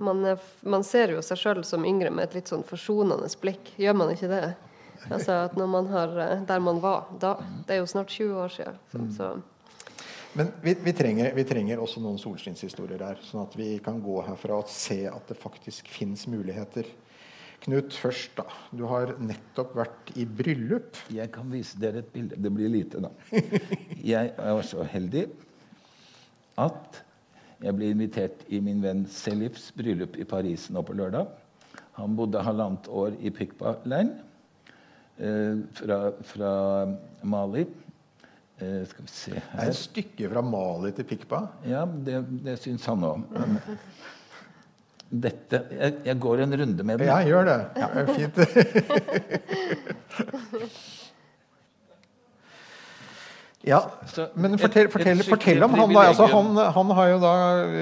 man, 0.00 0.24
man, 0.62 0.84
ser 0.86 1.14
jo 1.14 1.22
seg 1.24 1.38
sjøl 1.40 1.62
som 1.66 1.86
yngre 1.86 2.10
med 2.14 2.28
et 2.28 2.40
litt 2.40 2.50
sånn 2.50 2.66
forsonende 2.66 3.28
blikk. 3.42 3.72
Gjør 3.80 3.96
man 4.00 4.12
ikke 4.14 4.30
det? 4.32 4.44
Altså 5.08 5.38
at 5.46 5.54
når 5.56 5.68
man 5.72 5.86
har 5.88 6.10
eh, 6.20 6.42
Der 6.44 6.60
man 6.60 6.80
var 6.82 7.06
da. 7.20 7.36
Det 7.66 7.76
er 7.76 7.80
jo 7.80 7.88
snart 7.88 8.12
20 8.12 8.42
år 8.42 8.52
siden. 8.52 8.80
Så, 8.92 8.98
mm. 8.98 9.12
så. 9.16 9.30
Men 10.36 10.50
vi, 10.62 10.74
vi, 10.84 10.92
trenger, 10.94 11.32
vi, 11.34 11.44
trenger, 11.44 11.80
også 11.82 12.02
noen 12.02 12.18
solskinnshistorier 12.20 13.02
her, 13.02 13.22
sånn 13.26 13.42
at 13.42 13.56
vi 13.58 13.72
kan 13.82 13.98
gå 14.02 14.20
herfra 14.28 14.60
og 14.60 14.68
se 14.70 15.02
at 15.10 15.32
det 15.32 15.38
faktisk 15.40 15.88
fins 15.90 16.28
muligheter. 16.30 16.86
Knut, 17.64 17.96
først 17.98 18.38
da. 18.38 18.46
Du 18.72 18.86
har 18.88 19.16
nettopp 19.20 19.74
vært 19.76 20.12
i 20.16 20.24
bryllup. 20.24 20.96
Jeg 21.12 21.32
kan 21.34 21.50
vise 21.52 21.80
dere 21.82 22.04
et 22.04 22.12
bilde. 22.14 22.38
Det 22.40 22.52
blir 22.54 22.70
lite, 22.72 23.02
da. 23.02 23.10
Jeg 24.12 24.32
er 24.38 24.62
så 24.64 24.86
heldig 24.86 25.26
at 26.60 27.02
jeg 27.60 27.76
ble 27.76 27.90
invitert 27.92 28.44
i 28.48 28.60
min 28.64 28.80
venn 28.80 29.04
Selifs 29.12 29.68
bryllup 29.76 30.16
i 30.20 30.24
Paris 30.28 30.70
nå 30.72 30.82
på 30.86 30.96
lørdag. 30.96 31.28
Han 31.98 32.16
bodde 32.16 32.40
halvannet 32.44 32.88
år 32.88 33.18
i 33.20 33.32
Pikpa-leiren 33.36 34.14
eh, 35.20 35.60
fra, 35.76 35.98
fra, 36.24 36.52
Mali. 37.28 37.66
Eh, 38.60 38.80
skal 38.88 39.04
vi 39.04 39.12
se 39.12 39.34
her 39.34 39.42
Det 39.52 39.66
er 39.66 39.74
et 39.74 39.80
stykke 39.80 40.30
fra 40.32 40.44
Mali 40.44 40.94
til 40.96 41.08
Pikpa? 41.10 41.42
Ja, 41.68 41.84
det, 41.84 42.22
det 42.46 42.56
syns 42.62 42.88
han 42.88 43.04
òg. 43.10 43.28
Dette 45.10 45.64
jeg, 45.74 45.94
jeg, 46.06 46.16
går 46.22 46.44
en 46.46 46.56
runde 46.62 46.86
med 46.86 47.02
den. 47.02 47.10
Ja, 47.10 47.18
gjør 47.26 47.44
det. 47.50 47.60
Ja, 47.82 47.88
fint. 48.14 48.36
Ja, 53.60 53.78
Men 54.40 54.56
fortell, 54.56 54.86
fortell, 54.88 55.18
fortell 55.28 55.64
om 55.66 55.74
han, 55.76 55.90
da. 55.92 56.04
Altså, 56.08 56.24
han, 56.32 56.56
han, 56.56 56.92
har 56.96 57.08
jo 57.10 57.16
da 57.20 57.32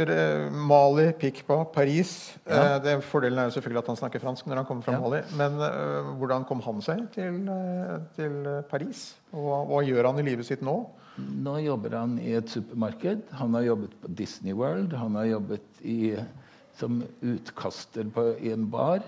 eh, 0.02 0.48
Mali, 0.50 1.04
Pikpa, 1.20 1.60
Paris. 1.70 2.14
Ja. 2.42 2.56
Eh, 2.56 2.78
det 2.82 2.94
Fordelen 3.06 3.38
er 3.38 3.46
jo 3.46 3.54
selvfølgelig 3.54 3.84
at 3.84 3.90
han 3.92 4.00
snakker 4.00 4.24
fransk 4.24 4.48
når 4.50 4.62
han 4.62 4.66
kommer 4.66 4.88
fra 4.88 4.96
ja. 4.96 5.02
Mali. 5.04 5.20
Men 5.38 5.60
eh, 5.62 6.08
hvordan 6.18 6.46
kom 6.48 6.64
han 6.66 6.82
seg 6.82 7.04
til, 7.14 7.44
uh, 7.46 8.00
til 8.18 8.40
Paris? 8.72 9.04
Og 9.30 9.70
hva 9.70 9.84
gjør 9.86 10.10
han 10.10 10.18
i 10.18 10.26
livet 10.26 10.50
sitt 10.50 10.66
nå? 10.66 10.80
Nå 11.46 11.54
jobber 11.62 11.94
han 12.00 12.18
i 12.26 12.34
et 12.40 12.50
supermarked. 12.50 13.22
Han 13.38 13.54
har 13.54 13.68
jobbet 13.68 13.94
på 14.02 14.10
Disney 14.18 14.58
World. 14.58 14.98
Han 14.98 15.14
har 15.20 15.30
jobbet 15.30 15.86
i, 15.86 15.98
som 16.78 17.04
utkaster 17.22 18.10
på, 18.14 18.32
i 18.42 18.50
en 18.54 18.66
bar. 18.70 19.06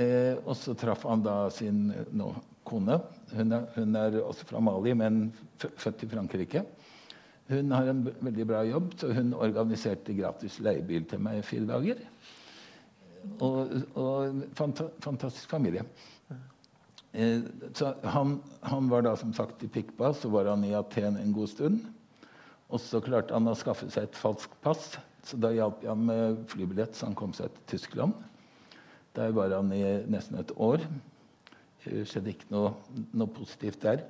Eh, 0.00 0.32
og 0.46 0.56
så 0.56 0.72
traff 0.78 1.04
han 1.04 1.28
da 1.28 1.42
sin 1.52 1.90
nå, 2.16 2.32
kone 2.64 3.02
hun 3.36 3.52
er, 3.52 3.66
hun 3.74 3.96
er, 3.96 4.18
også 4.22 4.46
fra 4.48 4.60
Mali, 4.60 4.94
men 4.96 5.28
født 5.58 6.04
i 6.04 6.08
Frankrike. 6.08 6.64
Hun 7.48 7.72
har 7.72 7.88
en 7.88 8.02
veldig 8.20 8.46
bra 8.48 8.62
jobb, 8.68 8.92
så 9.00 9.12
hun 9.16 9.32
organiserte 9.36 10.16
gratis 10.16 10.58
leiebil 10.64 11.06
til 11.08 11.22
meg 11.24 11.40
i 11.40 11.46
fire 11.46 11.68
dager. 11.68 12.02
Og, 13.44 13.72
og 13.98 14.42
fanta, 14.56 14.88
fantastisk 15.04 15.50
familie. 15.50 15.84
Eh, 17.12 17.40
så 17.74 17.94
han, 18.04 18.38
han, 18.60 18.88
var 18.92 19.04
da 19.06 19.14
som 19.16 19.32
sagt 19.36 19.64
i 19.64 19.70
Pikpa, 19.72 20.12
så 20.14 20.30
var 20.32 20.50
han 20.52 20.64
i 20.64 20.74
Aten 20.76 21.16
en 21.16 21.32
god 21.36 21.52
stund. 21.52 21.80
Og 22.68 22.80
så 22.84 23.00
klarte 23.00 23.32
han 23.32 23.48
å 23.48 23.56
skaffe 23.56 23.88
seg 23.90 24.08
et 24.10 24.18
falskt 24.18 24.56
pass, 24.64 24.90
så 25.24 25.40
da 25.40 25.50
hjalp 25.56 25.80
jeg 25.82 25.92
ham 25.92 26.04
med 26.08 26.42
flybillett 26.52 26.96
så 26.96 27.08
han 27.08 27.16
kom 27.16 27.32
seg 27.36 27.48
til 27.54 27.76
Tyskland. 27.76 28.12
Der 29.16 29.32
var 29.36 29.56
han 29.56 29.72
i 29.72 29.82
nesten 30.08 30.36
et 30.40 30.52
år. 30.54 30.84
Det 31.84 32.04
skjedde 32.10 32.32
ikke 32.34 32.50
noe, 32.52 32.72
noe 33.12 33.30
positivt 33.32 33.82
der. 33.84 34.02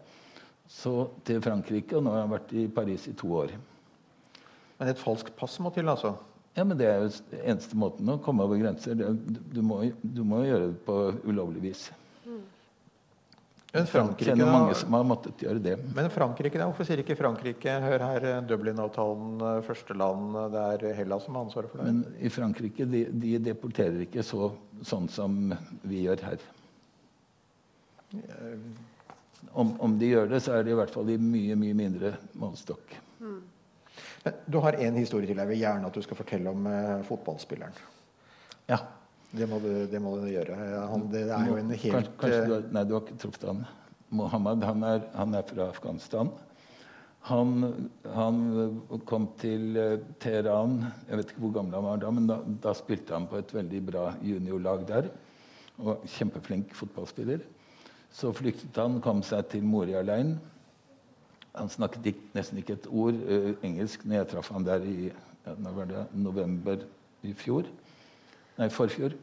Så 0.69 0.93
til 1.25 1.41
Frankrike, 1.45 1.97
og 1.97 2.05
nå 2.05 2.15
har 2.15 2.25
jeg 2.25 2.33
vært 2.35 2.57
i 2.57 2.65
Paris 2.81 3.07
i 3.09 3.17
to 3.17 3.31
år. 3.41 3.55
Men 4.79 4.91
et 4.93 5.01
falskt 5.01 5.37
pass 5.39 5.57
må 5.65 5.73
til, 5.75 5.89
altså? 5.89 6.15
Ja, 6.57 6.65
men 6.65 6.79
Det 6.79 6.89
er 6.89 7.01
jo 7.05 7.11
eneste 7.39 7.79
måten 7.79 8.11
å 8.11 8.19
komme 8.23 8.45
over 8.45 8.59
grenser. 8.61 8.99
Du, 8.99 9.39
du, 9.55 9.63
må, 9.63 9.85
du 10.03 10.23
må 10.27 10.43
gjøre 10.47 10.73
det 10.73 10.81
på 10.87 10.99
ulovlig 11.29 11.69
vis. 11.71 11.89
Men 13.69 13.85
Frankrike, 13.87 14.31
kjenner 14.31 14.49
mange 14.49 14.77
som 14.81 14.95
har 14.97 15.05
måttet 15.05 15.43
gjøre 15.45 15.61
det. 15.61 15.75
Men 15.95 16.09
Frankrike, 16.11 16.57
da? 16.57 16.67
Hvorfor 16.71 16.89
sier 16.89 17.03
ikke 17.03 17.19
Frankrike 17.19 17.75
Hør 17.85 18.05
her, 18.07 18.27
Dublin-avtalen, 18.49 19.35
eh, 19.45 19.59
første 19.67 19.97
land, 19.99 20.31
eh, 20.41 20.47
det 20.55 20.63
er 20.89 20.97
Hellas 20.97 21.27
som 21.29 21.37
har 21.37 21.45
ansvaret 21.45 21.71
for 21.71 21.83
det? 21.83 21.93
Men 21.93 22.17
i 22.25 22.33
Frankrike 22.33 22.89
de, 22.89 23.05
de 23.13 23.35
deporterer 23.45 24.07
ikke 24.07 24.25
så, 24.25 24.49
sånn 24.89 25.11
som 25.13 25.53
vi 25.85 26.07
gjør 26.07 26.25
her. 26.31 26.49
Om, 29.53 29.75
om, 29.81 29.95
de 29.99 30.11
gjør 30.11 30.31
det, 30.31 30.41
så 30.45 30.57
er 30.57 30.67
det 30.67 30.73
i 30.75 30.79
hvert 30.79 30.93
fall 30.93 31.11
i 31.13 31.19
mye, 31.21 31.57
mye 31.59 31.77
mindre 31.77 32.15
målestokk. 32.39 32.95
Mm. 33.23 33.41
Du 34.51 34.59
har 34.65 34.79
én 34.83 34.97
historie 34.99 35.29
til 35.29 35.39
jeg 35.39 35.51
vil 35.51 35.63
gjerne 35.63 35.89
at 35.89 35.95
du 35.95 36.05
skal 36.05 36.19
fortelle 36.19 36.53
om 36.53 36.67
eh, 36.71 36.95
fotballspilleren. 37.07 37.77
Ja. 38.69 38.83
Det 39.29 39.45
må 39.49 39.59
du, 39.61 39.71
det 39.91 40.01
må 40.01 40.15
du 40.17 40.27
gjøre. 40.31 40.57
Han, 40.89 41.05
det 41.13 41.27
er 41.29 41.49
jo 41.51 41.57
en 41.61 41.71
helt 41.71 41.93
kanskje, 41.93 42.13
kanskje 42.21 42.45
du 42.47 42.53
har, 42.55 42.69
Nei, 42.73 42.85
du 42.89 42.95
har 42.97 43.03
ikke 43.05 43.19
truffet 43.25 43.49
han. 43.51 43.65
Mohammed 44.19 44.65
han 44.65 44.85
er, 44.89 45.03
han 45.13 45.37
er 45.37 45.45
fra 45.49 45.67
Afghanistan. 45.69 46.31
Han, 47.29 47.89
han, 48.15 48.39
kom 49.09 49.27
til 49.41 49.77
eh, 49.77 49.99
Teheran 50.23 50.79
Jeg 51.11 51.19
vet 51.19 51.33
ikke 51.33 51.43
hvor 51.43 51.57
gammel 51.59 51.77
han 51.77 51.85
var 51.85 52.01
da, 52.01 52.13
men 52.15 52.29
da, 52.31 52.39
da 52.63 52.73
spilte 52.79 53.13
han 53.17 53.27
på 53.29 53.41
et 53.41 53.53
veldig 53.53 53.83
bra 53.91 54.05
juniorlag 54.25 54.87
der. 54.89 55.11
Og 55.79 56.07
kjempeflink 56.09 56.73
fotballspiller. 56.79 57.45
Så 58.15 58.33
flyktet 58.37 58.77
han, 58.81 59.01
kom 59.05 59.23
seg 59.27 59.51
til 59.53 59.67
Moria-leiren. 59.67 60.37
Han 61.59 61.71
snakket 61.73 62.13
ikke, 62.13 62.29
nesten 62.37 62.61
ikke 62.61 62.79
et 62.79 62.89
ord 62.91 63.17
uh, 63.29 63.51
engelsk 63.67 64.05
når 64.07 64.21
jeg 64.21 64.31
traff 64.33 64.53
han 64.55 64.67
der 64.67 64.85
i 64.87 65.09
ja, 65.09 65.55
november 66.15 66.85
i 67.27 67.33
fjor. 67.37 67.69
Nei, 68.59 68.69
forfjor. 68.75 69.15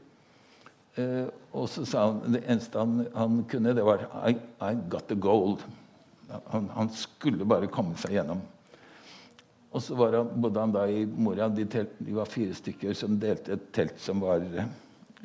Eh, 0.95 1.27
og 1.51 1.67
så 1.67 1.83
sa 1.83 2.05
han 2.07 2.37
det 2.37 2.45
eneste 2.47 2.79
han, 2.79 3.01
han 3.11 3.41
kunne, 3.51 3.73
det 3.75 3.83
var 3.83 4.05
I, 4.29 4.37
I 4.63 4.75
got 4.91 5.09
the 5.09 5.17
gold. 5.19 5.63
Han, 6.53 6.69
han, 6.71 6.89
skulle 6.95 7.47
bare 7.47 7.69
komme 7.71 7.97
seg 7.99 8.15
gjennom. 8.15 8.39
Og 9.75 9.83
så 9.83 9.97
han, 9.99 10.31
bodde 10.41 10.63
han 10.63 10.73
da 10.75 10.85
i 10.87 11.03
Moria. 11.05 11.49
De, 11.51 11.67
telt, 11.67 11.97
de, 11.99 12.15
var 12.15 12.31
fire 12.31 12.55
stykker 12.55 12.95
som 12.95 13.19
delte 13.19 13.57
et 13.57 13.69
telt 13.75 13.99
som 14.01 14.23
var 14.23 14.43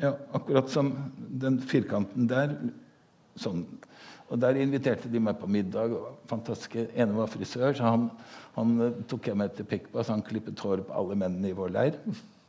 ja, 0.00 0.14
akkurat 0.34 0.70
som 0.72 0.90
den 1.16 1.60
firkanten 1.62 2.26
der. 2.30 2.56
Sånn. 3.38 3.64
Og 4.30 4.38
Der 4.38 4.58
inviterte 4.62 5.10
de 5.10 5.20
meg 5.20 5.38
på 5.40 5.46
middag. 5.50 5.96
fantastiske, 6.26 6.88
ene 6.94 7.16
var 7.16 7.26
frisør, 7.26 7.74
så 7.74 7.82
han, 7.82 8.10
han 8.54 9.04
tok 9.08 9.26
jeg 9.26 9.36
med 9.36 9.56
til 9.56 9.66
Pikpa, 9.66 10.04
så 10.04 10.14
han 10.14 10.22
klippet 10.22 10.58
håret 10.58 10.86
på 10.86 10.94
alle 10.94 11.16
mennene 11.18 11.50
i 11.50 11.56
vår 11.56 11.72
leir. 11.74 11.98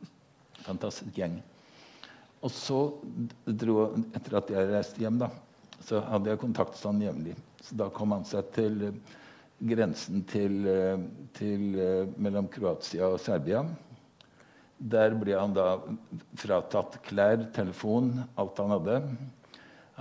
Fantastisk 0.68 1.16
gjeng. 1.18 1.40
Og 2.42 2.50
så 2.50 2.78
dro 3.46 3.92
Etter 4.14 4.38
at 4.38 4.50
jeg 4.50 4.70
reiste 4.70 5.02
hjem, 5.02 5.18
da, 5.18 5.30
så 5.82 6.02
hadde 6.06 6.30
jeg 6.30 6.42
kontakt 6.42 6.78
med 6.78 6.86
han 6.86 7.02
jevnlig. 7.08 7.36
Så 7.62 7.78
da 7.78 7.90
kom 7.90 8.14
han 8.14 8.24
seg 8.26 8.50
til 8.54 8.78
uh, 8.86 8.94
grensen 9.58 10.22
til, 10.30 10.62
uh, 10.66 11.02
til, 11.34 11.78
mellom 12.16 12.50
Kroatia 12.50 13.10
og 13.10 13.20
Serbia. 13.22 13.64
Der 14.78 15.14
ble 15.14 15.34
han 15.38 15.54
da 15.54 15.76
fratatt 16.38 16.98
klær, 17.06 17.42
telefon, 17.54 18.16
alt 18.38 18.58
han 18.58 18.74
hadde. 18.74 18.96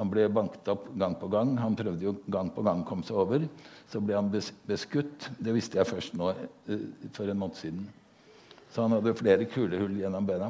Han 0.02 0.10
ble 0.10 0.26
banket 0.34 0.66
opp 0.74 0.88
gang 0.97 1.14
på 1.14 1.28
gang. 1.30 1.54
Han 1.62 1.76
prøvde 1.78 2.08
jo 2.08 2.16
gang 2.34 2.49
på 2.49 2.64
gang 2.66 2.82
å 2.82 2.88
komme 2.89 3.06
seg 3.06 3.20
over. 3.22 3.43
Så 3.86 4.02
ble 4.02 4.16
han 4.18 4.32
beskutt. 4.34 5.28
Det 5.38 5.54
visste 5.54 5.78
jeg 5.78 5.89
først 5.91 6.16
nå, 6.18 6.32
for 7.14 7.30
en 7.30 7.38
måned 7.38 7.60
siden. 7.60 7.84
Så 8.74 8.82
han 8.82 8.95
hadde 8.95 9.14
flere 9.20 9.45
kulehull 9.52 9.99
gjennom 10.02 10.26
bena. 10.26 10.49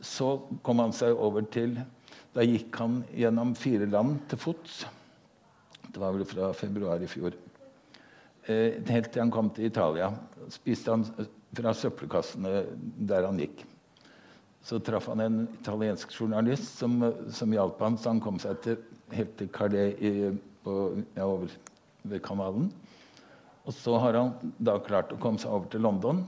Så 0.00 0.38
kom 0.64 0.80
han 0.80 0.96
seg 0.96 1.16
over 1.16 1.44
til 1.52 1.78
Da 2.30 2.44
gikk 2.46 2.76
han 2.78 3.00
gjennom 3.16 3.56
fire 3.58 3.88
land 3.90 4.20
til 4.30 4.38
fots. 4.38 4.84
Det 5.90 5.98
var 5.98 6.14
vel 6.14 6.22
fra 6.30 6.52
februar 6.54 7.02
i 7.02 7.08
fjor. 7.10 7.34
Eh, 8.46 8.78
helt 8.86 9.10
til 9.10 9.24
han 9.24 9.32
kom 9.34 9.50
til 9.50 9.66
Italia. 9.66 10.12
Spiste 10.54 10.94
han 10.94 11.02
fra 11.58 11.74
søppelkassene 11.74 12.62
der 13.10 13.26
han 13.26 13.42
gikk. 13.42 13.64
Så 14.62 14.78
traff 14.84 15.08
han 15.08 15.22
en 15.24 15.40
italiensk 15.60 16.12
journalist 16.12 16.78
som, 16.78 17.00
som 17.32 17.52
hjalp 17.54 17.80
ham, 17.80 17.96
så 17.96 18.12
han 18.12 18.20
kom 18.22 18.38
seg 18.42 18.60
til, 18.64 18.78
helt 19.16 19.32
til 19.38 19.48
Calais 19.54 19.96
i, 20.04 20.30
på, 20.64 20.76
ja, 21.16 21.24
over 21.24 21.52
ved 22.02 22.22
kanalen. 22.24 22.68
Og 23.68 23.74
så 23.76 23.96
har 24.02 24.16
han 24.18 24.52
da 24.58 24.78
klart 24.84 25.12
å 25.12 25.18
komme 25.20 25.40
seg 25.40 25.52
over 25.52 25.68
til 25.72 25.84
London. 25.84 26.22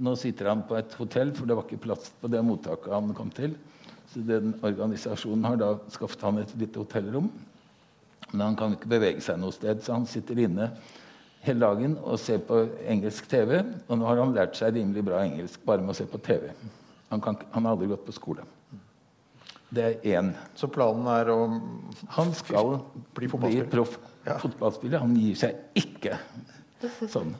Nå 0.00 0.14
sitter 0.16 0.48
han 0.52 0.64
på 0.68 0.78
et 0.78 0.94
hotell, 0.96 1.34
for 1.36 1.48
det 1.48 1.56
var 1.56 1.66
ikke 1.66 1.84
plass 1.84 2.12
på 2.20 2.30
det 2.32 2.40
mottaket 2.44 2.92
han 2.94 3.12
kom 3.16 3.32
til. 3.36 3.56
Så 4.10 4.22
den 4.26 4.54
organisasjonen 4.66 5.44
har 5.46 5.60
da 5.60 5.74
skaffet 5.92 6.24
han 6.26 6.40
et 6.40 6.54
lite 6.58 6.80
hotellrom. 6.80 7.28
Men 8.32 8.46
han 8.48 8.56
kan 8.58 8.74
ikke 8.74 8.90
bevege 8.90 9.22
seg 9.24 9.38
noe 9.42 9.54
sted, 9.54 9.82
så 9.84 9.98
han 9.98 10.08
sitter 10.08 10.38
inne 10.46 10.70
hele 11.44 11.64
dagen 11.64 11.96
og 12.02 12.18
ser 12.20 12.42
på 12.46 12.62
engelsk 12.88 13.28
TV. 13.30 13.60
Og 13.88 13.98
nå 13.98 14.08
har 14.08 14.20
han 14.22 14.34
lært 14.36 14.58
seg 14.58 14.76
rimelig 14.76 15.04
bra 15.06 15.22
engelsk 15.26 15.62
bare 15.66 15.84
med 15.84 15.94
å 15.94 15.98
se 16.00 16.08
på 16.08 16.20
TV. 16.24 16.50
Han, 17.10 17.20
kan, 17.20 17.38
han 17.50 17.66
har 17.66 17.76
aldri 17.76 17.90
gått 17.90 18.06
på 18.06 18.14
skole. 18.14 18.46
Det 19.70 19.86
er 19.86 20.18
én. 20.18 20.32
Så 20.58 20.70
planen 20.70 21.06
er 21.10 21.30
å 21.30 21.38
Han 22.16 22.32
skal 22.34 22.80
bli, 23.14 23.28
bli 23.30 23.62
proff 23.70 23.98
ja. 24.26 24.38
fotballspiller. 24.38 25.02
Han 25.02 25.14
gir 25.18 25.38
seg 25.38 25.78
ikke 25.78 26.18
sånn. 27.10 27.34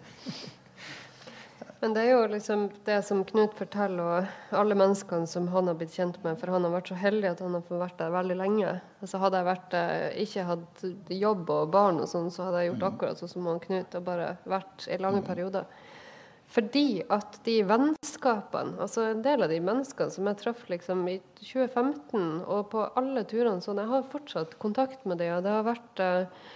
Men 1.80 1.94
det 1.96 2.02
er 2.04 2.10
jo 2.12 2.24
liksom 2.28 2.66
det 2.84 2.98
som 3.08 3.22
Knut 3.24 3.54
forteller, 3.56 4.26
og 4.52 4.56
alle 4.60 4.76
menneskene 4.76 5.28
som 5.30 5.46
han 5.48 5.70
har 5.70 5.78
blitt 5.80 5.94
kjent 5.96 6.18
med. 6.26 6.36
For 6.36 6.52
han 6.52 6.66
har 6.66 6.74
vært 6.74 6.90
så 6.92 6.98
heldig 7.00 7.30
at 7.30 7.40
han 7.40 7.56
har 7.56 7.64
fått 7.64 7.80
vært 7.80 7.96
der 8.02 8.12
veldig 8.12 8.36
lenge. 8.36 8.74
Altså 9.00 9.20
Hadde 9.22 9.40
jeg 9.40 9.48
vært, 9.48 9.76
ikke 10.26 10.48
hatt 10.50 10.84
jobb 11.16 11.54
og 11.54 11.72
barn, 11.72 12.02
og 12.04 12.10
sånn, 12.10 12.28
så 12.34 12.48
hadde 12.48 12.60
jeg 12.60 12.72
gjort 12.72 12.84
mm. 12.84 12.88
akkurat 12.90 13.22
sånn 13.22 13.32
som 13.32 13.48
han 13.48 13.62
Knut. 13.64 13.96
og 13.96 14.04
bare 14.10 14.34
vært 14.44 14.90
i 14.90 15.00
lange 15.00 15.22
mm. 15.24 15.28
perioder. 15.30 15.88
Fordi 16.50 17.02
at 17.14 17.36
de 17.46 17.60
vennskapene, 17.62 18.74
altså 18.82 19.04
en 19.06 19.20
del 19.22 19.44
av 19.44 19.52
de 19.52 19.60
menneskene 19.62 20.10
som 20.10 20.26
jeg 20.26 20.38
traff 20.40 20.64
liksom 20.72 21.04
i 21.10 21.20
2015, 21.38 22.24
og 22.42 22.64
på 22.72 22.86
alle 22.98 23.22
turene 23.30 23.62
sånn, 23.62 23.78
jeg 23.78 23.92
har 23.92 24.08
fortsatt 24.10 24.56
kontakt 24.62 25.06
med 25.06 25.22
dem. 25.22 25.36
Og 25.36 25.46
det 25.46 25.52
har 25.54 25.68
vært 25.68 26.02
eh, 26.02 26.48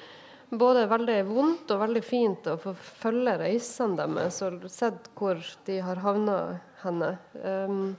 både 0.50 0.88
veldig 0.90 1.18
vondt 1.28 1.70
og 1.70 1.82
veldig 1.84 2.02
fint 2.04 2.50
å 2.50 2.56
få 2.60 2.74
følge 2.74 3.36
reisene 3.44 4.08
deres 4.10 4.40
og 4.46 4.66
sett 4.72 5.12
hvor 5.18 5.38
de 5.68 5.78
har 5.86 6.02
havna 6.02 6.38
henne. 6.82 7.14
Um, 7.38 7.94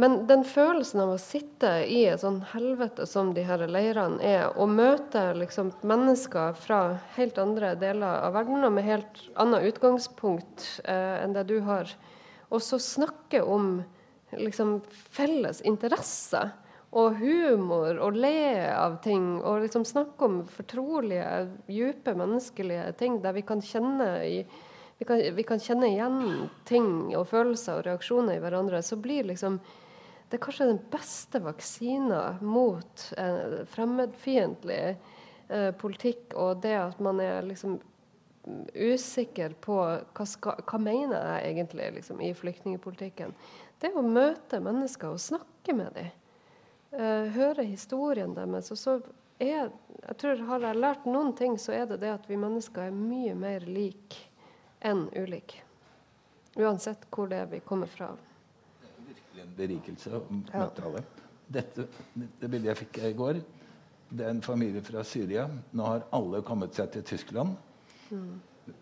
men 0.00 0.14
den 0.28 0.46
følelsen 0.48 1.02
av 1.02 1.10
å 1.12 1.20
sitte 1.20 1.70
i 1.84 2.04
et 2.08 2.22
sånn 2.22 2.38
helvete 2.54 3.04
som 3.08 3.34
de 3.36 3.42
her 3.44 3.60
leirene 3.68 4.22
er, 4.24 4.46
og 4.56 4.72
møte 4.72 5.26
liksom 5.36 5.74
mennesker 5.84 6.56
fra 6.56 6.80
helt 7.18 7.40
andre 7.42 7.74
deler 7.80 8.24
av 8.24 8.32
verden 8.38 8.64
og 8.64 8.72
med 8.78 8.86
helt 8.86 9.20
annet 9.40 9.66
utgangspunkt 9.68 10.64
eh, 10.84 11.18
enn 11.20 11.36
det 11.36 11.44
du 11.50 11.58
har, 11.66 11.90
og 12.48 12.64
så 12.64 12.80
snakke 12.80 13.42
om 13.44 13.82
liksom 14.38 14.78
felles 14.88 15.60
interesser 15.66 16.54
og 16.96 17.20
humor 17.20 18.00
og 18.02 18.16
le 18.18 18.70
av 18.72 18.96
ting 19.04 19.36
og 19.38 19.66
liksom 19.66 19.84
snakke 19.86 20.26
om 20.26 20.40
fortrolige, 20.50 21.26
dype 21.68 22.16
menneskelige 22.18 22.88
ting 22.98 23.20
der 23.22 23.36
vi 23.36 23.44
kan 23.46 23.62
kjenne 23.62 24.08
i, 24.26 24.40
vi 24.98 25.06
kan, 25.06 25.22
vi 25.36 25.44
kan, 25.46 25.62
kjenne 25.62 25.92
igjen 25.92 26.48
ting 26.68 26.90
og 27.14 27.28
følelser 27.30 27.78
og 27.78 27.86
reaksjoner 27.86 28.38
i 28.38 28.42
hverandre, 28.42 28.82
så 28.82 28.98
blir 28.98 29.28
liksom 29.30 29.60
det 30.30 30.38
er 30.38 30.44
kanskje 30.44 30.68
den 30.70 30.82
beste 30.92 31.40
vaksina 31.42 32.20
mot 32.40 33.06
eh, 33.18 33.60
fremmedfiendtlig 33.72 34.82
eh, 34.94 35.70
politikk 35.80 36.36
og 36.38 36.62
det 36.64 36.76
at 36.78 37.00
man 37.02 37.20
er 37.22 37.42
liksom 37.46 37.80
usikker 38.74 39.52
på 39.60 39.76
hva, 39.76 40.26
skal, 40.26 40.62
hva 40.64 40.78
mener 40.80 41.26
jeg 41.34 41.50
egentlig 41.50 41.90
liksom, 41.98 42.22
i 42.24 42.30
flyktningpolitikken. 42.34 43.34
Det 43.82 43.90
å 43.92 44.06
møte 44.06 44.62
mennesker 44.64 45.12
og 45.12 45.20
snakke 45.22 45.74
med 45.76 45.92
dem 45.98 46.08
Eh, 46.90 47.26
høre 47.34 47.62
historien 47.62 48.32
deres. 48.34 48.70
Og 48.74 48.78
så 48.78 48.96
er, 49.38 49.70
jeg 50.02 50.16
tror 50.18 50.42
Har 50.48 50.64
jeg 50.66 50.80
lært 50.80 51.06
noen 51.06 51.32
ting, 51.36 51.58
så 51.58 51.72
er 51.72 51.86
det 51.86 52.00
det 52.02 52.10
at 52.16 52.26
vi 52.28 52.38
mennesker 52.40 52.88
er 52.88 52.96
mye 52.96 53.34
mer 53.38 53.66
like 53.66 54.26
enn 54.82 55.06
ulike. 55.14 55.62
Uansett 56.58 57.06
hvor 57.14 57.30
det 57.30 57.44
er 57.44 57.52
vi 57.52 57.60
kommer 57.62 57.86
fra. 57.86 58.10
Virkelig 59.40 59.46
en 59.46 59.56
berikelse 59.56 60.12
å 60.16 60.22
møte 60.30 60.84
alle. 60.84 61.02
Dette, 61.50 61.86
det 62.14 62.50
bildet 62.50 62.70
jeg 62.70 62.78
fikk 62.84 63.00
i 63.04 63.12
går, 63.16 63.40
det 64.10 64.26
er 64.26 64.30
en 64.30 64.42
familie 64.42 64.82
fra 64.82 65.02
Syria. 65.04 65.48
Nå 65.72 65.86
har 65.86 66.06
alle 66.12 66.42
kommet 66.42 66.74
seg 66.74 66.90
til 66.92 67.02
Tyskland. 67.02 67.56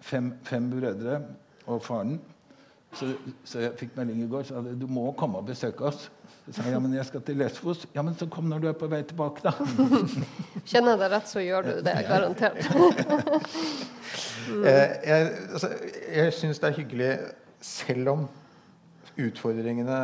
Fem, 0.01 0.33
fem 0.45 0.71
brødre 0.71 1.21
og 1.67 1.83
faren. 1.83 2.19
Så, 2.93 3.11
så, 3.45 3.61
jeg 3.61 3.75
fikk 3.77 3.97
melding 3.99 4.23
i 4.25 4.29
går 4.31 4.47
sa 4.49 4.63
du 4.65 4.87
må 4.89 5.11
komme 5.13 5.43
og 5.43 5.49
besøke 5.51 5.85
oss. 5.91 6.07
Så 6.47 6.55
sa 6.57 6.65
jeg 6.65 6.73
ja, 6.73 6.79
men 6.81 6.95
jeg 6.97 7.05
skal 7.05 7.21
til 7.23 7.37
Lesvos. 7.37 7.85
Ja, 7.93 8.03
men 8.03 8.17
så 8.17 8.25
kom 8.33 8.49
når 8.49 8.63
du 8.63 8.69
er 8.71 8.77
på 8.81 8.89
vei 8.89 9.03
tilbake, 9.05 9.45
da. 9.45 9.53
Kjenner 10.71 10.95
jeg 10.95 11.03
deg 11.03 11.13
rett, 11.13 11.29
så 11.29 11.45
gjør 11.45 11.69
du 11.69 11.73
det. 11.85 11.97
Garantert. 12.09 12.57
mm. 14.49 14.65
Jeg, 14.65 15.25
altså, 15.53 15.69
jeg 16.09 16.33
syns 16.33 16.61
det 16.63 16.69
er 16.71 16.77
hyggelig, 16.79 17.09
selv 17.61 18.09
om 18.15 18.23
utfordringene 19.19 19.99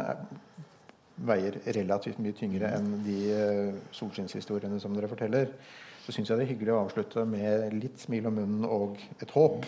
veier 1.17 1.61
relativt 1.77 2.19
mye 2.23 2.35
tyngre 2.37 2.71
enn 2.75 2.91
de 3.05 3.19
uh, 3.31 3.81
solskinnshistoriene 3.95 4.81
som 4.83 4.95
dere 4.97 5.11
forteller, 5.11 5.53
så 6.05 6.13
syns 6.13 6.31
jeg 6.31 6.41
det 6.41 6.47
er 6.47 6.53
hyggelig 6.53 6.75
å 6.75 6.83
avslutte 6.83 7.25
med 7.29 7.79
litt 7.79 8.03
smil 8.03 8.29
om 8.29 8.37
munnen 8.41 8.67
og 8.69 8.99
et 9.23 9.31
håp. 9.33 9.65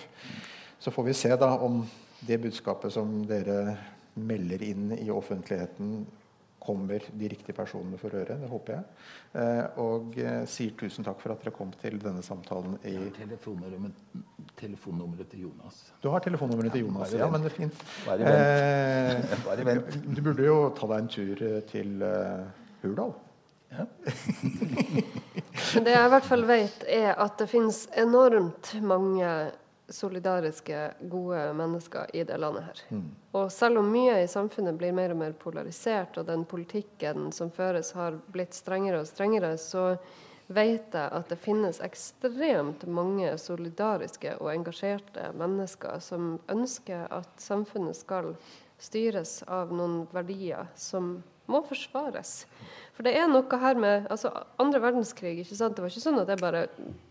Så 0.83 0.93
får 0.93 1.07
vi 1.07 1.17
se 1.17 1.33
da 1.41 1.55
om 1.65 1.81
det 2.27 2.41
budskapet 2.43 2.93
som 2.93 3.23
dere 3.29 3.77
melder 4.17 4.63
inn 4.65 4.91
i 4.99 5.09
offentligheten, 5.13 6.05
kommer 6.67 7.03
de 7.21 7.29
riktige 7.31 7.55
personene 7.57 7.99
for 8.01 8.15
øre. 8.17 8.37
Det 8.41 8.49
håper 8.51 8.75
jeg. 8.75 8.85
Eh, 9.41 9.79
og 9.83 10.17
eh, 10.21 10.41
sier 10.51 10.75
tusen 10.79 11.07
takk 11.07 11.21
for 11.23 11.35
at 11.35 11.45
dere 11.45 11.55
kom 11.55 11.71
til 11.81 11.99
denne 12.03 12.25
samtalen. 12.27 12.79
i... 12.83 12.95
Jeg 12.95 13.05
har 13.05 13.13
telefonnummeret, 13.21 14.01
telefonnummeret 14.59 15.31
til 15.33 15.47
Jonas. 15.47 15.83
Du 16.03 16.11
har 16.15 16.25
telefonnummeret 16.25 16.75
til 16.75 16.87
Jonas, 16.87 17.15
ja, 17.15 17.29
men 17.31 17.45
det 17.47 17.53
er 17.53 17.59
fint. 17.61 17.85
Bare 18.07 18.27
vent. 18.27 19.31
Eh, 19.31 19.45
Bare 19.51 19.69
vent. 19.71 20.01
Du 20.17 20.23
burde 20.23 20.49
jo 20.49 20.59
ta 20.77 20.91
deg 20.93 21.05
en 21.05 21.13
tur 21.19 21.47
til 21.71 21.95
Hurdal. 22.83 23.15
Ja. 23.77 23.85
det 25.85 25.93
jeg 25.93 26.07
i 26.07 26.11
hvert 26.13 26.27
fall 26.27 26.45
vet, 26.49 26.85
er 26.89 27.15
at 27.15 27.39
det 27.41 27.49
finnes 27.51 27.85
enormt 27.99 28.77
mange 28.87 29.31
solidariske, 29.89 30.91
gode 31.01 31.53
mennesker 31.55 32.11
i 32.17 32.25
det 32.25 32.37
landet 32.39 32.65
her. 32.65 32.83
Mm. 32.89 33.09
Og 33.39 33.53
selv 33.53 33.79
om 33.79 33.91
mye 33.93 34.19
i 34.23 34.29
samfunnet 34.31 34.79
blir 34.79 34.95
mer 34.97 35.15
og 35.15 35.21
mer 35.21 35.35
polarisert, 35.39 36.19
og 36.19 36.27
den 36.27 36.45
politikken 36.49 37.31
som 37.33 37.51
føres 37.55 37.93
har 37.97 38.19
blitt 38.35 38.55
strengere 38.55 39.03
og 39.05 39.11
strengere, 39.11 39.55
så 39.59 39.95
vet 40.47 40.95
jeg 40.95 41.11
at 41.19 41.31
det 41.31 41.39
finnes 41.43 41.81
ekstremt 41.83 42.87
mange 42.87 43.33
solidariske 43.39 44.37
og 44.41 44.53
engasjerte 44.53 45.31
mennesker 45.39 45.99
som 46.03 46.37
ønsker 46.53 47.09
at 47.11 47.33
samfunnet 47.43 47.99
skal 47.99 48.35
styres 48.79 49.41
av 49.49 49.73
noen 49.75 50.05
verdier 50.13 50.69
som 50.79 51.17
må 51.51 51.63
forsvares. 51.67 52.45
For 52.97 53.07
det 53.07 53.15
er 53.19 53.29
noe 53.31 53.61
her 53.61 53.79
med 53.79 54.07
altså 54.13 54.33
Andre 54.63 54.81
verdenskrig 54.83 55.37
ikke 55.43 55.59
sant? 55.59 55.77
Det 55.77 55.85
var 55.85 55.93
ikke 55.93 56.05
sånn 56.07 56.21
at 56.23 56.31
det 56.31 56.39
bare 56.41 56.65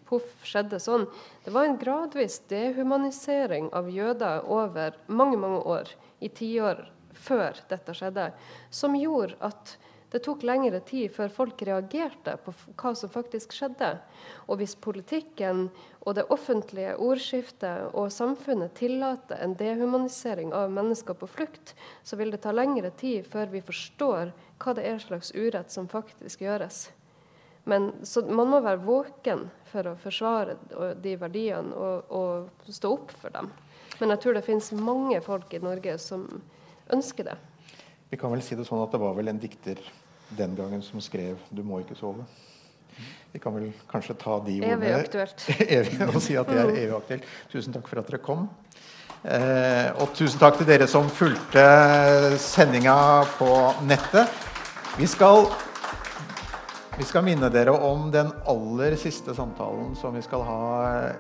poff 0.10 0.28
skjedde 0.46 0.80
sånn. 0.82 1.06
Det 1.46 1.54
var 1.54 1.68
en 1.68 1.80
gradvis 1.82 2.40
dehumanisering 2.50 3.72
av 3.76 3.90
jøder 3.94 4.46
over 4.52 4.98
mange, 5.08 5.40
mange 5.42 5.62
år, 5.66 5.92
i 6.22 6.30
tiår 6.30 6.86
før 7.16 7.58
dette 7.70 7.96
skjedde, 7.96 8.30
som 8.74 8.96
gjorde 8.98 9.38
at 9.46 9.76
det 10.14 10.22
tok 10.24 10.44
lengre 10.46 10.80
tid 10.86 11.12
før 11.16 11.32
folk 11.34 11.62
reagerte 11.68 12.36
på 12.46 12.54
hva 12.78 12.92
som 12.96 13.12
faktisk 13.12 13.56
skjedde. 13.56 13.92
Og 14.48 14.60
hvis 14.62 14.76
politikken 14.80 15.70
og 16.06 16.16
det 16.18 16.28
offentlige 16.34 16.94
ordskiftet 17.02 17.96
og 17.98 18.12
samfunnet 18.14 18.76
tillater 18.78 19.42
en 19.42 19.56
dehumanisering 19.58 20.54
av 20.54 20.74
mennesker 20.74 21.18
på 21.18 21.30
flukt, 21.30 21.74
så 22.04 22.20
vil 22.20 22.32
det 22.32 22.44
ta 22.46 22.54
lengre 22.54 22.94
tid 22.96 23.26
før 23.32 23.50
vi 23.52 23.64
forstår 23.66 24.32
hva 24.62 24.76
det 24.78 24.86
er 24.88 25.02
slags 25.04 25.34
urett 25.36 25.74
som 25.74 25.90
faktisk 25.92 26.46
gjøres. 26.46 26.86
Men 27.66 27.92
Man 28.30 28.48
må 28.48 28.60
være 28.62 28.86
våken 28.86 29.48
for 29.72 29.88
å 29.90 29.96
forsvare 29.98 30.56
de 31.02 31.16
verdiene 31.18 31.74
og, 31.74 32.12
og, 32.14 32.50
stå 32.70 32.92
opp 32.94 33.12
for 33.12 33.34
dem. 33.34 33.50
Men 34.00 34.14
jeg 34.14 34.22
tror 34.22 34.38
det 34.38 34.46
finnes 34.46 34.72
mange 34.72 35.18
folk 35.26 35.54
i 35.54 35.64
Norge 35.64 35.98
som 35.98 36.28
ønsker 36.94 37.32
det. 37.32 37.38
Vi 38.10 38.18
kan 38.18 38.32
vel 38.32 38.44
si 38.46 38.56
det 38.56 38.68
sånn 38.68 38.84
at 38.84 38.92
det 38.94 39.02
var 39.02 39.16
vel 39.18 39.32
en 39.32 39.40
dikter 39.42 39.80
den 40.38 40.56
gangen 40.58 40.82
som 40.82 41.02
skrev 41.02 41.38
'Du 41.52 41.64
må 41.64 41.80
ikke 41.82 41.98
sove'. 41.98 42.26
Vi 43.32 43.40
kan 43.40 43.54
vel 43.54 43.74
kanskje 43.92 44.16
ta 44.16 44.40
de 44.40 44.62
ordene 44.62 45.28
Evig 45.78 46.02
og 46.08 46.22
si 46.22 46.38
at 46.40 46.48
det 46.48 46.58
er 46.58 46.70
evig 46.70 46.96
aktuelt. 46.96 47.24
Tusen 47.52 47.74
takk 47.74 47.88
for 47.88 48.00
at 48.00 48.08
dere 48.08 48.22
kom. 48.24 48.50
Eh, 49.26 49.90
og 50.00 50.14
tusen 50.16 50.40
takk 50.40 50.58
til 50.58 50.68
dere 50.70 50.88
som 50.88 51.10
fulgte 51.10 51.66
sendinga 52.40 53.26
på 53.40 53.50
nettet. 53.90 54.30
Vi 54.98 55.08
skal 55.10 55.50
vi 56.96 57.04
skal 57.04 57.26
minne 57.28 57.50
dere 57.52 57.74
om 57.74 58.06
den 58.12 58.30
aller 58.48 58.94
siste 58.96 59.34
samtalen 59.36 59.96
som 60.00 60.16
vi 60.16 60.22
skal 60.24 60.46
ha 60.48 60.68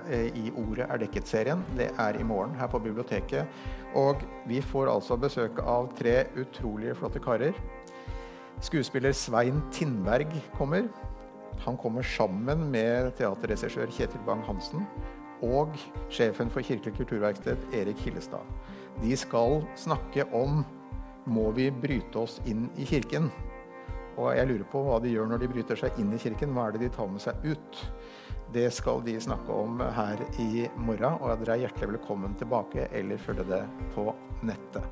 eh, 0.07 0.29
i 0.31 0.51
Ordet 0.55 0.85
er 0.87 1.01
dekket-serien. 1.01 1.63
Det 1.75 1.89
er 1.99 2.15
i 2.15 2.23
morgen 2.23 2.53
her 2.55 2.69
på 2.71 2.79
biblioteket. 2.79 3.49
Og 3.99 4.23
vi 4.47 4.61
får 4.63 4.87
altså 4.93 5.17
besøk 5.19 5.59
av 5.59 5.89
tre 5.97 6.29
utrolig 6.39 6.95
flotte 6.95 7.19
karer. 7.19 7.59
Skuespiller 8.63 9.11
Svein 9.11 9.59
Tindberg 9.75 10.31
kommer. 10.55 10.87
Han 11.65 11.75
kommer 11.81 12.07
sammen 12.07 12.69
med 12.71 13.11
teaterregissør 13.19 13.91
Kjetil 13.91 14.23
Bang-Hansen 14.27 14.87
og 15.43 15.75
sjefen 16.07 16.47
for 16.51 16.63
Kirkelig 16.63 16.95
kulturverksted, 17.01 17.67
Erik 17.75 17.99
Hillestad. 18.05 18.47
De 19.03 19.11
skal 19.19 19.59
snakke 19.75 20.23
om 20.31 20.63
må 21.25 21.49
vi 21.57 21.67
bryte 21.73 22.21
oss 22.21 22.39
inn 22.47 22.69
i 22.79 22.87
kirken. 22.87 23.27
Og 24.15 24.31
jeg 24.37 24.47
lurer 24.47 24.67
på 24.71 24.83
hva 24.85 24.99
de 25.03 25.11
gjør 25.11 25.27
når 25.31 25.41
de 25.41 25.49
bryter 25.51 25.79
seg 25.79 25.97
inn 25.99 26.13
i 26.15 26.19
kirken. 26.21 26.53
Hva 26.55 26.69
er 26.69 26.75
det 26.75 26.85
de 26.85 26.91
tar 26.95 27.09
med 27.11 27.23
seg 27.23 27.43
ut? 27.43 27.81
Det 28.53 28.69
skal 28.71 29.01
de 29.03 29.15
snakke 29.19 29.51
om 29.51 29.81
her 29.95 30.21
i 30.39 30.67
morgen, 30.77 31.17
og 31.19 31.41
dere 31.41 31.55
er 31.55 31.65
hjertelig 31.65 31.95
velkommen 31.95 32.37
tilbake 32.39 32.87
eller 32.95 33.19
følge 33.19 33.47
det 33.49 33.63
på 33.95 34.07
nettet. 34.45 34.85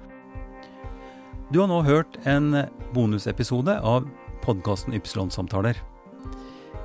Du 1.53 1.61
har 1.61 1.69
nå 1.69 1.83
hørt 1.85 2.17
en 2.27 2.65
bonusepisode 2.95 3.77
av 3.79 4.07
podkasten 4.43 4.95
Ypsilon-samtaler. 4.97 5.77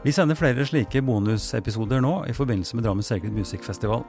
Vi 0.04 0.12
sender 0.14 0.38
flere 0.38 0.66
slike 0.68 1.02
bonusepisoder 1.02 2.02
nå 2.04 2.12
i 2.30 2.34
forbindelse 2.36 2.76
med 2.76 2.84
Drammen 2.86 3.06
Sacred 3.06 3.34
Music 3.34 3.64
Festival. 3.66 4.04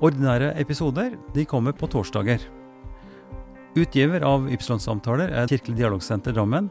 Ordinære 0.00 0.54
episoder 0.62 1.18
de 1.34 1.44
kommer 1.44 1.74
på 1.76 1.90
torsdager. 1.90 2.46
Utgiver 3.78 4.24
av 4.26 4.48
Ypsilon-samtaler 4.50 5.30
er 5.30 5.50
Kirkelig 5.50 5.78
dialogsenter 5.78 6.34
Drammen. 6.34 6.70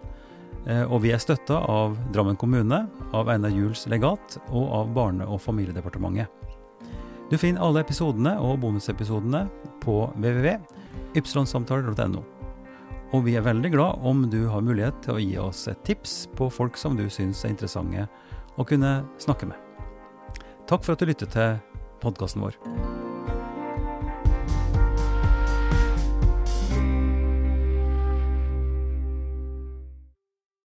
Eh, 0.67 0.83
og 0.83 1.01
vi 1.05 1.13
er 1.15 1.21
støtta 1.23 1.61
av 1.71 1.95
Drammen 2.11 2.35
kommune, 2.39 2.81
av 3.15 3.29
Einar 3.31 3.53
Juels 3.53 3.85
legat 3.87 4.37
og 4.49 4.71
av 4.81 4.91
Barne- 4.95 5.27
og 5.27 5.39
familiedepartementet. 5.41 6.27
Du 7.31 7.37
finner 7.37 7.63
alle 7.63 7.83
episodene 7.83 8.37
og 8.39 8.59
bonusepisodene 8.63 9.47
på 9.83 10.11
www.ypsilonsamtaler.no. 10.15 12.23
Og 13.15 13.23
vi 13.23 13.37
er 13.39 13.45
veldig 13.45 13.71
glad 13.71 14.03
om 14.03 14.25
du 14.31 14.47
har 14.51 14.63
mulighet 14.63 14.99
til 15.03 15.15
å 15.15 15.23
gi 15.23 15.37
oss 15.39 15.67
et 15.71 15.83
tips 15.87 16.25
på 16.35 16.49
folk 16.51 16.79
som 16.79 16.99
du 16.99 17.07
syns 17.11 17.45
er 17.45 17.55
interessante 17.55 18.07
å 18.57 18.67
kunne 18.67 18.99
snakke 19.23 19.47
med. 19.47 19.59
Takk 20.67 20.83
for 20.83 20.95
at 20.95 21.03
du 21.03 21.07
lyttet 21.07 21.35
til 21.35 21.59
podkasten 22.03 22.43
vår. 22.43 23.06